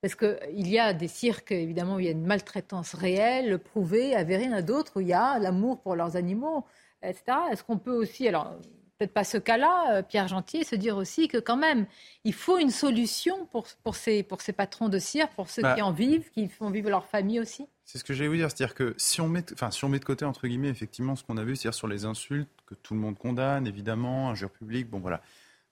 [0.01, 4.15] Parce qu'il y a des cirques, évidemment, où il y a une maltraitance réelle, prouvée,
[4.15, 6.65] avérée, il y en a d'autres où il y a l'amour pour leurs animaux,
[7.03, 7.23] etc.
[7.51, 8.55] Est-ce qu'on peut aussi, alors
[9.01, 11.87] peut-être pas ce cas-là, euh, Pierre Gentier, se dire aussi que quand même,
[12.23, 15.73] il faut une solution pour, pour, ces, pour ces patrons de cirque, pour ceux Bah.
[15.73, 18.51] qui en vivent, qui font vivre leur famille aussi C'est ce que j'allais vous dire,
[18.51, 21.23] c'est-à-dire que si on, met, enfin, si on met de côté, entre guillemets, effectivement, ce
[21.23, 24.87] qu'on a vu, c'est-à-dire sur les insultes, que tout le monde condamne, évidemment, injures publiques,
[24.87, 25.23] bon voilà.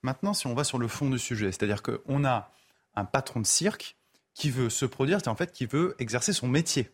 [0.02, 2.50] Maintenant, si on va sur le fond du sujet, c'est-à-dire qu'on a
[2.96, 3.94] un patron de cirque
[4.34, 6.90] qui veut se produire, c'est en fait qui veut exercer son métier.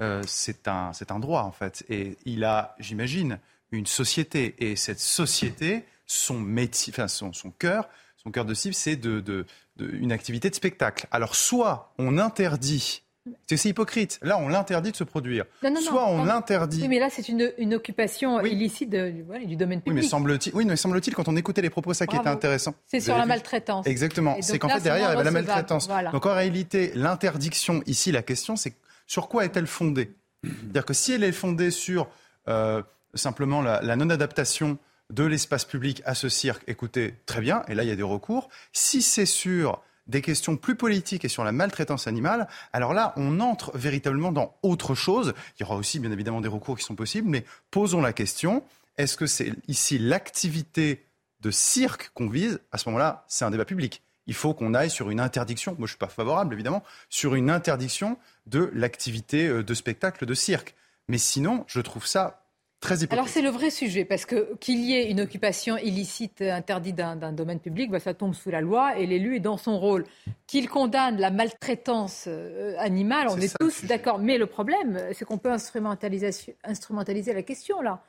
[0.00, 1.84] Euh, c'est un, c'est un droit, en fait.
[1.88, 3.38] Et il a, j'imagine,
[3.74, 4.54] une société.
[4.58, 9.20] Et cette société, son métier, enfin, son, son cœur, son cœur de cible, c'est de,
[9.20, 9.46] de-
[9.76, 11.06] de- une activité de spectacle.
[11.10, 13.02] Alors, soit on interdit,
[13.46, 15.46] c'est hypocrite, là, on l'interdit de se produire.
[15.62, 16.82] Non, non, non, soit on l'interdit.
[16.82, 20.10] Oui, mais là, c'est une, une occupation illicite de- voilà, du domaine Oui, mais public.
[20.10, 22.74] semble-t-il, oui, mais semble-t-il, quand on écoutait les propos, ça qui était intéressant.
[22.86, 23.86] C'est sur la maltraitance.
[23.86, 24.36] Exactement.
[24.42, 25.86] C'est qu'en fait, derrière, il y avait la maltraitance.
[25.86, 26.10] Voilà.
[26.10, 28.74] Donc en réalité, l'interdiction, ici, la question, c'est
[29.06, 30.12] sur quoi est-elle fondée?
[30.44, 32.08] C'est-à-dire que si elle est fondée sur
[32.48, 32.82] euh,
[33.14, 34.78] simplement la, non-adaptation
[35.10, 38.02] de l'espace public à ce cirque, écoutez, très bien, et là, il y a des
[38.02, 38.48] recours.
[38.72, 43.40] Si c'est sur des questions plus politiques et sur la maltraitance animale, alors là, on
[43.40, 45.34] entre véritablement dans autre chose.
[45.58, 48.62] Il y aura aussi, bien évidemment, des recours qui sont possibles, mais posons la question,
[48.98, 51.06] est-ce que c'est ici l'activité
[51.40, 52.60] de cirque qu'on vise?
[52.72, 54.02] À ce moment-là, c'est un débat public.
[54.26, 57.34] Il faut qu'on aille sur une interdiction, moi je ne suis pas favorable évidemment, sur
[57.34, 60.74] une interdiction de l'activité euh, de spectacle de cirque.
[61.08, 62.43] Mais sinon, je trouve ça
[62.84, 63.12] très hypocrite.
[63.14, 67.32] Alors c'est le vrai sujet, parce que qu'il y ait une occupation illicite interdite d'un
[67.32, 70.04] domaine public, bah, ça tombe sous la loi et l'élu est dans son rôle.
[70.46, 74.18] Qu'il condamne la maltraitance euh, animale, on est, tous d'accord.
[74.18, 76.30] Mais le problème, c'est qu'on peut instrumentaliser,
[76.62, 78.02] instrumentaliser la question là.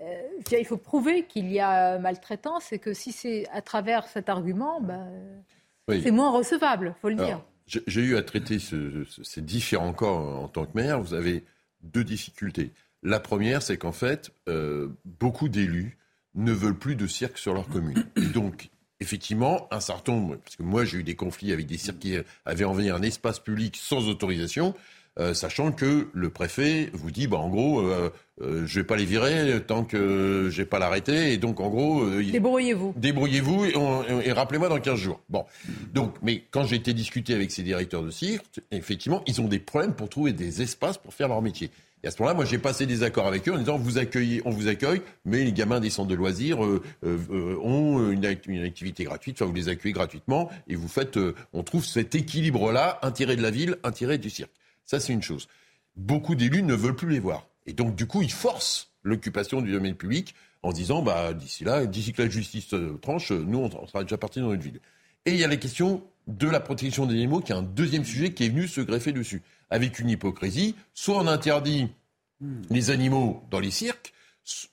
[0.00, 0.22] Euh,
[0.58, 4.80] il faut prouver qu'il y a maltraitance et que si c'est à travers cet argument,
[4.80, 5.04] bah,
[5.88, 6.00] Oui.
[6.02, 7.24] c'est moins recevable, faut le dire.
[7.26, 11.00] Alors, j'ai- J'ai eu à traiter ce- ce- ces différents cas en tant que maire.
[11.02, 11.44] Vous avez
[11.82, 12.70] deux difficultés.
[13.02, 15.96] La première, c'est qu'en fait, euh, beaucoup d'élus
[16.34, 18.04] ne veulent plus de cirque sur leur commune.
[18.16, 18.68] Et donc,
[19.00, 22.14] effectivement, un certain nombre, parce que moi j'ai eu des conflits avec des cirques qui
[22.44, 24.74] avaient envahi un espace public sans autorisation,
[25.18, 28.10] euh, sachant que le préfet vous dit, bah, en gros, euh,
[28.42, 32.02] euh, je vais pas les virer tant que j'ai pas l'arrêté, et donc en gros,
[32.04, 32.94] euh, il- Débrouillez-vous.
[32.96, 33.64] Débrouillez-vous
[34.24, 35.20] et, rappelez-moi dans 15 jours.
[35.28, 35.46] Bon.
[35.92, 39.58] Donc, mais quand j'ai été discuter avec ces directeurs de cirque, effectivement, ils ont des
[39.58, 41.70] problèmes pour trouver des espaces pour faire leur métier.
[42.02, 44.40] Et à ce moment-là, moi, j'ai passé des accords avec eux en disant vous accueillez,
[44.44, 48.24] on vous accueille, mais les gamins des centres de loisirs euh, euh, euh, ont une,
[48.24, 51.18] act- une activité gratuite, enfin vous les accueillez gratuitement et vous faites,
[51.52, 54.52] on trouve cet équilibre-là, intérêt de la ville, intérêt du cirque.
[54.84, 55.46] Ça, c'est une chose.
[55.96, 57.46] Beaucoup d'élus ne veulent plus les voir.
[57.66, 61.86] Et donc, du coup, ils forcent l'occupation du domaine public en disant, bah, d'ici là,
[61.86, 64.80] d'ici que la justice tranche, nous, on sera déjà partis dans notre ville.
[65.26, 68.04] Et il y a les questions de la protection des animaux, qui est un deuxième
[68.04, 69.42] sujet qui est venu se greffer dessus.
[69.70, 71.88] Avec une hypocrisie, soit on interdit
[72.40, 72.62] hmm.
[72.70, 74.12] les animaux dans les cirques,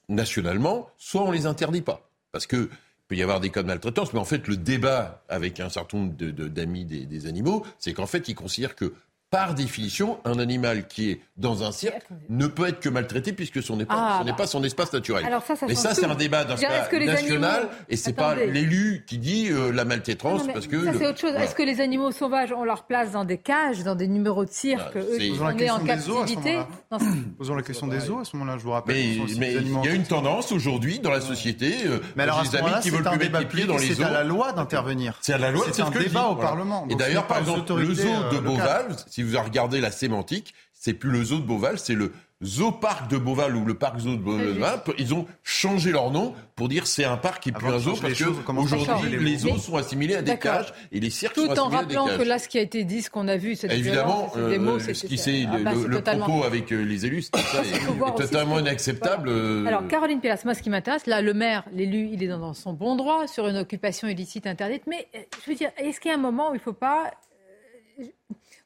[0.10, 2.10] nationalement, soit on les interdit pas.
[2.32, 2.70] Parce que
[3.08, 5.98] peut y avoir des cas de maltraitance, mais en fait, le débat avec un certain
[5.98, 8.93] nombre d'amis des, des, animaux, c'est qu'en fait, ils considèrent que
[9.30, 13.61] par définition, un animal qui est dans un cirque ne peut être que maltraité puisque
[13.61, 14.34] ce n'est pas, ah, bah.
[14.34, 15.28] pas son espace naturel.
[15.67, 20.47] Mais ça, c'est un débat national et c'est pas l'élu qui dit euh, la maltraitance
[20.47, 20.86] parce que.
[20.86, 21.34] Ça, c'est autre chose.
[21.36, 24.51] Est-ce que les animaux sauvages ont leur place dans des cages, dans des numéros de
[24.51, 26.59] cirque, bah, eux, Posons la en captivité
[27.38, 28.95] Posons la question des eaux à ce moment-là, je vous rappelle.
[29.38, 31.73] Mais, il y a une tendance aujourd'hui dans la société.
[31.86, 33.95] Euh, mais alors, des amis qui veulent plus mettre les pieds dans les eaux.
[33.95, 35.17] C'est à la loi d'intervenir.
[35.21, 35.65] C'est à la loi.
[35.71, 36.88] C'est un débat au Parlement.
[36.89, 40.93] Et d'ailleurs, par exemple, le zoo de euh, Beauval, si vous regardez la sémantique, c'est
[40.93, 42.11] plus le zoo de Beauval, c'est le
[42.43, 46.68] Zoo-Parc de Beauval ou le parc zoo de Beauval, ils ont changé leur nom pour
[46.68, 50.18] dire c'est un parc et plus un zoo parce que aujourd'hui les zoos sont assimilés
[50.18, 51.95] à des cages et les cirques sont assimilés à des cages.
[51.95, 53.74] Tout en rappelant que là ce qui a été dit, ce qu'on a vu, c'est
[53.74, 57.24] évidemment des mots, euh, ce qui c'est ah bah, le, propos avec euh, les élus,
[57.24, 59.30] c'est totalement inacceptable.
[59.30, 59.65] Euh.
[59.65, 62.74] Alors Caroline Pilas, moi ce qui m'intéresse, là le maire, l'élu, il est dans son
[62.74, 65.07] bon droit sur une occupation illicite interdite, mais
[65.43, 67.09] je veux dire, est-ce qu'il y a un moment où il ne faut pas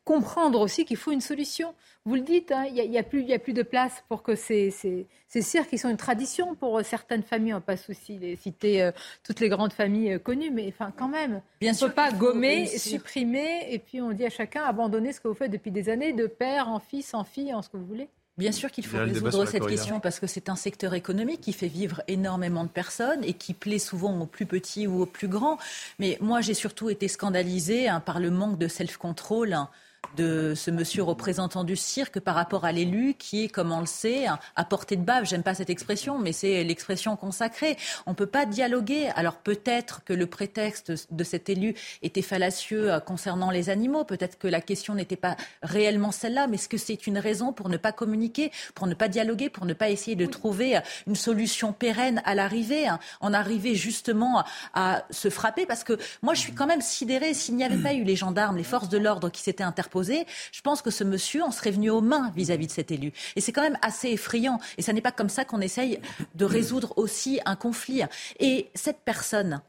[0.04, 1.74] comprendre aussi qu'il faut une solution.
[2.06, 4.72] Vous le dites, hein, il n'y a, plus, a plus de place pour que ces,
[4.72, 8.18] ces, ces, cirques, qui sont une tradition pour euh, certaines familles, on n'a pas souci
[8.18, 8.92] de citer euh,
[9.24, 12.12] toutes les grandes familles euh, connues, mais enfin quand même, Bien on ne peut pas
[12.12, 15.90] gommer, supprimer, et puis on dit à chacun abandonner ce que vous faites depuis des
[15.90, 18.10] années, de père en fils, en fille, en ce que vous voulez.
[18.38, 21.68] Bien sûr qu'il faut résoudre cette question parce que c'est un secteur économique qui fait
[21.68, 25.60] vivre énormément de personnes et qui plaît souvent aux plus petits ou aux plus grands.
[26.00, 29.54] Mais moi, j'ai surtout été scandalisée hein, par le manque de self-control.
[29.54, 29.70] Hein,
[30.18, 33.86] de ce monsieur représentant du cirque par rapport à l'élu qui est, comme on le
[33.86, 34.26] sait,
[34.56, 35.26] à portée de bave.
[35.26, 37.78] J'aime pas cette expression, mais c'est l'expression consacrée.
[38.06, 39.10] On ne peut pas dialoguer.
[39.16, 44.04] Alors peut-être que le prétexte de cet élu était fallacieux euh, concernant les animaux.
[44.04, 46.48] Peut-être que la question n'était pas réellement celle-là.
[46.48, 49.66] Mais est-ce que c'est une raison pour ne pas communiquer, pour ne pas dialoguer, pour
[49.66, 54.44] ne pas essayer de trouver euh, une solution pérenne à l'arrivée, hein, en arriver justement
[54.74, 55.66] à se frapper?
[55.66, 57.34] Parce que moi, je suis quand même sidérée.
[57.34, 59.64] S'il n'y avait pas eu les gendarmes, les forces de l'ordre qui s'étaient
[59.94, 63.12] je pense que ce monsieur en serait venu aux mains vis-à-vis de cet élu.
[63.36, 64.60] Et c'est quand même assez effrayant.
[64.78, 66.00] Et ce n'est pas comme ça qu'on essaye
[66.36, 68.02] de résoudre aussi un conflit.
[68.40, 69.62] Et cette personne,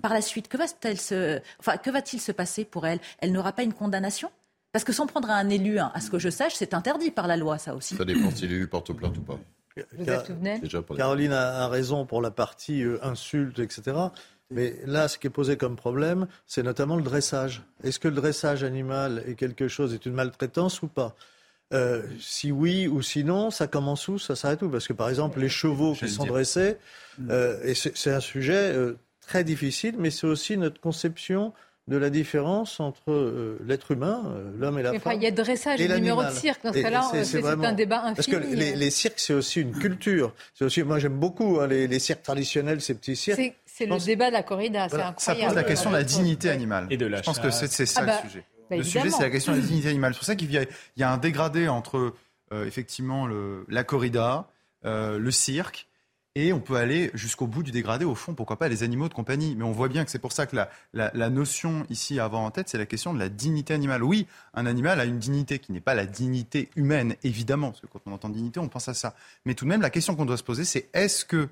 [0.00, 3.00] par la suite, que va-t-il se, enfin, que va-t-il se passer pour elle?
[3.18, 4.30] Elle n'aura pas une condamnation?
[4.72, 7.10] Parce que s'en prendre à un élu, hein, à ce que je sache, c'est interdit
[7.10, 7.94] par la loi, ça aussi.
[7.94, 9.38] Ça dépend si l'élu porte plainte ou pas.
[10.96, 13.96] Caroline a, raison pour la partie euh, insulte, etc.
[14.52, 17.62] Mais là, ce qui est posé comme problème, c'est notamment le dressage.
[17.82, 21.14] Est-ce que le dressage animal est quelque chose, est une maltraitance ou pas?
[21.72, 24.68] Euh, si oui ou sinon, ça commence où, ça s'arrête où?
[24.68, 26.76] Parce que par exemple, les chevaux qui sont dressés,
[27.18, 27.30] mm.
[27.30, 31.52] euh, et c'est un sujet euh, très difficile, mais c'est aussi notre conception
[31.88, 34.22] de la différence entre l'être humain,
[34.56, 35.14] l'homme et la femme.
[35.16, 36.62] Il y a dressage et, numéro de cirque.
[36.62, 38.14] Dans ce cas-là, c'est un débat infini.
[38.14, 40.32] Parce que les, les cirques, c'est aussi une culture.
[40.60, 43.56] Aussi, moi, j'aime beaucoup hein, les, les, cirques traditionnels, ces petits cirques.
[43.88, 45.40] C'est le débat de la corrida, c'est incroyable.
[45.40, 46.86] Ça pose la question de la dignité animale.
[46.90, 48.44] Et de la Je pense que c'est ça ah bah, le sujet.
[48.70, 50.14] Bah, le sujet, c'est la question de la dignité animale.
[50.14, 52.14] C'est pour ça qu'il y, a un dégradé entre,
[52.52, 54.48] euh, effectivement, le, la corrida,
[54.84, 55.88] euh, le cirque,
[56.34, 59.12] et on peut aller jusqu'au bout du dégradé, au fond, pourquoi pas les animaux de
[59.12, 59.54] compagnie.
[59.54, 62.40] Mais on voit bien que c'est pour ça que la, la, notion ici à avoir
[62.40, 64.02] en tête, c'est la question de la dignité animale.
[64.02, 67.86] Oui, un animal a une dignité qui n'est pas la dignité humaine, évidemment, parce que
[67.86, 69.14] quand on entend dignité, on pense à ça.
[69.44, 71.50] Mais tout de même, la question qu'on doit se poser, c'est est-ce que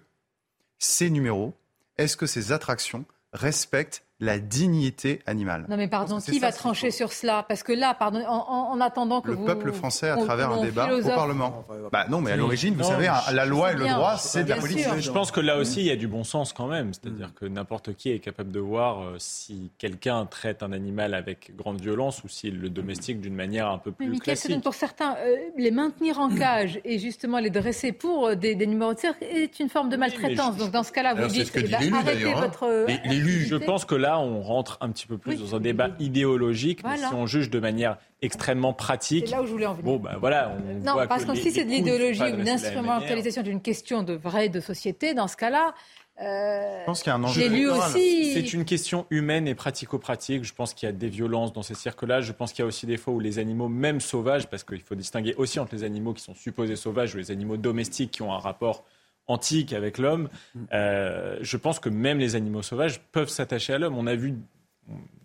[0.79, 1.55] ces numéros
[1.97, 5.65] est-ce que ces attractions respectent la dignité animale.
[5.69, 7.45] Non mais pardon, qui va trancher sur cela?
[7.49, 11.03] Parce que là, pardon, en, attendant que le peuple français à travers un débat au
[11.03, 11.65] Parlement.
[11.91, 14.57] Bah non, mais à l'origine, vous savez, la loi et le droit, c'est de la
[14.57, 14.87] politique.
[14.99, 16.93] Je pense que là aussi, il y a du bon sens quand même.
[16.93, 21.57] C'est-à-dire que n'importe qui est capable de voir euh, si quelqu'un traite un animal avec
[21.57, 24.63] grande violence ou s'il le domestique d'une manière un peu plus mais classique.
[24.63, 28.95] Pour certains, euh, les maintenir en cage et justement les dresser pour euh, des, numéros
[28.95, 30.57] de cirque est une forme de maltraitance.
[30.57, 32.41] Donc dans ce cas-là, vous dites, eh ben, arrêtez hein.
[32.41, 32.87] votre...
[33.07, 36.83] L'élu, je pense que là, on rentre un petit peu plus dans un débat idéologique,
[36.85, 39.29] mais si on juge de manière extrêmement pratique.
[39.29, 39.85] C'est là où je voulais en venir.
[39.85, 40.57] Bon, ben voilà.
[40.85, 44.61] non, parce que, si c'est de l'idéologie ou une instrumentalisation d'une question de vraie de
[44.61, 45.75] société, dans ce cas-là.
[46.21, 47.71] Euh, je pense qu'il y a un enjeu.
[47.73, 48.35] aussi.
[48.35, 50.45] C'est une question humaine et pratico-pratique.
[50.45, 52.21] Je pense qu'il y a des violences dans ces cirques-là.
[52.21, 54.83] Je pense qu'il y a aussi des fois où les animaux, même sauvages, parce qu'il
[54.83, 58.23] faut distinguer aussi entre les animaux qui sont supposés sauvages ou les animaux domestiques qui
[58.23, 58.85] ont un rapport
[59.31, 60.29] antique avec l'homme,
[60.73, 63.97] euh, je pense que même les animaux sauvages peuvent s'attacher à l'homme.
[63.97, 64.35] On a vu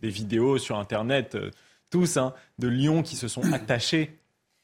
[0.01, 1.51] des vidéos sur Internet, euh,
[1.89, 4.17] tous, hein, de lions qui se sont attachés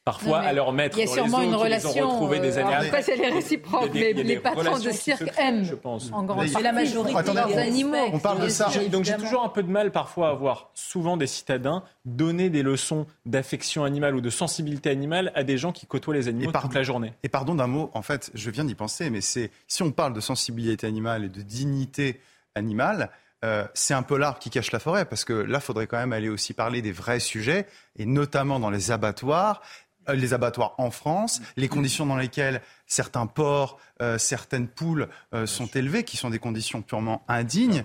[0.03, 2.31] Parfois, à leur maître Il y a sûrement une relation.
[2.33, 6.11] Ils des années après, c'est les réciproques, mais les patrons de cirque aiment, je pense.
[6.11, 7.97] En grande partie, la majorité des animaux.
[8.11, 8.69] On parle de ça.
[8.91, 12.63] Donc j'ai toujours un peu de mal parfois à voir souvent des citadins donner des
[12.63, 16.73] leçons d'affection animale ou de sensibilité animale à des gens qui côtoient les animaux toute
[16.73, 17.13] la journée.
[17.23, 20.13] Et pardon d'un mot, en fait, je viens d'y penser, mais c'est si on parle
[20.13, 22.19] de sensibilité animale et de dignité
[22.55, 23.09] animale,
[23.43, 25.97] euh, c'est un peu l'arbre qui cache la forêt, parce que là, il faudrait quand
[25.97, 27.65] même aller aussi parler des vrais sujets,
[27.97, 33.27] et notamment dans les abattoirs, euh, les abattoirs en France, les conditions dans lesquelles certains
[33.27, 37.83] porcs, euh, certaines poules euh, sont élevées, qui sont des conditions purement indignes.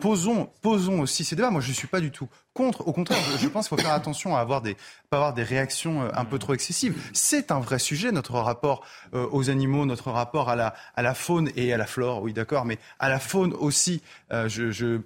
[0.00, 1.50] posons, posons aussi ces débats.
[1.50, 2.86] Moi, je ne suis pas du tout contre.
[2.86, 4.76] Au contraire, je, pense qu'il faut faire attention à avoir des,
[5.10, 6.96] pas avoir des réactions un peu trop excessives.
[7.12, 11.50] C'est un vrai sujet, notre rapport aux animaux, notre rapport à la, à la faune
[11.56, 14.02] et à la flore, oui d'accord, mais à la faune aussi.
[14.30, 15.00] Je, je,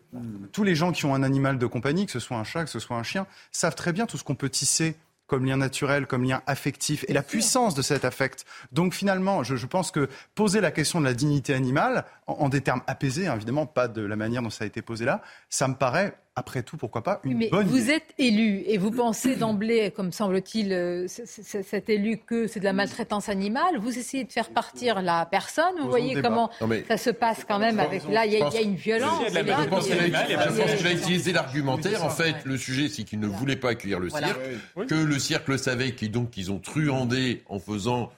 [0.53, 2.71] tous les gens qui ont un animal de compagnie, que ce soit un chat, que
[2.71, 4.97] ce soit un chien, savent très bien tout ce qu'on peut tisser
[5.31, 8.45] comme lien naturel, comme lien affectif, et la puissance de cet affect.
[8.73, 12.83] Donc finalement, je, pense que poser la question de la dignité animale, en, des termes
[12.89, 15.75] apaisés, hein, évidemment pas de la manière dont ça a été posé là, ça me
[15.75, 19.91] paraît après tout, pourquoi pas, une mais bonne vous êtes élu et vous pensez d'emblée,
[19.91, 23.79] comme semble-t-il, euh, cet élu que c'est de la maltraitance animale.
[23.79, 25.75] Vous essayez de faire partir la personne.
[25.81, 26.51] Vous voyez comment
[26.89, 28.09] ça se passe quand même avec.
[28.09, 29.23] Là, il y, a une violence.
[29.29, 32.05] Je pense qu'il a utilisé l'argumentaire.
[32.05, 34.41] En fait, le sujet, c'est qu'il ne voulait pas accueillir le cirque,
[34.89, 38.11] que le cirque le savait, qu'ils donc ils ont truandé en faisant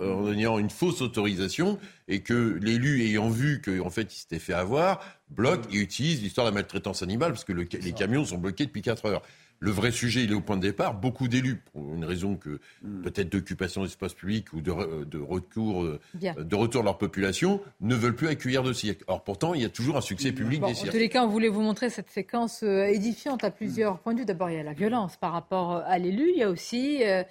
[0.00, 1.78] en ayant une fausse autorisation
[2.08, 5.00] et que l'élu ayant vu qu'en en fait il s'était fait avoir,
[5.30, 8.82] bloque et utilise l'histoire de la maltraitance animale parce que les camions sont bloqués depuis
[8.82, 9.22] 4 heures.
[9.60, 10.94] Le vrai sujet, il est au point de départ.
[10.94, 13.02] Beaucoup d'élus, pour une raison que hmm.
[13.02, 17.96] peut-être d'occupation d'espace public ou de, de, retour, euh, de retour de leur population, ne
[17.96, 19.02] veulent plus accueillir de cirque.
[19.08, 20.90] Or pourtant, il y a toujours un succès public des cirques.
[20.90, 24.14] En tous les cas, on voulait vous montrer cette séquence euh, édifiante à plusieurs points
[24.14, 24.26] de vue.
[24.26, 26.30] D'abord, il y a la violence par rapport à l'élu.
[26.32, 27.24] Il y a aussi euh,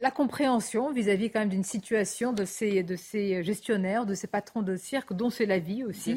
[0.00, 4.62] la compréhension vis-à-vis quand même d'une situation de ces, de ces gestionnaires, de ces patrons
[4.62, 6.14] de cirque, dont c'est la vie aussi.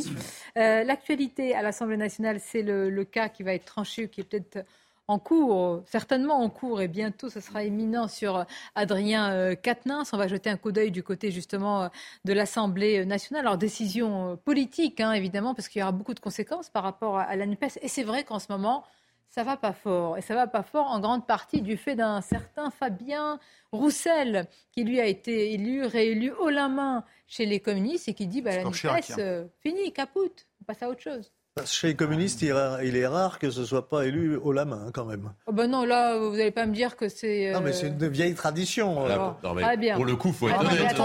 [0.58, 4.66] Euh, l'actualité à l'Assemblée nationale, c'est le, cas qui va être tranché, qui est peut-être
[5.08, 8.45] en cours, certainement en cours, et bientôt ce sera éminent sur
[8.76, 10.12] Adrien euh, Quatennens.
[10.12, 11.90] On va jeter un coup d'œil du côté justement
[12.26, 13.45] de l'Assemblée nationale.
[13.45, 17.36] Alors décision politique, hein, évidemment, parce qu'il y aura beaucoup de conséquences par rapport à
[17.38, 17.80] la NUPES.
[17.82, 18.84] Et c'est vrai qu'en ce moment,
[19.30, 20.18] ça va pas fort.
[20.18, 23.40] Et ça va pas fort en grande partie du fait d'un certain Fabien
[23.72, 28.28] Roussel, qui lui a été élu, réélu haut la main chez les communistes et qui
[28.28, 29.16] dit bah, la NUPES, hein.
[29.20, 31.32] euh, fini, capoute, on passe à autre chose.
[31.66, 35.06] Chez les communistes, il est rare que ce soit pas élu haut la main, quand
[35.06, 35.34] même.
[35.48, 37.52] Oh ben non, là, vous n'allez pas me dire que c'est.
[37.52, 39.06] Non, mais c'est une vieille tradition.
[39.41, 39.95] Très bien.
[39.95, 40.98] Pour le coup, il faut être honnête.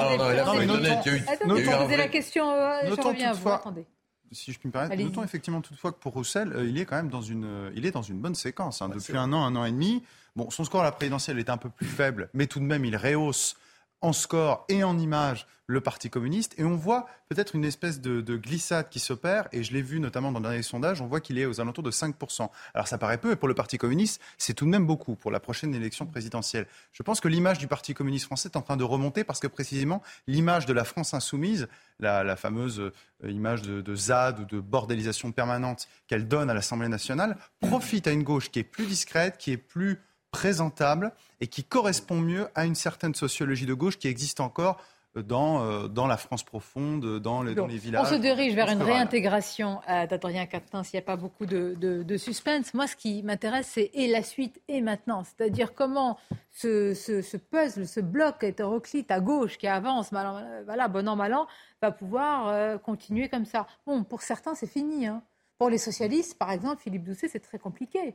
[1.47, 3.49] Non, mais poser la question, euh, je reviens à vous.
[3.49, 3.87] Attendez
[4.33, 6.97] si je puis me permettre, notons effectivement toutefois que pour Roussel, euh, il est quand
[6.97, 8.83] même dans une, euh, il est dans une bonne séquence.
[8.83, 8.89] Hein.
[8.89, 10.03] Depuis un an, un an et demi,
[10.37, 12.85] bon, son score à la présidentielle est un peu plus faible, mais tout de même,
[12.85, 13.57] il rehausse
[14.03, 16.55] en score et en image le Parti communiste.
[16.59, 19.49] Et on voit peut-être une espèce de, glissade qui s'opère.
[19.53, 21.83] Et je l'ai vu notamment dans le dernier sondage, on voit qu'il est aux alentours
[21.83, 22.49] de 5%.
[22.75, 25.31] Alors ça paraît peu, et pour le Parti communiste, c'est tout de même beaucoup pour
[25.31, 26.67] la prochaine élection présidentielle.
[26.93, 29.47] Je pense que l'image du Parti communiste français est en train de remonter parce que
[29.47, 31.69] précisément l'image de la France insoumise,
[32.01, 36.89] la, fameuse euh, image de, de ZAD ou de bordélisation permanente qu'elle donne à l'Assemblée
[36.89, 40.01] nationale, profite à une gauche qui est plus discrète, qui est plus
[40.33, 44.79] présentable et qui correspond mieux à une certaine sociologie de gauche qui existe encore
[45.15, 48.07] dans, euh, dans la France profonde, dans les, dans les villages.
[48.07, 50.91] On se dirige vers une réintégration euh, d'Adrien Quatennens.
[50.93, 52.73] Il n'y a pas beaucoup de, de, suspense.
[52.73, 55.23] Moi, ce qui m'intéresse, c'est et la suite et maintenant.
[55.23, 56.19] C'est-à-dire comment
[56.51, 61.35] ce, ce, puzzle, ce bloc hétéroclite à gauche qui avance, mal, voilà, bon an, mal
[61.35, 61.47] an,
[61.83, 63.67] va pouvoir euh, continuer comme ça.
[63.87, 65.07] Bon, pour certains, c'est fini.
[65.07, 65.23] Hein.
[65.59, 68.15] Pour les socialistes, par exemple, Philippe Doucet, c'est très compliqué.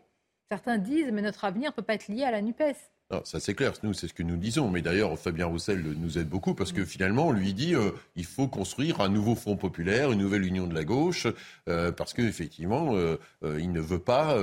[0.49, 2.76] Certains disent, mais notre avenir ne peut pas être lié à la NUPES.
[3.10, 4.69] Non, ça c'est clair, nous c'est ce que nous disons.
[4.69, 8.26] Mais d'ailleurs, Fabien Roussel nous aide beaucoup parce que finalement, on lui dit euh, il
[8.26, 11.26] faut construire un nouveau Front populaire, une nouvelle union de la gauche,
[11.69, 13.15] euh, parce qu'effectivement, euh,
[13.45, 14.38] euh, il ne veut pas.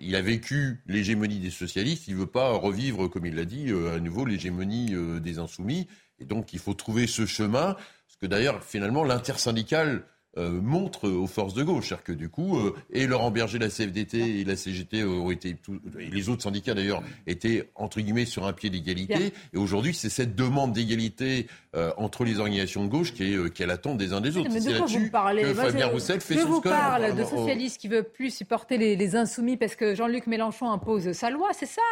[0.00, 3.72] Il a vécu l'hégémonie des socialistes, il ne veut pas revivre, comme il l'a dit,
[3.94, 5.86] à nouveau l'hégémonie des insoumis.
[6.18, 7.74] Et donc, il faut trouver ce chemin.
[7.74, 10.04] Parce que d'ailleurs, finalement, l'intersyndicale
[10.36, 11.88] euh, montre aux forces de gauche.
[11.88, 15.54] C'est-à-dire que du coup, euh, et Laurent Berger, la CFDT et la CGT ont été,
[16.00, 19.32] et les autres syndicats d'ailleurs, étaient entre guillemets sur un pied d'égalité.
[19.52, 21.46] Et aujourd'hui, c'est cette demande d'égalité
[21.76, 24.50] euh, entre les organisations de gauche qui est, qui est l'attente des uns des autres.
[24.50, 28.76] C'est là-dessus que Fabien Roussel fait je vous parle de socialistes qui veulent plus supporter
[28.76, 31.82] les, insoumis parce que Jean-Luc Mélenchon impose sa loi, c'est ça?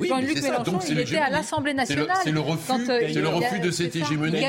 [0.00, 2.16] Jean-Luc Mélenchon, il était à l'Assemblée nationale.
[2.24, 2.72] C'est le, refus,
[3.14, 4.42] le refus de cette hégémonie.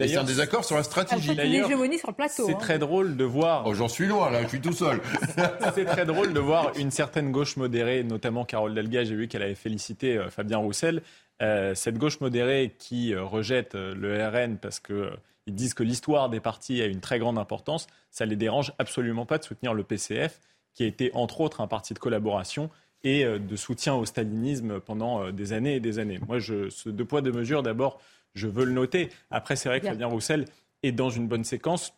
[0.00, 1.36] C'est un désaccord sur la stratégie.
[1.36, 2.46] L'hégémonie sur le plateau.
[2.46, 3.64] C'est très drôle drôle de voir.
[3.66, 5.00] Oh, j'en suis loin, là, je suis tout seul.
[5.74, 9.04] c'est très drôle de voir une certaine gauche modérée, notamment Carole Delga.
[9.04, 11.02] J'ai vu qu'elle avait félicité euh, Fabien Roussel.
[11.42, 15.10] Euh, cette gauche modérée qui euh, rejette le RN parce qu'ils
[15.48, 19.26] disent que l'histoire des partis a une très grande importance, ça ne les dérange absolument
[19.26, 20.40] pas de soutenir le PCF,
[20.74, 22.70] qui a été entre autres un parti de collaboration
[23.04, 26.18] et de soutien au stalinisme pendant des années et des années.
[26.26, 28.00] Moi, je, ce deux poids, deux mesures, d'abord,
[28.34, 29.10] je veux le noter.
[29.30, 30.46] Après, c'est vrai que Fabien Roussel
[30.82, 31.92] est dans une bonne séquence.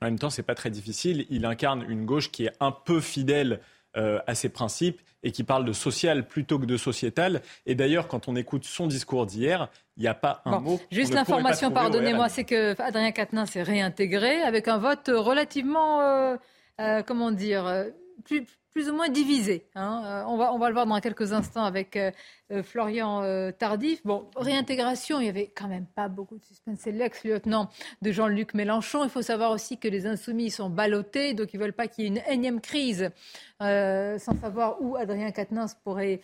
[0.00, 1.26] En même temps, c'est pas très difficile.
[1.30, 3.60] Il incarne une gauche qui est un peu fidèle
[3.96, 7.42] euh, à ses principes et qui parle de social plutôt que de sociétal.
[7.66, 10.78] Et d'ailleurs, quand on écoute son discours d'hier, il n'y a pas un mot.
[10.92, 16.36] Juste l'information, pardonnez-moi, c'est que Adrien Quatennens s'est réintégré avec un vote relativement, euh,
[16.80, 17.86] euh, comment dire,
[18.24, 19.66] plus, plus ou moins divisé.
[19.74, 20.02] Hein.
[20.04, 22.10] Euh, on, va, le voir dans quelques instants avec euh,
[22.52, 23.22] euh, Florian
[23.52, 24.04] Tardif.
[24.04, 26.78] Bon, réintégration, il n'y avait quand même pas beaucoup de suspense.
[26.80, 27.70] C'est l'ex-lieutenant
[28.02, 29.04] de Jean-Luc Mélenchon.
[29.04, 32.04] Il faut savoir aussi que les insoumis sont ballottés, donc ils ne veulent pas qu'il
[32.04, 33.10] y ait une énième crise
[33.60, 36.20] sans savoir où Adrien Quatennens pourrait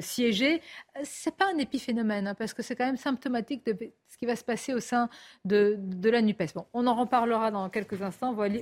[0.00, 0.60] siéger.
[1.02, 3.74] Ce n'est pas un épiphénomène, hein, parce que c'est quand même symptomatique de
[4.06, 5.08] ce qui va se passer au sein
[5.44, 6.54] de, la NUPES.
[6.54, 8.34] Bon, on en reparlera dans quelques instants.
[8.34, 8.58] Voilà,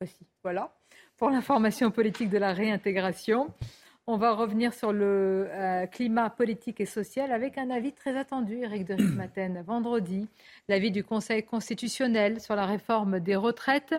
[0.00, 0.26] aussi.
[0.42, 0.72] Voilà
[1.16, 3.52] pour l'information politique de la réintégration.
[4.08, 8.58] On va revenir sur le euh, climat politique et social avec un avis très attendu,
[8.62, 10.28] Eric de vendredi,
[10.68, 13.96] l'avis du Conseil constitutionnel sur la réforme des retraites,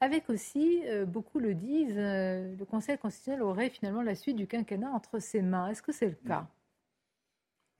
[0.00, 4.48] avec aussi, euh, beaucoup le disent, euh, le Conseil constitutionnel aurait finalement la suite du
[4.48, 5.68] quinquennat entre ses mains.
[5.68, 6.48] Est-ce que c'est le cas?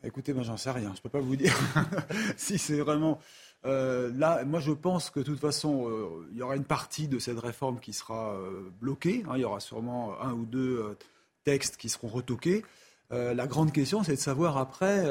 [0.04, 1.56] Écoutez, moi j'en sais rien, je ne peux pas vous dire
[2.36, 3.18] si c'est vraiment
[3.66, 7.08] euh, là, moi, je pense que de toute façon, euh, il y aura une partie
[7.08, 9.24] de cette réforme qui sera euh, bloquée.
[9.28, 9.32] Hein.
[9.36, 10.96] il y aura sûrement un ou deux
[11.44, 12.64] textes qui seront retoqués.
[13.10, 15.04] la grande question, c'est de savoir après,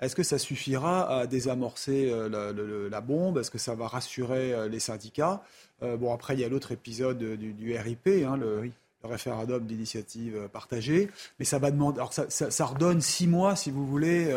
[0.00, 3.38] est-ce que ça suffira à désamorcer la, bombe?
[3.38, 5.42] Est-ce que ça va rassurer les syndicats?
[5.80, 8.70] Bon, après, il y a l'autre épisode du, RIP, hein, le,
[9.02, 11.10] référendum d'initiative partagée.
[11.38, 11.98] Mais ça va demander.
[11.98, 14.30] Alors, ça, ça, redonne six mois, si vous voulez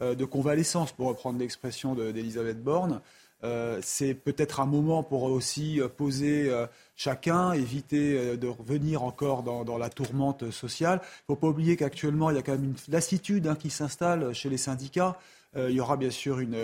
[0.00, 3.00] de convalescence, pour reprendre l'expression d'Elisabeth Borne.
[3.44, 6.50] Euh, c'est peut-être un moment pour aussi euh, poser
[6.96, 11.00] chacun, éviter de revenir encore dans, la tourmente sociale.
[11.02, 13.70] Il ne faut pas oublier qu'actuellement, il y a quand même une lassitude hein, qui
[13.70, 15.18] s'installe chez les syndicats.
[15.56, 16.56] il y aura bien sûr une.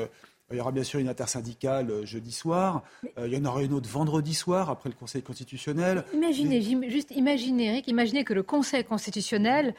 [0.51, 2.83] Il y aura bien sûr une intersyndicale jeudi soir.
[3.17, 6.05] il y en aura une autre vendredi soir après le Conseil constitutionnel.
[6.13, 6.61] Imaginez,
[6.91, 9.75] juste imaginez, Eric, imaginez que le Conseil constitutionnel,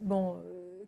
[0.00, 0.36] bon,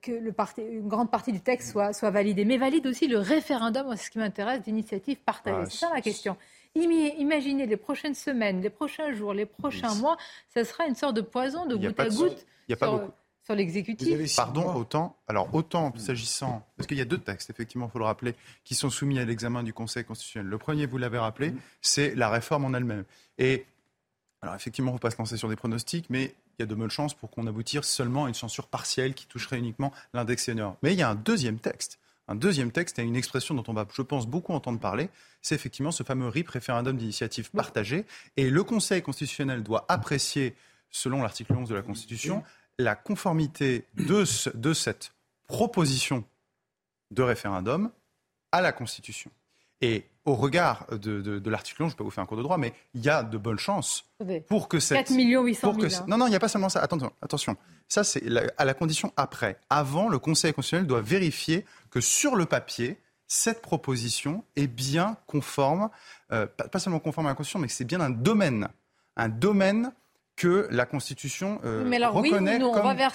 [0.01, 3.19] que le parti, une grande partie du texte soit, soit validée, mais valide aussi le
[3.19, 5.71] référendum, c'est ce qui m'intéresse, d'initiative partagée.
[5.71, 6.37] c'est ça la question.
[6.75, 10.17] Imaginez les prochaines semaines, les prochains jours, les prochains mois,
[10.55, 12.47] ça sera une sorte de poison de goutte à goutte
[13.45, 14.37] sur, l'exécutif.
[14.37, 18.05] Pardon, autant, alors autant s'agissant, parce qu'il y a deux textes, effectivement, il faut le
[18.05, 20.49] rappeler, qui sont soumis à l'examen du Conseil constitutionnel.
[20.49, 21.53] Le premier, vous l'avez rappelé,
[21.83, 23.05] c'est la réforme en elle-même.
[23.39, 23.67] Et
[24.43, 26.67] alors effectivement, il ne faut pas se lancer sur des pronostics, mais il y a
[26.67, 30.45] de bonnes chances pour qu'on aboutisse seulement à une censure partielle qui toucherait uniquement l'index
[30.45, 30.77] senior.
[30.83, 31.99] Mais il y a un deuxième texte.
[32.29, 35.11] Un deuxième texte et une expression dont on va, je pense, beaucoup entendre parler,
[35.43, 38.05] c'est effectivement ce fameux RIP, référendum d'initiative partagée.
[38.37, 40.55] Et le Conseil constitutionnel doit apprécier,
[40.91, 42.45] selon l'article 11 de la Constitution,
[42.79, 44.25] la conformité de,
[44.57, 45.13] de cette
[45.49, 46.25] proposition
[47.11, 47.91] de référendum
[48.53, 49.31] à la Constitution.
[49.81, 52.59] Et au regard de, l'article 11, je ne pas vous faire un cours de droit,
[52.59, 54.05] mais il y a de bonnes chances
[54.48, 55.09] pour que cette...
[55.09, 56.05] 4 800 000.
[56.07, 56.81] Non, non, il n'y a pas seulement ça.
[56.81, 57.57] Attention, attention.
[57.89, 58.23] Ça, c'est
[58.57, 59.59] à la condition après.
[59.70, 65.89] Avant, le Conseil constitutionnel doit vérifier que sur le papier, cette proposition est bien conforme,
[66.32, 68.69] euh, pas, seulement conforme à la Constitution, mais que c'est bien un domaine,
[69.16, 69.93] un domaine
[70.36, 72.59] que la Constitution euh, reconnaît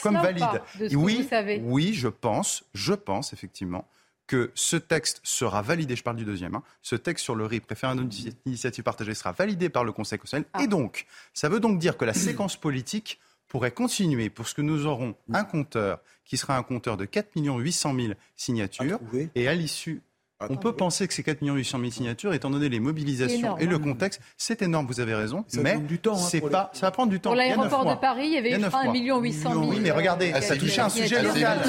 [0.01, 0.61] comme, valide.
[0.93, 1.27] oui,
[1.63, 3.85] oui, je pense, je pense effectivement
[4.27, 7.68] que ce texte sera validé, je parle du deuxième, hein, ce texte sur le RIP,
[7.68, 10.49] référendum d'initiative partagée, sera validé par le Conseil constitutionnel.
[10.53, 10.64] Ah.
[10.64, 14.61] Et donc, ça veut donc dire que la séquence politique pourrait continuer pour ce que
[14.61, 18.99] nous aurons un compteur qui sera un compteur de 4 800 000 signatures.
[19.35, 20.02] Et à l'issue
[20.41, 23.80] on peut penser que ces 4 800 000 signatures, étant donné les mobilisations et le
[23.80, 26.91] contexte, c'est énorme, vous avez raison, ça mais du temps, hein, c'est pas, ça va
[26.91, 27.30] prendre du temps.
[27.30, 29.70] Pour l'aéroport de Paris, il y avait eu 1 800 000.
[29.70, 31.60] Oui, mais regardez, ça touchait un sujet local.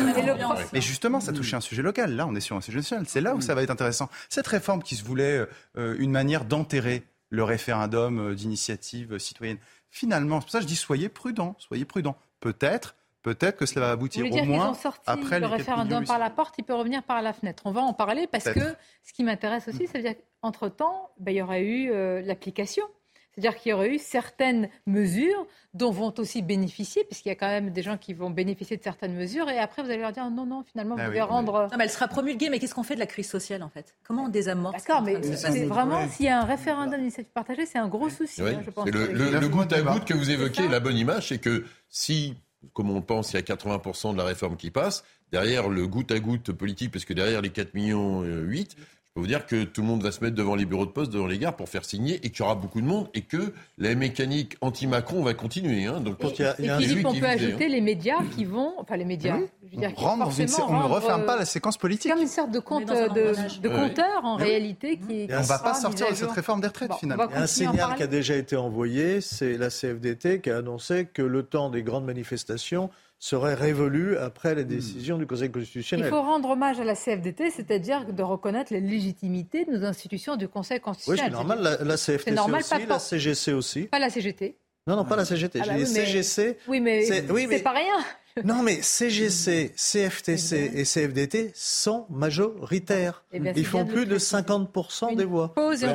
[0.72, 2.14] Mais justement, ça touchait un sujet local.
[2.16, 3.06] Là, on est sur un sujet national.
[3.08, 4.08] C'est là où ça va être intéressant.
[4.28, 9.58] Cette réforme qui se voulait euh, une manière d'enterrer le référendum euh, d'initiative citoyenne,
[9.90, 12.16] finalement, c'est pour ça que je dis soyez prudents, soyez prudents.
[12.40, 12.94] Peut-être
[13.26, 14.72] peut-être que cela va aboutir au moins
[15.04, 17.64] après le référendum par la porte, il peut revenir par la fenêtre.
[17.66, 18.60] On va en parler parce que
[19.02, 22.84] ce qui m'intéresse aussi, c'est dire qu'entre-temps, ben, il y aura eu euh, l'application.
[23.32, 27.48] C'est-à-dire qu'il y aurait eu certaines mesures dont vont aussi bénéficier, puisqu'il y a quand
[27.48, 30.30] même des gens qui vont bénéficier de certaines mesures, et après vous allez leur dire
[30.30, 31.68] non, non, finalement, vous ah devez rendre.
[31.70, 33.94] Non, mais elle sera promulguée, mais qu'est-ce qu'on fait de la crise sociale en fait?
[34.04, 37.78] Comment on désamorce D'accord, mais c'est vraiment, s'il y a un référendum d'initiative partagée, c'est
[37.78, 38.88] un gros souci, hein, je pense.
[38.88, 42.36] Le, le, goutte à goutte que vous évoquez, la bonne image, c'est que si,
[42.72, 46.12] comme on pense, il y a 80% de la réforme qui passe, derrière le goutte
[46.12, 48.76] à goutte politique, parce que derrière les 4 millions 8,
[49.16, 51.10] peux vous dire que tout le monde va se mettre devant les bureaux de poste,
[51.10, 53.54] devant les gares pour faire signer et qu'il y aura beaucoup de monde et que
[53.78, 55.86] la mécanique anti-Macron va continuer.
[55.86, 56.00] Hein.
[56.00, 57.68] Donc, et, y a, Philippe, on peut ajouter hein.
[57.68, 61.46] les médias qui vont, enfin les médias, je veux dire, on ne referme pas la
[61.46, 62.12] séquence politique.
[62.12, 64.98] Comme une sorte de, compte, de, de compteur en réalité.
[64.98, 67.24] Qui, on ne va pas sortir de cette réforme des retraites finalement.
[67.30, 70.58] Il y a un signal qui a déjà été envoyé, c'est la CFDT qui a
[70.58, 74.68] annoncé que le temps des grandes manifestations serait révolue après les hmm.
[74.68, 76.06] décisions du Conseil constitutionnel.
[76.06, 80.36] Il faut rendre hommage à la CFDT, c'est-à-dire de reconnaître la légitimité de nos institutions
[80.36, 81.32] du Conseil constitutionnel.
[81.32, 83.82] Oui, c'est normal, la, CFDT normal, aussi, la CGC aussi.
[83.84, 84.58] Pas la CGT.
[84.86, 85.60] Non, non, pas la CGT.
[85.62, 86.58] Ah bah J'ai CGC.
[86.68, 87.96] Oui, mais c'est pas rien.
[88.44, 93.24] Non, mais CGC, CFTC et CFDT sont majoritaires.
[93.32, 95.54] Eh Ils font plus de 50% des voix.
[95.54, 95.88] Pause et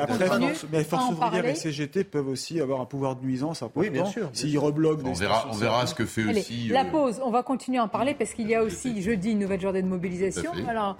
[0.72, 3.80] mais force ouvrière et CGT peuvent aussi avoir un pouvoir de nuisance important.
[3.80, 4.28] Oui, bien sûr.
[4.32, 6.68] S'ils rebloquent on verra, on verra ce que fait aussi.
[6.68, 9.30] La euh, pause, on va continuer à en parler parce qu'il y a aussi jeudi
[9.30, 10.52] une nouvelle journée de mobilisation.
[10.68, 10.96] Alors,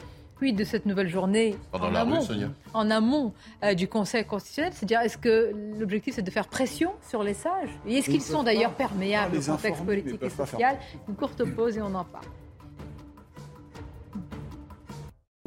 [0.51, 2.27] de cette nouvelle journée en, amont,
[2.75, 3.33] en amont
[3.63, 7.71] euh, du Conseil constitutionnel C'est-à-dire, est-ce que l'objectif, c'est de faire pression sur les sages?
[7.87, 10.77] Et est-ce qu'ils sont d'ailleurs perméables au contexte politique et social?
[11.09, 12.25] Une courte pause et on en parle.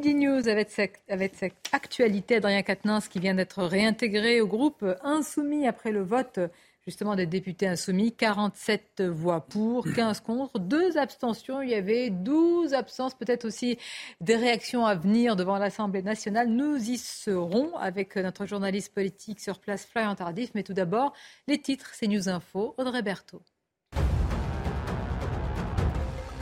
[0.04, 5.66] News avec cette, avec cette actualité, Adrien Quatennens qui vient d'être réintégré au groupe Insoumis
[5.66, 6.38] après le vote
[6.86, 12.74] justement des députés insoumis, 47 voix pour, 15 contre, deux abstentions, il y avait 12
[12.74, 13.78] absences, peut-être aussi
[14.20, 16.48] des réactions à venir devant l'Assemblée nationale.
[16.48, 21.12] Nous y serons avec notre journaliste politique sur place, Florian Tardif, mais tout d'abord,
[21.48, 23.42] les titres, c'est News Info, Audrey Berthaud.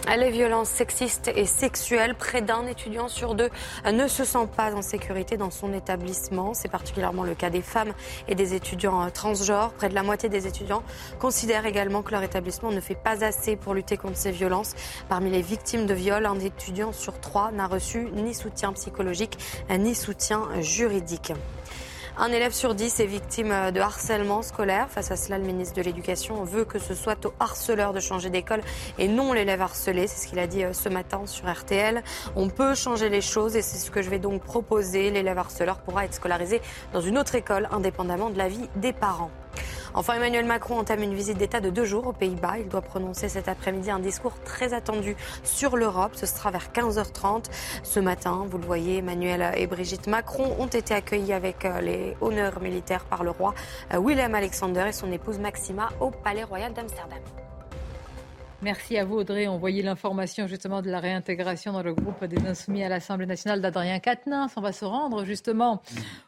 [0.07, 3.49] Les violences sexistes et sexuelles, près d'un étudiant sur deux
[3.91, 6.55] ne se sent pas en sécurité dans son établissement.
[6.55, 7.93] C'est particulièrement le cas des femmes
[8.29, 9.73] et des étudiants transgenres.
[9.73, 10.83] Près de la moitié des étudiants
[11.19, 14.75] considèrent également que leur établissement ne fait pas assez pour lutter contre ces violences.
[15.09, 19.39] Parmi les victimes de viol, un étudiant sur trois n'a reçu ni soutien psychologique
[19.71, 21.33] ni soutien juridique.
[22.17, 24.89] Un élève sur dix est victime de harcèlement scolaire.
[24.89, 28.31] Face à cela, le ministre de l'Éducation veut que ce soit au harceleur de changer
[28.31, 28.61] d'école
[28.99, 30.07] et non l'élève harcelé.
[30.07, 32.05] C'est ce qu'il a dit euh, ce matin sur RTL.
[32.37, 35.11] On peut changer les choses et c'est ce que je vais donc proposer.
[35.11, 36.63] L'élève harceleur pourra être scolarisé
[36.93, 39.33] dans une autre école indépendamment de l'avis des parents.
[39.95, 42.59] Enfin, Emmanuel Macron entame une visite d'État de deux jours aux Pays-Bas.
[42.59, 46.13] Il doit prononcer cet après-midi un discours très attendu sur l'Europe.
[46.15, 47.45] Ce sera vers 15h30.
[47.83, 52.17] Ce matin, vous le voyez, Emmanuel et Brigitte Macron ont été accueillis avec euh, les
[52.21, 53.55] honneurs militaires par le roi
[53.93, 57.21] euh, Willem Alexander et son épouse Maxima au Palais Royal d'Amsterdam.
[58.63, 59.47] Merci à vous, Audrey.
[59.47, 63.61] On voyait l'information justement de la réintégration dans le groupe des Insoumis à l'Assemblée nationale
[63.61, 64.53] d'Adrien Quatennens.
[64.57, 65.83] On va se rendre justement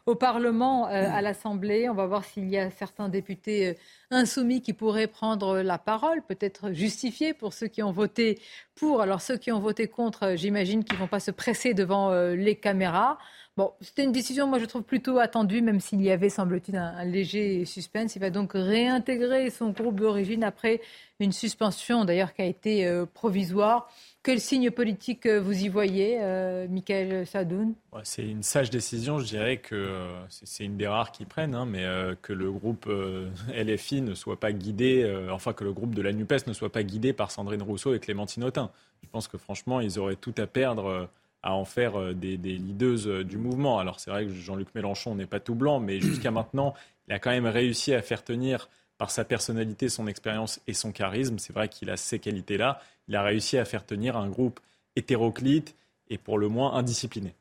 [0.05, 1.89] au Parlement, euh, à l'Assemblée.
[1.89, 3.73] On va voir s'il y a certains députés euh,
[4.11, 8.39] insoumis qui pourraient prendre la parole, peut-être justifier pour ceux qui ont voté
[8.75, 9.01] pour.
[9.01, 12.11] Alors ceux qui ont voté contre, euh, j'imagine qu'ils ne vont pas se presser devant
[12.11, 13.17] les caméras.
[13.57, 17.03] Bon, c'était une décision, moi je trouve plutôt attendue, même s'il y avait, semble-t-il, un,
[17.03, 18.15] léger suspense.
[18.15, 20.79] Il va donc réintégrer son groupe d'origine après
[21.19, 23.89] une suspension, d'ailleurs, qui a été euh, provisoire.
[24.21, 27.73] Quel signe politique euh, vous y voyez, euh, Michael Sadoun?
[28.03, 31.83] C'est une sage décision, je dirais que c'est une des rares qui prennent, hein, mais
[32.21, 32.87] que le groupe
[33.51, 36.83] LFI ne soit pas guidé, enfin que le groupe de la NUPES ne soit pas
[36.83, 38.69] guidé par Sandrine Rousseau et Clémentine Autain.
[39.01, 41.09] Je pense que franchement, ils auraient tout à perdre
[41.43, 43.79] à en faire euh, des, des leaders euh, du mouvement.
[43.79, 46.73] Alors c'est vrai que Jean-Luc Mélenchon n'est pas tout blanc, mais jusqu'à maintenant,
[47.07, 50.91] il a quand même réussi à faire tenir par sa personnalité, son expérience et son
[50.91, 51.37] charisme.
[51.37, 52.81] C'est vrai qu'il a ces qualités-là.
[53.07, 54.59] Il a réussi à faire tenir un groupe
[54.95, 55.75] hétéroclite
[56.09, 57.33] et pour le moins indiscipliné.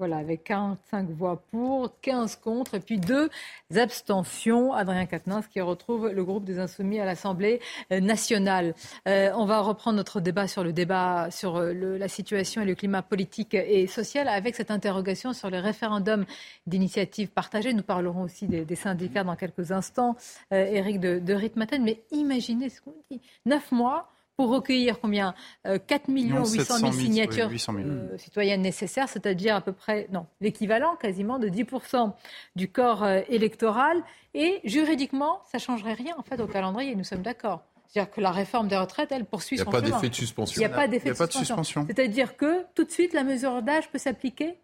[0.00, 3.28] Voilà, avec 45 voix pour, 15 contre et puis deux
[3.76, 4.72] abstentions.
[4.72, 7.60] Adrien Quatennens qui retrouve le groupe des Insoumis à l'Assemblée
[7.92, 8.74] euh, nationale.
[9.06, 12.74] Euh, on va reprendre notre débat sur le débat sur euh, la situation et le
[12.74, 16.24] climat politique et social avec cette interrogation sur le référendum
[16.66, 17.74] d'initiative partagée.
[17.74, 20.16] Nous parlerons aussi des, syndicats dans quelques instants.
[20.50, 23.20] Éric de, de Ritmaten, mais imaginez ce qu'on dit.
[23.44, 24.08] Neuf mois
[24.40, 25.34] pour recueillir combien
[25.64, 31.38] 4 millions 800 000 signatures euh, citoyennes nécessaires, c'est-à-dire à peu près, non, l'équivalent quasiment
[31.38, 32.14] de 10%
[32.56, 34.02] du corps euh, électoral.
[34.32, 37.60] Et juridiquement, ça ne changerait rien en fait au calendrier, nous sommes d'accord.
[37.88, 39.78] C'est-à-dire que la réforme des retraites, elle poursuit son chemin.
[39.82, 40.56] Il n'y a pas d'effet de suspension.
[40.56, 41.84] Il n'y a pas d'effet de suspension.
[41.86, 44.56] C'est-à-dire que tout de suite, la mesure d'âge peut s'appliquer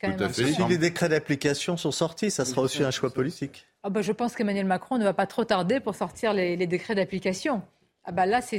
[0.00, 3.66] Quand même Si les décrets d'application sont sortis, ça sera aussi un choix politique.
[3.82, 6.94] Ah bah, je pense qu'Emmanuel Macron ne va pas trop tarder pour sortir les décrets
[6.94, 7.62] d'application.
[8.08, 8.58] Ah bah là, c'est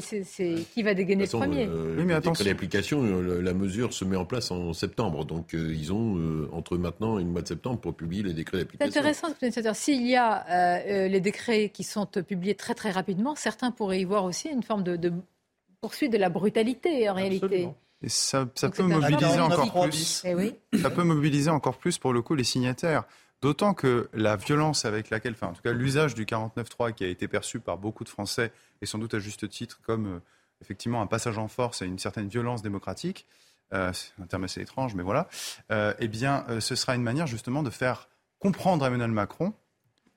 [0.76, 1.66] qui va dégainer le premier.
[1.66, 2.46] Euh, oui, mais attention.
[2.46, 5.26] L'application, euh, la mesure se met en place en septembre.
[5.26, 8.60] Donc, euh, ils ont entre maintenant et le mois de septembre pour publier les décrets
[8.60, 8.92] d'application.
[8.92, 13.72] C'est intéressant, c'est-à-dire s'il y a les décrets qui sont publiés très très rapidement, certains
[13.72, 15.12] pourraient y voir aussi une forme de,
[15.82, 17.70] poursuite de la brutalité en réalité.
[18.04, 20.22] Et ça, ça peut mobiliser encore plus.
[20.26, 20.54] Eh oui.
[20.80, 23.04] Ça peut mobiliser encore plus pour le coup les signataires.
[23.42, 27.08] D'autant que la violence avec laquelle, enfin en tout cas l'usage du 49.3 qui a
[27.08, 28.52] été perçu par beaucoup de Français,
[28.82, 30.20] et sans doute à juste titre, comme euh,
[30.62, 33.26] effectivement un passage en force à une certaine violence démocratique,
[33.74, 35.30] euh, c'est un terme assez étrange, mais voilà,
[35.72, 38.10] euh, eh bien ce sera une manière justement de faire
[38.40, 39.54] comprendre à Emmanuel Macron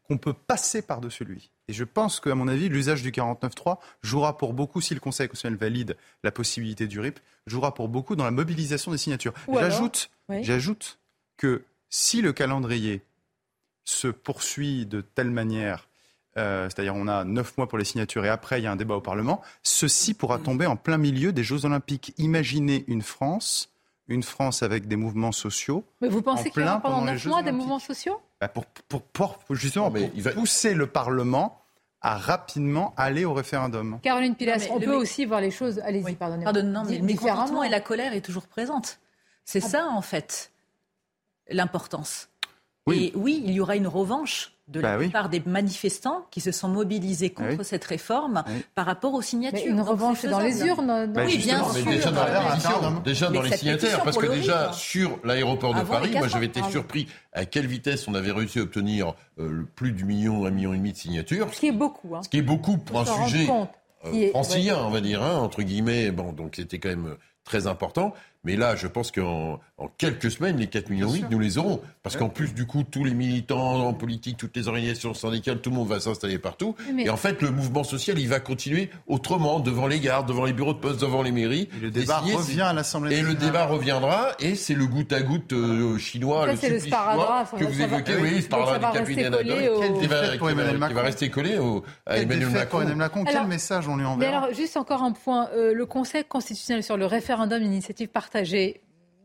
[0.08, 1.52] qu'on peut passer par-dessus lui.
[1.68, 5.28] Et je pense qu'à mon avis, l'usage du 49.3 jouera pour beaucoup, si le Conseil
[5.28, 9.32] constitutionnel valide la possibilité du RIP, jouera pour beaucoup dans la mobilisation des signatures.
[9.52, 10.98] J'ajoute, j'ajoute
[11.36, 13.02] que si le calendrier
[13.84, 15.88] se poursuit de telle manière,
[16.38, 18.76] euh, c'est-à-dire on a neuf mois pour les signatures et après il y a un
[18.76, 22.14] débat au Parlement, ceci pourra tomber en plein milieu des Jeux Olympiques.
[22.18, 23.70] Imaginez une France,
[24.08, 25.84] une France avec des mouvements sociaux.
[26.00, 28.20] Mais vous pensez qu'il y aura pendant neuf mois des mouvements sociaux?
[28.40, 31.62] Bah, pour, pour, justement pour pousser le Parlement
[32.02, 34.00] à rapidement aller au référendum.
[34.02, 35.78] Caroline Pilas, on peut aussi voir les choses.
[35.78, 38.98] Allez-y, pardonnez Pardon, non, mais le mécontentement et la colère est toujours présente.
[39.44, 40.50] C'est ah ça, en fait,
[41.48, 42.28] l'importance.
[42.86, 43.12] Oui.
[43.14, 46.50] Et oui, il y aura une revanche de la bah plupart des manifestants qui se
[46.50, 48.42] sont mobilisés contre cette réforme
[48.74, 49.66] par rapport aux signatures.
[49.66, 51.12] une revanche dans les urnes.
[51.16, 51.84] oui, bien sûr.
[51.84, 56.46] Déjà dans, déjà dans les signataires, parce que déjà sur l'aéroport de Paris, moi j'avais
[56.46, 60.50] été surpris à quelle vitesse on avait réussi à obtenir euh, plus du million, un
[60.50, 61.52] million et demi de signatures.
[61.52, 62.14] Ce qui est beaucoup.
[62.14, 62.22] Hein.
[62.22, 63.48] Ce qui est beaucoup pour un sujet
[64.04, 66.10] euh, francilien, on va dire, hein, entre guillemets.
[66.10, 68.14] Bon, donc c'était quand même très important.
[68.44, 71.80] Mais là, je pense qu'en en quelques semaines, les 4 millions 8, nous les aurons.
[72.02, 75.70] Parce qu'en plus, du coup, tous les militants en politique, toutes les organisations syndicales, tout
[75.70, 76.74] le monde va s'installer partout.
[76.98, 80.52] Et en fait, le mouvement social, il va continuer autrement, devant les gares, devant les
[80.52, 81.68] bureaux de poste, devant les mairies.
[81.76, 85.22] Et le débat revient à l'Assemblée Et le débat reviendra, et c'est le goutte à
[85.22, 88.16] goutte euh, chinois, le supplice chinois que vous évoquez.
[88.20, 89.36] Oui, le sparadrap du capitaine
[90.00, 93.24] qui, va, rester collé au, à Emmanuel Macron.
[93.24, 95.48] Quel message on lui envoie Mais alors, juste encore un point.
[95.54, 98.31] Euh, le Conseil constitutionnel sur le référendum d'initiative partagée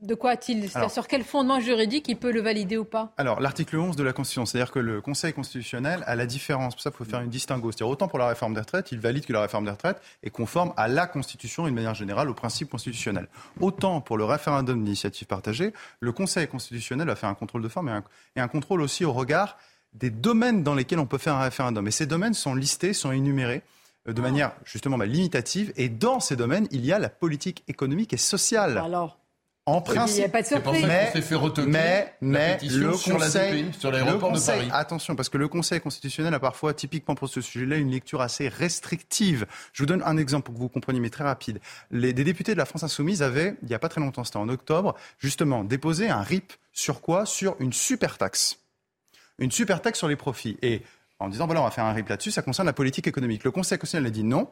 [0.02, 3.78] de quoi a-t-il Sur quel fondement juridique il peut le valider ou pas Alors, l'article
[3.78, 6.76] 11 de la Constitution, c'est-à-dire que le Conseil constitutionnel a la différence.
[6.76, 7.72] Pour ça, il faut faire une distinguo.
[7.72, 10.30] C'est-à-dire, autant pour la réforme des retraites, il valide que la réforme des retraites est
[10.30, 13.28] conforme à la Constitution, d'une manière générale, au principe constitutionnel.
[13.60, 18.04] Autant pour le référendum d'initiative partagée, le Conseil constitutionnel a fait un contrôle de forme
[18.36, 19.58] et un, contrôle aussi au regard
[19.94, 21.88] des domaines dans lesquels on peut faire un référendum.
[21.88, 23.64] Et ces domaines sont listés, sont énumérés
[24.08, 25.74] de manière justement bah, limitative.
[25.76, 28.78] Et dans ces domaines, il y a la politique économique et sociale.
[28.78, 29.18] Alors
[29.68, 30.86] en principe, il n'y a pas de surprise.
[31.68, 34.70] mais, mais, le sur Conseil, sur l'aéroport de Paris.
[34.72, 38.48] Attention, parce que le Conseil constitutionnel a parfois, typiquement pour ce sujet-là, une lecture assez
[38.48, 39.46] restrictive.
[39.74, 41.60] Je vous donne un exemple pour que vous compreniez, mais très rapide.
[41.92, 44.38] Les, des députés de la France Insoumise avaient, il n'y a pas très longtemps, c'était
[44.38, 47.26] en octobre, justement, déposé un RIP sur quoi?
[47.26, 48.60] Sur une super taxe.
[49.38, 50.58] Une super taxe sur les profits.
[50.62, 50.82] Et
[51.20, 53.44] en disant, voilà, on va faire un RIP là-dessus, ça concerne la politique économique.
[53.44, 54.50] Le Conseil constitutionnel a dit non,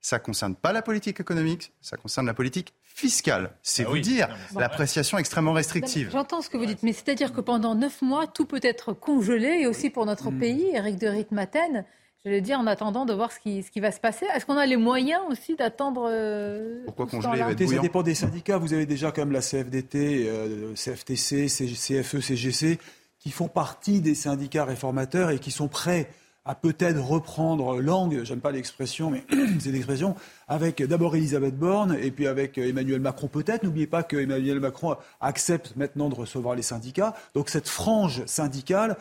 [0.00, 3.50] ça ne concerne pas la politique économique, ça concerne la politique fiscale.
[3.62, 6.10] C'est ah vous dire l'appréciation extrêmement restrictive.
[6.12, 9.60] J'entends ce que vous dites, mais c'est-à-dire que pendant neuf mois, tout peut être congelé,
[9.62, 10.38] et aussi pour notre hmm.
[10.38, 11.84] pays, Eric de Ritmaten,
[12.24, 14.26] je vais dire en attendant de voir ce qui, ce qui va se passer.
[14.34, 18.58] Est-ce qu'on a les moyens aussi d'attendre euh, Pourquoi congeler Ça dépend des syndicats.
[18.58, 22.78] Vous avez déjà quand même la CFDT, euh, CFTC, CFE, CGC,
[23.26, 26.08] qui font partie des syndicats réformateurs et qui sont prêts
[26.44, 29.24] à peut-être reprendre langue, j'aime pas l'expression, mais
[29.58, 30.14] c'est l'expression,
[30.46, 33.64] avec d'abord Elisabeth Borne et puis avec Emmanuel Macron peut-être.
[33.64, 37.14] N'oubliez pas que Emmanuel Macron accepte maintenant de recevoir les syndicats.
[37.34, 38.96] Donc cette frange syndicale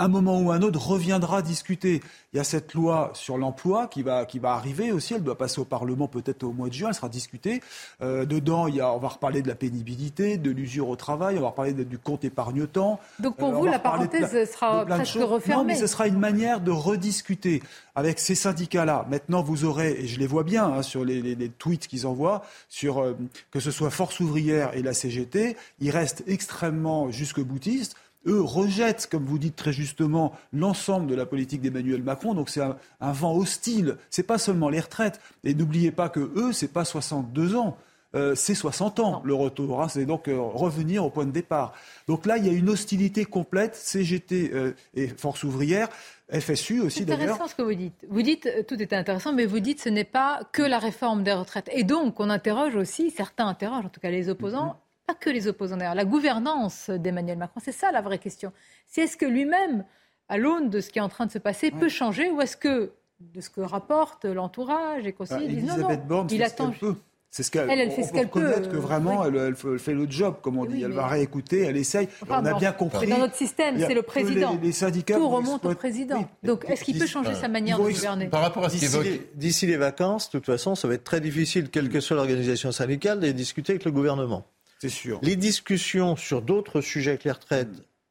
[0.00, 2.00] un moment ou un autre, reviendra discuter.
[2.32, 5.14] Il y a cette loi sur l'emploi qui va, qui va arriver aussi.
[5.14, 6.88] Elle doit passer au Parlement peut-être au mois de juin.
[6.88, 7.60] Elle sera discutée.
[8.02, 11.36] Euh, dedans, il y a, on va reparler de la pénibilité, de l'usure au travail.
[11.38, 12.98] On va reparler du compte épargne-temps.
[13.18, 15.62] Donc pour euh, vous, la parenthèse sera presque refermée.
[15.62, 17.62] Non, mais ce sera une manière de rediscuter
[17.94, 19.06] avec ces syndicats-là.
[19.10, 23.02] Maintenant, vous aurez, et je les vois bien hein, sur les, tweets qu'ils envoient, sur
[23.02, 23.16] euh,
[23.50, 27.96] que ce soit Force ouvrière et la CGT, ils restent extrêmement jusque boutistes
[28.26, 32.34] eux rejettent, comme vous dites très justement, l'ensemble de la politique d'Emmanuel Macron.
[32.34, 33.96] Donc c'est un, vent hostile.
[34.10, 35.20] C'est pas seulement les retraites.
[35.44, 37.76] Et n'oubliez pas que eux, c'est pas 62 ans.
[38.16, 39.88] Euh, c'est 60 ans le retour, hein.
[39.88, 41.72] c'est donc euh, revenir au point de départ.
[42.08, 45.88] Donc là, il y a une hostilité complète, CGT euh, et Force ouvrière,
[46.28, 47.20] FSU aussi d'ailleurs.
[47.20, 48.04] C'est intéressant ce que vous dites.
[48.08, 51.32] Vous dites, tout est intéressant, mais vous dites ce n'est pas que la réforme des
[51.32, 51.70] retraites.
[51.72, 54.80] Et donc, on interroge aussi, certains interrogent, en tout cas les opposants,
[55.10, 57.60] pas que les opposants d'ailleurs, la gouvernance d'Emmanuel Macron.
[57.62, 58.52] C'est ça la vraie question.
[58.86, 59.84] C'est est-ce que lui-même,
[60.28, 62.56] à l'aune de ce qui est en train de se passer, peut changer ou est-ce
[62.56, 66.72] que, de ce que rapporte l'entourage et bah, non, non, Borne il attend.
[67.32, 68.40] C'est ce qu'elle elle, fait ce qu'elle peut.
[68.40, 70.82] Reconnaître que vraiment, elle, fait le job, comme on dit.
[70.82, 72.08] elle va réécouter, elle essaye.
[72.28, 73.06] on a bien compris.
[73.06, 74.58] Dans notre système, c'est le président.
[74.60, 76.28] Les, syndicats Tout remonte au président.
[76.42, 78.76] Donc, est-ce qu'il peut changer sa manière de gouverner Par rapport à ce
[79.34, 82.16] D'ici les, les vacances, de toute façon, ça va être très difficile, quelle que soit
[82.16, 84.44] l'organisation syndicale, de discuter avec le gouvernement.
[84.80, 85.18] C'est sûr.
[85.22, 87.68] Les discussions sur d'autres sujets que les retraites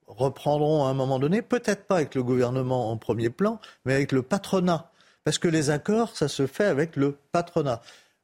[0.07, 4.11] reprendront à un moment donné, peut-être pas avec le gouvernement en premier plan, mais avec
[4.11, 4.91] le patronat.
[5.23, 7.81] Parce que les accords, ça se fait avec le patronat.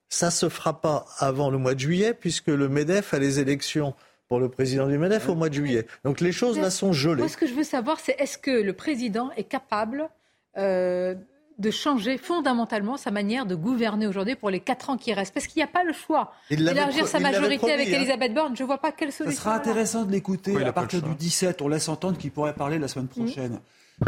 [0.09, 3.39] Ça ne se fera pas avant le mois de juillet, puisque le MEDEF a les
[3.39, 3.93] élections
[4.27, 5.85] pour le président du MEDEF au mois de juillet.
[6.03, 7.17] Donc les choses là sont gelées.
[7.17, 10.09] Moi, ce que je veux savoir, c'est est-ce que le président est capable
[10.57, 11.15] euh,
[11.57, 15.48] de changer fondamentalement sa manière de gouverner aujourd'hui pour les quatre ans qui restent Parce
[15.48, 17.98] qu'il n'y a pas le choix d'élargir sa majorité avec hein.
[17.98, 18.56] Elisabeth Borne.
[18.56, 19.38] Je ne vois pas quelle solution.
[19.38, 20.64] Ce sera intéressant de l'écouter.
[20.64, 23.23] à partir du 17, on laisse entendre qu'il pourrait parler la semaine mmh.
[23.23, 23.60] prochaine.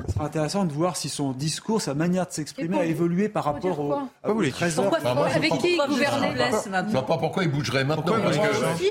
[0.06, 3.46] Ce sera intéressant de voir si son discours, sa manière de s'exprimer a évolué par
[3.46, 4.94] rapport au, à vous, les 13 heures.
[5.34, 8.16] avec qui il gouvernait Je ne vois pas pourquoi il bougerait maintenant.
[8.22, 8.44] Parce que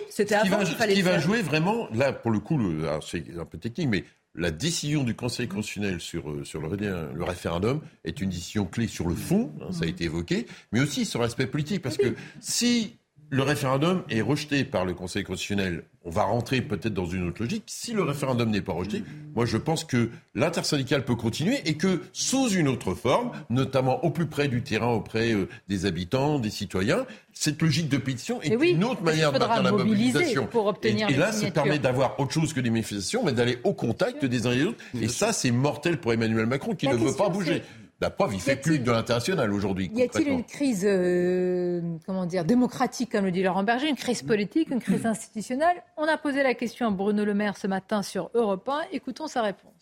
[0.09, 2.59] C'était avant qu'il fallait Ce qui va jouer vraiment, là, pour le coup,
[3.03, 4.05] c'est un peu technique, mais
[4.37, 8.87] la décision du Conseil constitutionnel sur, euh, sur le, le, référendum est une décision clé
[8.87, 11.83] sur le fond, hein, ça a été évoqué, mais aussi sur l'aspect politique.
[11.83, 12.97] Parce que si
[13.29, 15.85] le référendum est rejeté par le Conseil constitutionnel.
[16.05, 17.65] On va rentrer peut-être dans une autre logique.
[17.67, 19.03] Si le référendum n'est pas rejeté,
[19.35, 24.11] moi je pense que l'intersyndicale peut continuer et que sous une autre forme, notamment au
[24.11, 28.55] plus près du terrain, auprès euh, des habitants, des citoyens, cette logique de pétition est
[28.55, 30.47] une autre manière de maintenir la mobilisation.
[30.47, 33.59] Pour obtenir et, et là, ça permet d'avoir autre chose que des manifestations, mais d'aller
[33.65, 34.79] au contact des uns et des autres.
[35.01, 37.63] Et ça, c'est mortel pour Emmanuel Macron qui ne veut pas bouger.
[38.01, 39.91] La preuve, il fait plus de l'international aujourd'hui.
[39.95, 44.23] Y a-t-il une crise, euh, comment dire, démocratique, comme le dit Laurent Berger, une crise
[44.23, 45.83] politique, une crise institutionnelle?
[45.97, 48.89] On a posé la question à Bruno Le Maire ce matin sur Europe 1.
[48.93, 49.73] Écoutons sa réponse.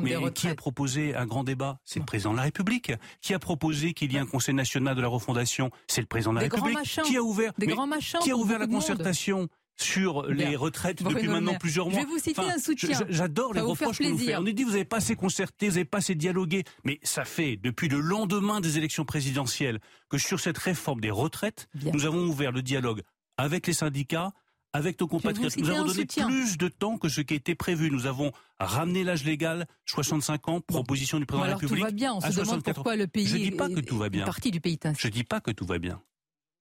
[0.00, 1.78] Mais qui a proposé un grand débat?
[1.84, 2.92] C'est le président de la République.
[3.20, 5.70] Qui a proposé qu'il y ait un Conseil national de la refondation?
[5.86, 6.78] C'est le président de la République.
[7.04, 9.48] qui a ouvert, des grands machins qui a ouvert la concertation?
[9.76, 12.00] Sur les retraites depuis maintenant plusieurs mois.
[12.00, 12.98] Je vais vous citer un soutien.
[13.08, 14.36] J'adore les reproches qu'on nous fait.
[14.36, 16.64] On nous dit vous n'avez pas assez concerté, vous n'avez pas assez dialogué.
[16.84, 21.68] Mais ça fait depuis le lendemain des élections présidentielles que sur cette réforme des retraites,
[21.92, 23.02] nous avons ouvert le dialogue
[23.36, 24.32] avec les syndicats,
[24.72, 25.56] avec nos compatriotes.
[25.56, 27.90] Nous avons donné plus de temps que ce qui était prévu.
[27.90, 31.84] Nous avons ramené l'âge légal, 65 ans, proposition du président de la République.
[31.84, 32.14] Tout va bien.
[32.14, 33.26] On se demande pourquoi le pays.
[33.26, 34.24] Je dis pas que tout va bien.
[34.24, 36.02] Partie du pays Je dis pas que tout va bien.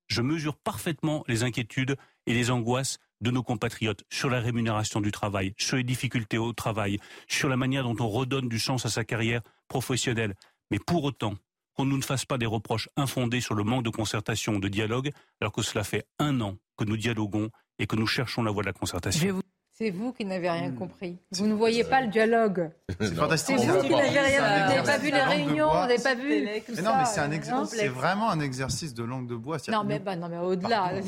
[0.07, 1.95] Je mesure parfaitement les inquiétudes
[2.27, 6.53] et les angoisses de nos compatriotes sur la rémunération du travail, sur les difficultés au
[6.53, 10.35] travail, sur la manière dont on redonne du sens à sa carrière professionnelle.
[10.71, 11.35] Mais pour autant,
[11.75, 15.11] qu'on ne nous fasse pas des reproches infondés sur le manque de concertation, de dialogue,
[15.39, 17.49] alors que cela fait un an que nous dialoguons
[17.79, 19.41] et que nous cherchons la voie de la concertation.
[19.81, 20.75] C'est vous qui n'avez rien hmm.
[20.75, 21.17] compris.
[21.31, 22.69] Vous ne voyez pas le dialogue.
[22.99, 23.57] C'est fantastique.
[23.57, 24.67] C'est vous qui n'avez rien.
[24.67, 26.81] Vous n'avez pas vu les réunions, vous n'avez pas vu tout ça.
[26.83, 27.79] Non, mais c'est un exercice.
[27.79, 29.57] C'est vraiment un exercice de langue de bois.
[29.69, 30.91] Non, mais bah, non, mais au-delà.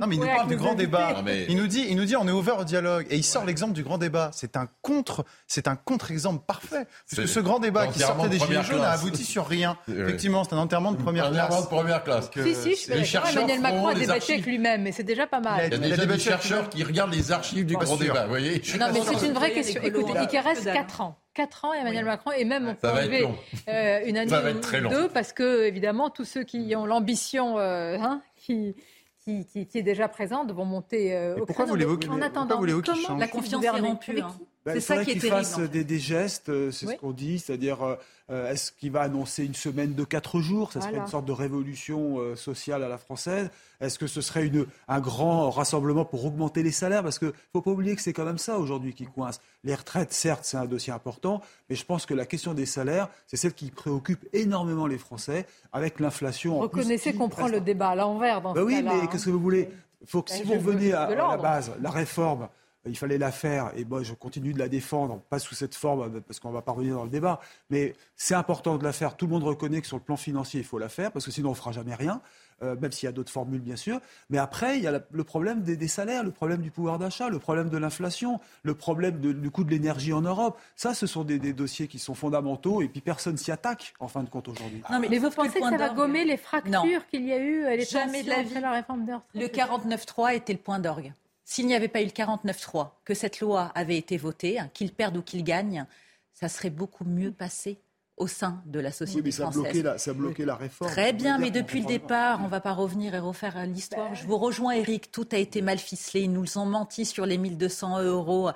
[0.00, 1.16] Non, mais il nous parle du grand débat.
[1.48, 3.72] Il nous dit, il nous dit, on est ouvert au dialogue, et il sort l'exemple
[3.72, 4.30] du grand débat.
[4.32, 6.86] C'est un contre, c'est un contre-exemple parfait.
[7.10, 9.76] Parce que ce grand débat qui sortait des gilets jaunes a abouti sur rien.
[9.88, 11.46] Effectivement, c'est un enterrement de première classe.
[11.46, 12.30] Enterrement de première classe.
[12.32, 15.70] Si, si, je Emmanuel Macron a débattu avec lui-même, mais c'est déjà pas mal.
[15.72, 18.11] Il y a des chercheurs qui regardent les archives du grand débat.
[18.12, 18.62] Vous voyez
[18.92, 19.82] mais c'est une vraie question.
[19.82, 21.18] Écoutez, il reste 4 ans.
[21.34, 23.26] 4 ans, Emmanuel Macron, et même on peut enlever
[23.68, 28.20] euh, une année ou deux, parce que, évidemment, tous ceux qui ont l'ambition euh, hein,
[28.36, 28.76] qui,
[29.24, 33.18] qui, qui, est déjà présente vont monter euh, au Pourquoi vous l'évoquez En attendant, comment
[33.18, 34.36] la confiance est rompue hein.
[34.64, 35.44] Ben, C'est ça qui est terrible.
[35.44, 37.96] fasse des, des, gestes, c'est ce qu'on dit, c'est-à-dire
[38.32, 40.72] euh, est-ce qu'il va annoncer une semaine de quatre jours?
[40.72, 43.50] Ça serait une sorte de révolution euh, sociale à la française.
[43.80, 47.02] Est-ce que ce serait une, un grand rassemblement pour augmenter les salaires?
[47.02, 49.40] Parce qu'il ne faut pas oublier que c'est quand même ça aujourd'hui qui coince.
[49.64, 53.08] Les retraites, certes, c'est un dossier important, mais je pense que la question des salaires,
[53.26, 56.58] c'est celle qui préoccupe énormément les Français, avec l'inflation.
[56.60, 59.40] Reconnaissez qu'on prend le débat à l'envers dans ben ce Oui, mais qu'est-ce que vous
[59.40, 59.68] voulez?
[60.06, 62.48] faut que, ben, Si vous revenez à la base, la réforme
[62.86, 66.20] il fallait la faire, et moi je continue de la défendre, pas sous cette forme,
[66.22, 67.40] parce qu'on va pas revenir dans le débat,
[67.70, 69.16] mais c'est important de la faire.
[69.16, 71.30] Tout le monde reconnaît que sur le plan financier, il faut la faire, parce que
[71.30, 72.20] sinon on fera jamais rien,
[72.62, 74.00] euh, même s'il y a d'autres formules, bien sûr.
[74.30, 77.38] Mais après, il y a le problème des, salaires, le problème du pouvoir d'achat, le
[77.38, 80.58] problème de l'inflation, le problème du coût de l'énergie en Europe.
[80.74, 84.22] Ça, ce sont des, dossiers qui sont fondamentaux, et puis personne s'y attaque, en fin
[84.22, 84.82] de compte, aujourd'hui.
[84.90, 87.84] Non, mais, vous pensez que, ça va gommer les fractures qu'il y a eu les
[87.84, 88.60] Jamais de la, vie.
[88.60, 91.12] la réforme de Le 49.3 était le point d'orgue
[91.44, 94.92] s'il n'y avait pas eu le 49-3, que cette loi avait été votée, hein, qu'il
[94.92, 95.86] perde ou qu'il gagne,
[96.32, 97.80] ça serait beaucoup mieux passé
[98.16, 99.58] au sein de la société oui, mais ça française.
[99.58, 100.90] A bloqué la, ça a bloqué la réforme.
[100.90, 104.14] Très bien, mais depuis le départ, on ne va pas revenir et refaire l'histoire.
[104.14, 106.22] Je vous rejoins, Eric, tout a été mal ficelé.
[106.22, 108.50] Ils nous ont menti sur les 1200 euros.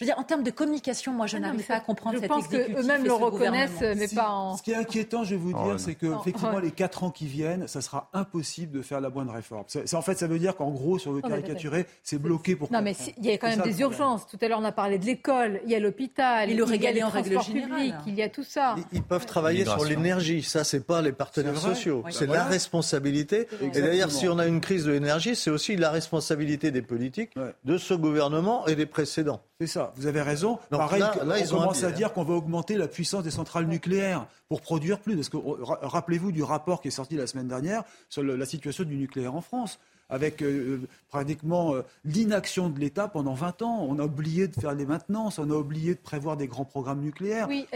[0.00, 2.20] Je veux dire, en termes de communication, moi, je ah n'arrive pas à comprendre je
[2.22, 4.56] cette pense qu'eux-mêmes le reconnaissent, mais pas en.
[4.56, 7.26] Ce qui est inquiétant, je vais vous dire, c'est que effectivement, les quatre ans qui
[7.26, 9.64] viennent, ça sera impossible de faire la bonne réforme.
[9.66, 12.72] C'est, en fait, ça veut dire qu'en gros, sur le caricaturé, c'est bloqué pour.
[12.72, 14.26] Non, mais il y a quand même des urgences.
[14.26, 17.02] Tout à l'heure, on a parlé de l'école, il y a l'hôpital, il, le régalé
[17.02, 18.00] en règle générale.
[18.06, 18.76] il y a tout ça.
[18.92, 20.42] Ils, peuvent travailler sur l'énergie.
[20.42, 22.04] Ça, c'est pas les partenaires sociaux.
[22.08, 23.48] C'est la responsabilité.
[23.60, 27.32] Et d'ailleurs, si on a une crise de l'énergie, c'est aussi la responsabilité des politiques,
[27.64, 29.42] de ce gouvernement et des précédents.
[29.60, 29.89] C'est ça.
[29.96, 30.58] Vous avez raison.
[30.70, 34.60] Pareil, là, on commence à dire qu'on va augmenter la puissance des centrales nucléaires pour
[34.60, 35.16] produire plus.
[35.16, 38.96] Parce que rappelez-vous du rapport qui est sorti la semaine dernière sur la situation du
[38.96, 39.78] nucléaire en France
[40.10, 43.86] avec euh, pratiquement euh, l'inaction de l'État pendant 20 ans.
[43.88, 47.00] On a oublié de faire les maintenances, on a oublié de prévoir des grands programmes
[47.00, 47.46] nucléaires.
[47.48, 47.66] Oui,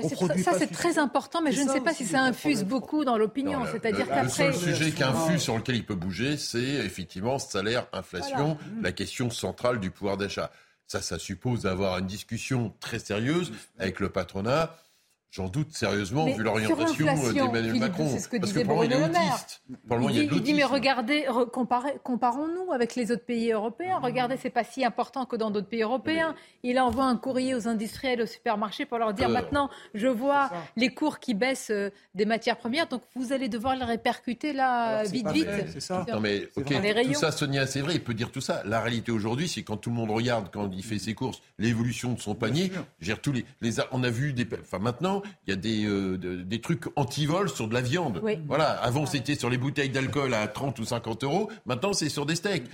[0.42, 3.60] ça c'est très important, mais je ne sais pas si ça infuse beaucoup dans l'opinion.
[3.70, 4.24] C'est-à-dire qu'après.
[4.24, 8.92] Le seul sujet qui infuse sur lequel il peut bouger, c'est effectivement salaire, inflation, la
[8.92, 10.50] question centrale du pouvoir d'achat.
[10.86, 14.76] Ça, ça suppose d'avoir une discussion très sérieuse avec le patronat.
[15.34, 18.08] J'en doute sérieusement, vu l'orientation d'Emmanuel Macron.
[18.08, 20.30] C'est ce que disait Bruno Le Maire.
[20.30, 23.98] Il, dit, mais regardez, comparons-nous avec les autres pays européens.
[24.00, 26.36] Regardez, c'est pas si important que dans d'autres pays européens.
[26.62, 30.94] Il envoie un courrier aux industriels, aux supermarchés pour leur dire maintenant, je vois les
[30.94, 35.28] cours qui baissent euh, des matières premières, donc vous allez devoir les répercuter là, vite,
[35.32, 35.48] vite.
[35.72, 36.06] C'est ça.
[36.12, 38.62] Non mais, tout ça, Sonia, c'est vrai, il peut dire tout ça.
[38.64, 42.12] La réalité aujourd'hui, c'est quand tout le monde regarde, quand il fait ses courses, l'évolution
[42.12, 42.70] de son panier,
[43.00, 46.16] gère tous les, les, on a vu des, enfin maintenant, il y a des, euh,
[46.18, 48.22] des trucs anti-vol sur de la viande.
[48.46, 48.70] Voilà.
[48.70, 51.50] Avant, c'était sur les bouteilles d'alcool à 30 ou 50 euros.
[51.66, 52.64] Maintenant, c'est sur des steaks.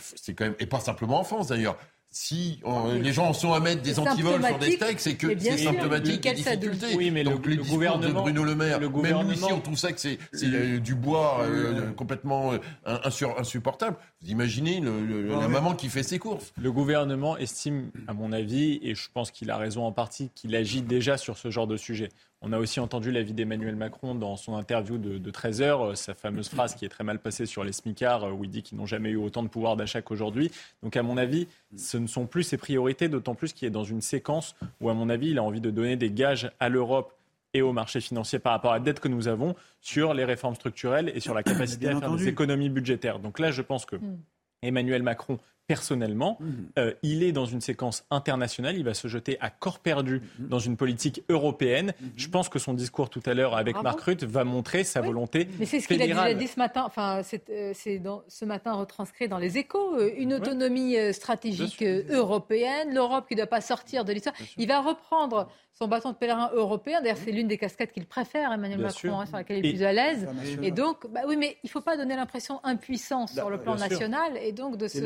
[0.00, 1.76] c'est quand même, et pas simplement en France d'ailleurs
[2.10, 2.60] si
[3.00, 6.32] les gens sont à mettre des antivols sur des steaks, c'est que c'est symptomatique des
[6.32, 6.94] difficultés.
[6.96, 9.60] Oui, mais Donc le, le gouvernement, de Bruno Le Maire, le même lui, si on
[9.60, 12.52] trouve ça que c'est euh, du bois euh, complètement
[12.84, 16.52] insupportable, vous imaginez la maman qui fait ses courses.
[16.60, 20.54] Le gouvernement estime, à mon avis, et je pense qu'il a raison en partie, qu'il
[20.56, 22.08] agit déjà sur ce genre de sujet.
[22.42, 26.14] On a aussi entendu l'avis d'Emmanuel Macron dans son interview de, 13 heures, euh, sa
[26.14, 28.76] fameuse phrase qui est très mal passée sur les smicards, euh, où il dit qu'ils
[28.76, 30.50] n'ont jamais eu autant de pouvoir d'achat qu'aujourd'hui.
[30.82, 33.84] Donc, à mon avis, ce ne sont plus ses priorités, d'autant plus qu'il est dans
[33.84, 37.14] une séquence où, à mon avis, il a envie de donner des gages à l'Europe
[37.54, 40.54] et au marché financier par rapport à la dette que nous avons sur les réformes
[40.54, 43.18] structurelles et sur la capacité à faire des économies budgétaires.
[43.18, 44.18] Donc là, je pense que mm.
[44.62, 46.38] Emmanuel Macron personnellement.
[46.40, 46.68] Mhm.
[46.78, 50.48] Euh, il est dans une séquence internationale, il va se jeter à corps perdu mhm.
[50.48, 51.92] dans une politique européenne.
[52.00, 52.10] Mhm.
[52.16, 55.48] Je pense que son discours tout à l'heure avec Marc Rutte va montrer sa volonté
[55.58, 59.28] Mais c'est ce qu'il a déjà dit ce matin, enfin c'est euh, ce matin retranscrit
[59.28, 64.12] dans les échos, euh, une autonomie stratégique européenne, l'Europe qui ne doit pas sortir de
[64.12, 64.34] l'histoire.
[64.56, 65.48] Il va reprendre
[65.78, 67.02] son bâton de pèlerin européen.
[67.02, 69.84] D'ailleurs, c'est l'une des casquettes qu'il préfère, Emmanuel Macron, hein, sur laquelle il est plus
[69.84, 70.26] à l'aise.
[70.62, 73.76] Et donc, bah oui, mais il ne faut pas donner l'impression impuissance sur le plan
[73.76, 74.98] national et donc de se,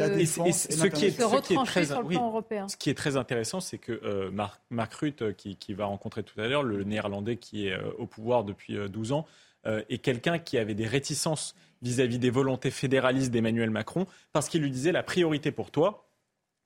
[0.52, 2.68] ce qui est, retrancher sur le plan européen.
[2.68, 4.30] Ce qui est très intéressant, c'est que euh,
[4.70, 8.06] Mark, Rutte, euh, qui, va rencontrer tout à l'heure, le néerlandais qui est euh, au
[8.06, 9.26] pouvoir depuis 12 ans,
[9.90, 14.62] est quelqu'un qui avait des réticences vis-à-vis -vis des volontés fédéralistes d'Emmanuel Macron, parce qu'il
[14.62, 16.09] lui disait la priorité pour toi,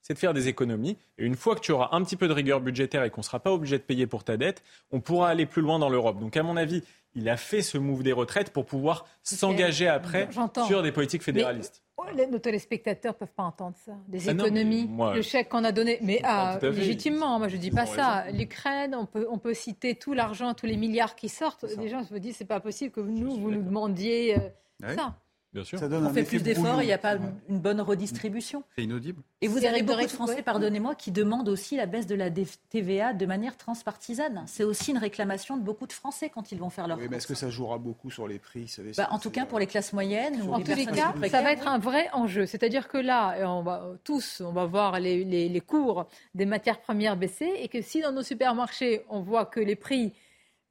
[0.04, 0.98] c'est de faire des économies.
[1.16, 3.24] Et une fois que tu auras un petit peu de rigueur budgétaire et qu'on ne
[3.24, 4.62] sera pas obligé de payer pour ta dette,
[4.92, 6.20] on pourra aller plus loin dans l'Europe.
[6.20, 6.82] Donc, à mon avis,
[7.14, 10.28] il a fait ce move des retraites pour pouvoir s'engager après
[10.66, 11.82] sur des politiques fédéralistes.
[12.30, 13.92] nos téléspectateurs ne peuvent pas entendre ça.
[14.08, 15.98] Des ah économies, le chèque qu'on a donné.
[16.02, 18.30] Mais ah, légitimement, moi je ne dis pas ça.
[18.30, 21.64] L'Ukraine, on peut, on peut citer tout l'argent, tous les milliards qui sortent.
[21.78, 25.14] Les gens se disent, c'est pas possible que nous, vous nous demandiez euh, ça
[25.54, 27.16] on fait plus d'efforts, il n'y a pas
[27.48, 28.64] une bonne redistribution.
[28.76, 29.22] C'est inaudible.
[29.40, 33.12] Et vous avez beaucoup de Français, pardonnez-moi, qui demandent aussi la baisse de la TVA
[33.12, 34.44] de manière transpartisane.
[34.46, 37.16] C'est aussi une réclamation de beaucoup de Français quand ils vont faire leur oui, mais
[37.16, 39.92] est-ce que ça jouera beaucoup sur les prix bah, En tout cas, pour les classes
[39.92, 40.40] moyennes.
[40.50, 42.46] en tous les cas, ça va être un vrai enjeu.
[42.46, 47.16] C'est-à-dire que là, on va, tous, on va voir les, les cours des matières premières
[47.16, 50.12] baisser et que si dans nos supermarchés, on voit que les prix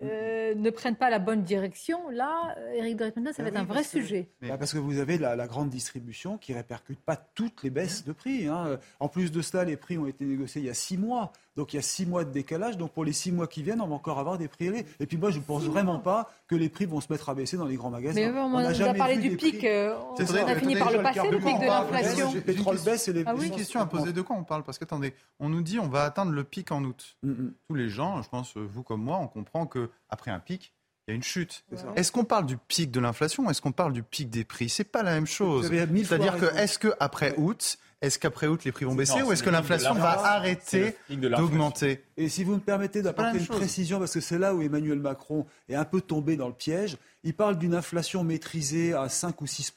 [0.03, 3.84] euh, ne prennent pas la bonne direction, là, Eric de ça va être un vrai
[3.84, 4.30] sujet.
[4.41, 8.05] Bah, parce que vous avez la, grande distribution qui ne répercute pas toutes les baisses
[8.05, 8.47] de prix.
[8.47, 8.80] Hein.
[8.99, 11.31] En plus de cela, les prix ont été négociés il y a six mois.
[11.55, 12.77] Donc il y a six mois de décalage.
[12.77, 14.85] Donc pour les six mois qui viennent, on va encore avoir des prix élevés.
[14.99, 17.35] Et puis moi, je ne pense vraiment pas que les prix vont se mettre à
[17.35, 18.31] baisser dans les grands magasins.
[18.31, 19.63] Mais on, a, déjà parlé du pic.
[19.63, 22.34] Euh, on a fini par le passer, le pic de l'inflation.
[22.34, 23.47] Le pétrole baisse et les prix.
[23.47, 24.63] Une question à poser de quoi on parle?
[24.63, 27.17] Parce qu'attendez, on nous dit on va atteindre le pic en août.
[27.23, 27.53] Mm, mm.
[27.67, 30.73] Tous les gens, je pense vous comme moi, on comprend que après un pic,
[31.07, 31.65] il y a une chute.
[31.95, 34.69] Est-ce qu'on parle du pic de l'inflation ou est-ce qu'on parle du pic des prix?
[34.69, 35.67] C'est pas la même chose.
[35.67, 39.49] C'est-à-dire que est-ce qu'après août, est-ce qu'après août, les prix vont baisser ou est-ce que
[39.49, 44.38] l'inflation va arrêter d'augmenter Et si vous me permettez d'apporter une précision, parce que c'est
[44.38, 48.25] là où Emmanuel Macron est un peu tombé dans le piège, il parle d'une inflation
[48.25, 49.73] maîtrisée à 5 ou 6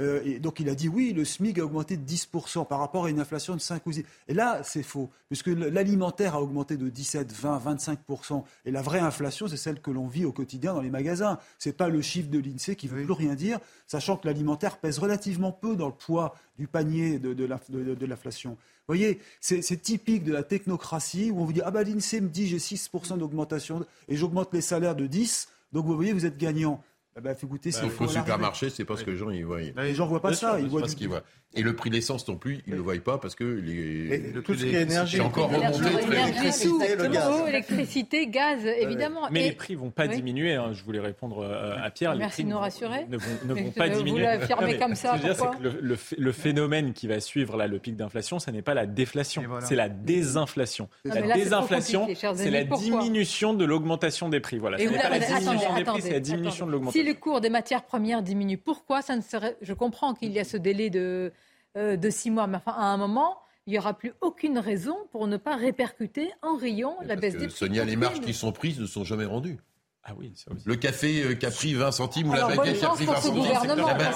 [0.00, 3.06] euh, et donc il a dit oui, le SMIC a augmenté de 10% par rapport
[3.06, 4.04] à une inflation de 5 ou 6.
[4.28, 8.44] Et là, c'est faux, puisque l'alimentaire a augmenté de 17, 20, 25%.
[8.64, 11.38] Et la vraie inflation, c'est celle que l'on vit au quotidien dans les magasins.
[11.58, 14.26] Ce n'est pas le chiffre de l'INSEE qui ne veut plus rien dire, sachant que
[14.26, 18.50] l'alimentaire pèse relativement peu dans le poids du panier de, l'inflation.
[18.50, 22.28] Vous voyez, c'est typique de la technocratie où on vous dit Ah ben l'INSEE me
[22.28, 26.36] dit j'ai 6% d'augmentation et j'augmente les salaires de 10, donc vous voyez, vous êtes
[26.36, 26.82] gagnant.
[27.16, 29.60] Eh ben, faut goûter, c'est bah, supermarché, c'est pas ce que les gens ils voient.
[29.60, 31.22] Les gens voient pas ça, ils voient ce qu'ils voient.
[31.54, 34.32] Et le prix de l'essence non plus, ils ne le voient pas parce que les...
[34.42, 35.84] tout ce qui est énergie, c'est encore remonté.
[36.10, 37.48] Électricité, le gaz.
[37.48, 39.28] électricité, gaz, évidemment.
[39.30, 40.54] Mais les prix vont pas diminuer.
[40.54, 40.72] Hein.
[40.72, 42.16] Je voulais répondre euh, à Pierre.
[42.16, 43.06] Merci de nous rassurer.
[43.08, 44.12] Ne vont, pas diminuer.
[44.12, 45.16] Vous l'affirmez comme ça.
[45.16, 47.96] Ce que je veux dire, c'est que le, phénomène qui va suivre là le pic
[47.96, 50.88] d'inflation, ce n'est pas la déflation, c'est la désinflation.
[51.04, 54.58] La désinflation, c'est la diminution de l'augmentation des prix.
[54.58, 54.78] Voilà.
[54.78, 57.02] Ce n'est pas la diminution des prix, c'est la diminution de l'augmentation.
[57.02, 60.38] Si le cours des matières premières diminue, pourquoi ça ne serait Je comprends qu'il y
[60.38, 61.32] a ce délai de
[61.76, 62.46] de six mois.
[62.46, 66.32] Mais enfin, à un moment, il n'y aura plus aucune raison pour ne pas répercuter
[66.42, 67.56] en rayon la baisse des prix.
[67.56, 69.58] Sonia, les marges qui sont prises ne sont jamais rendues.
[70.04, 70.66] Ah oui, ça aussi.
[70.66, 73.14] Le café euh, qui a pris 20 centimes ou la baguette qui a pris 20
[73.20, 73.44] centimes.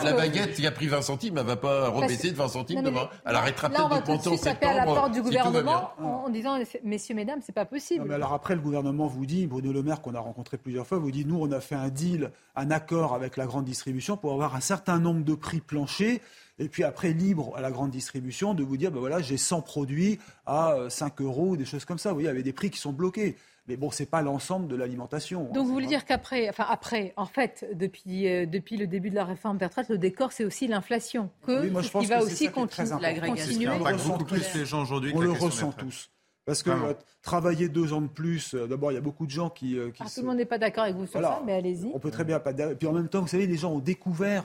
[0.02, 2.82] La, baguette qui a pris 20 centimes, elle ne va pas rebaisser de 20 centimes
[2.82, 3.08] demain.
[3.24, 4.72] Elle arrêtera peut-être de compter en septembre.
[4.72, 8.04] à la porte du gouvernement en, disant messieurs, mesdames, c'est pas possible.
[8.08, 10.98] mais alors après, le gouvernement vous dit, Bruno Le Maire, qu'on a rencontré plusieurs fois,
[10.98, 14.32] vous dit nous, on a fait un deal, un accord avec la grande distribution pour
[14.32, 16.18] avoir un certain nombre de prix planchers
[16.58, 19.62] et puis après libre à la grande distribution de vous dire, ben voilà, j'ai 100
[19.62, 22.10] produits à 5 euh, euros, ou des choses comme ça.
[22.10, 23.36] Vous voyez, avec des prix qui sont bloqués.
[23.68, 25.50] Mais bon, ce n'est pas l'ensemble de l'alimentation.
[25.52, 29.16] Donc vous voulez dire qu'après, enfin après, en fait, depuis, euh, depuis le début de
[29.16, 31.30] la réforme des retraites, le décor, c'est aussi l'inflation.
[31.44, 32.88] Que oui, moi, je pense qui va aussi continuer.
[33.20, 33.68] Continuer.
[33.68, 36.10] On le ressent tous.
[36.47, 39.32] Parce que euh, travailler deux ans de plus, euh, d'abord, il y a beaucoup de
[39.32, 39.77] gens qui.
[39.77, 41.90] Euh, ah, tout le monde n'est pas d'accord avec vous sur ça, mais allez-y.
[41.93, 42.52] On peut très bien pas.
[42.52, 44.44] Puis en même temps, vous savez, les gens ont découvert,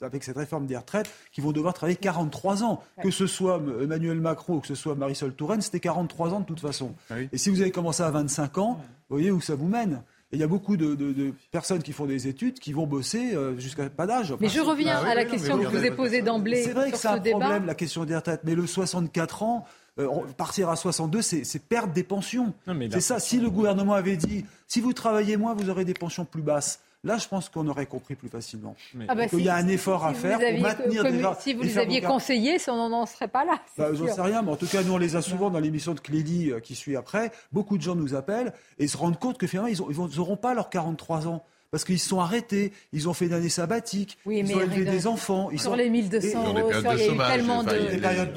[0.00, 2.82] avec cette réforme des retraites, qu'ils vont devoir travailler 43 ans.
[3.00, 6.46] Que ce soit Emmanuel Macron ou que ce soit Marisol Touraine, c'était 43 ans de
[6.46, 6.94] toute façon.
[7.10, 10.02] Ah Et si vous avez commencé à 25 ans, vous voyez où ça vous mène.
[10.32, 13.88] Et il y a beaucoup de, personnes qui font des études qui vont bosser jusqu'à
[13.88, 14.34] pas d'âge.
[14.40, 16.64] mais je reviens bah à la question que je vous ai posée d'emblée.
[16.64, 18.40] C'est vrai que c'est un problème, la question des retraites.
[18.42, 19.64] Mais le 64 ans,
[20.00, 22.52] euh, partir à 62, c'est perdre des pensions.
[22.90, 23.18] C'est ça.
[23.18, 26.80] Si le gouvernement avait dit, si vous travaillez moins, vous aurez des pensions plus basses.
[27.02, 28.76] Là, je pense qu'on aurait compris plus facilement.
[29.08, 31.34] Ah bah il y a un effort à faire pour maintenir déjà.
[31.40, 33.58] Si vous les aviez conseillés, on n'en serait pas là.
[33.78, 35.94] Bah, J'en sais rien, mais en tout cas, nous, on les a souvent dans l'émission
[35.94, 37.32] de Clédy euh, qui suit après.
[37.52, 40.68] Beaucoup de gens nous appellent et se rendent compte que finalement, ils n'auront pas leurs
[40.68, 44.60] 43 ans parce qu'ils se sont arrêtés, ils ont fait une année sabbatique, ils ont
[44.60, 45.50] élevé des enfants.
[45.52, 47.70] Ils sur les 1200 euros, il y a eu tellement de...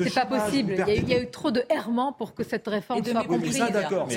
[0.04, 3.24] C'est pas possible, il y, a eu, trop de errements pour que cette réforme soit
[3.24, 3.58] comprise.
[3.58, 4.08] Ça, d'accord,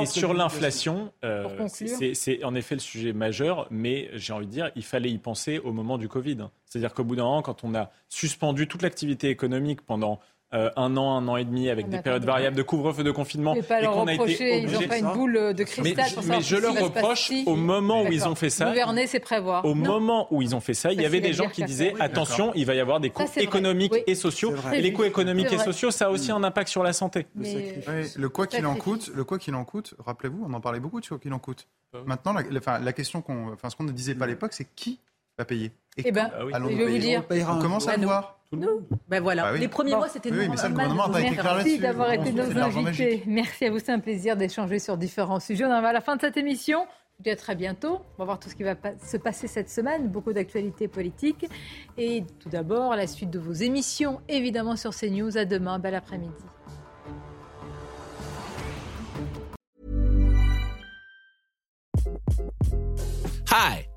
[0.00, 4.70] Et sur l'inflation, euh, c'est en effet le sujet majeur, mais j'ai envie de dire,
[4.76, 6.48] il fallait y penser au moment du Covid.
[6.66, 10.20] C'est-à-dire qu'au bout d'un an, quand on a suspendu toute l'activité économique pendant
[10.54, 13.54] euh, un an, un an et demi, avec des périodes variables de couvre-feu, de confinement.
[13.54, 16.06] et qu'on a été Ils n'ont pas une boule de cristal.
[16.26, 18.66] Mais, mais je leur reproche, au moment où ils ont fait ça.
[18.66, 19.64] Gouverner, c'est prévoir.
[19.64, 22.52] Au moment où ils ont fait ça, il y avait des gens qui disaient attention,
[22.54, 24.54] il va y avoir des coûts économiques et sociaux.
[24.72, 27.26] Et les coûts économiques et sociaux, ça a aussi un impact sur la santé.
[27.36, 31.00] le quoi qu'il en coûte, le quoi qu'il en coûte, rappelez-vous, on en parlait beaucoup
[31.00, 31.66] de ce quoi qu'il en coûte.
[32.06, 34.98] Maintenant, la, la question qu'on, enfin, ce qu'on ne disait pas à l'époque, c'est qui
[35.38, 35.72] va payer.
[35.98, 38.38] Et eh ben, je vais vous dire, on commence à le voir.
[38.52, 38.86] Nous.
[39.08, 39.52] Ben voilà.
[39.52, 41.78] Bah Les premiers mois, c'était oui, mais ça, le gouvernement n'a pas été clair Merci
[41.78, 43.22] d'avoir été nos invités.
[43.26, 45.64] Merci à vous, c'est un plaisir d'échanger sur différents sujets.
[45.64, 46.86] On arrive à la fin de cette émission.
[47.12, 48.00] Je vous dis à très bientôt.
[48.14, 50.08] On va voir tout ce qui va se passer cette semaine.
[50.08, 51.46] Beaucoup d'actualités politiques.
[51.96, 55.38] Et tout d'abord, la suite de vos émissions, évidemment, sur CNews.
[55.38, 55.78] À demain.
[55.78, 56.32] Bel après-midi.
[63.50, 63.91] Hi.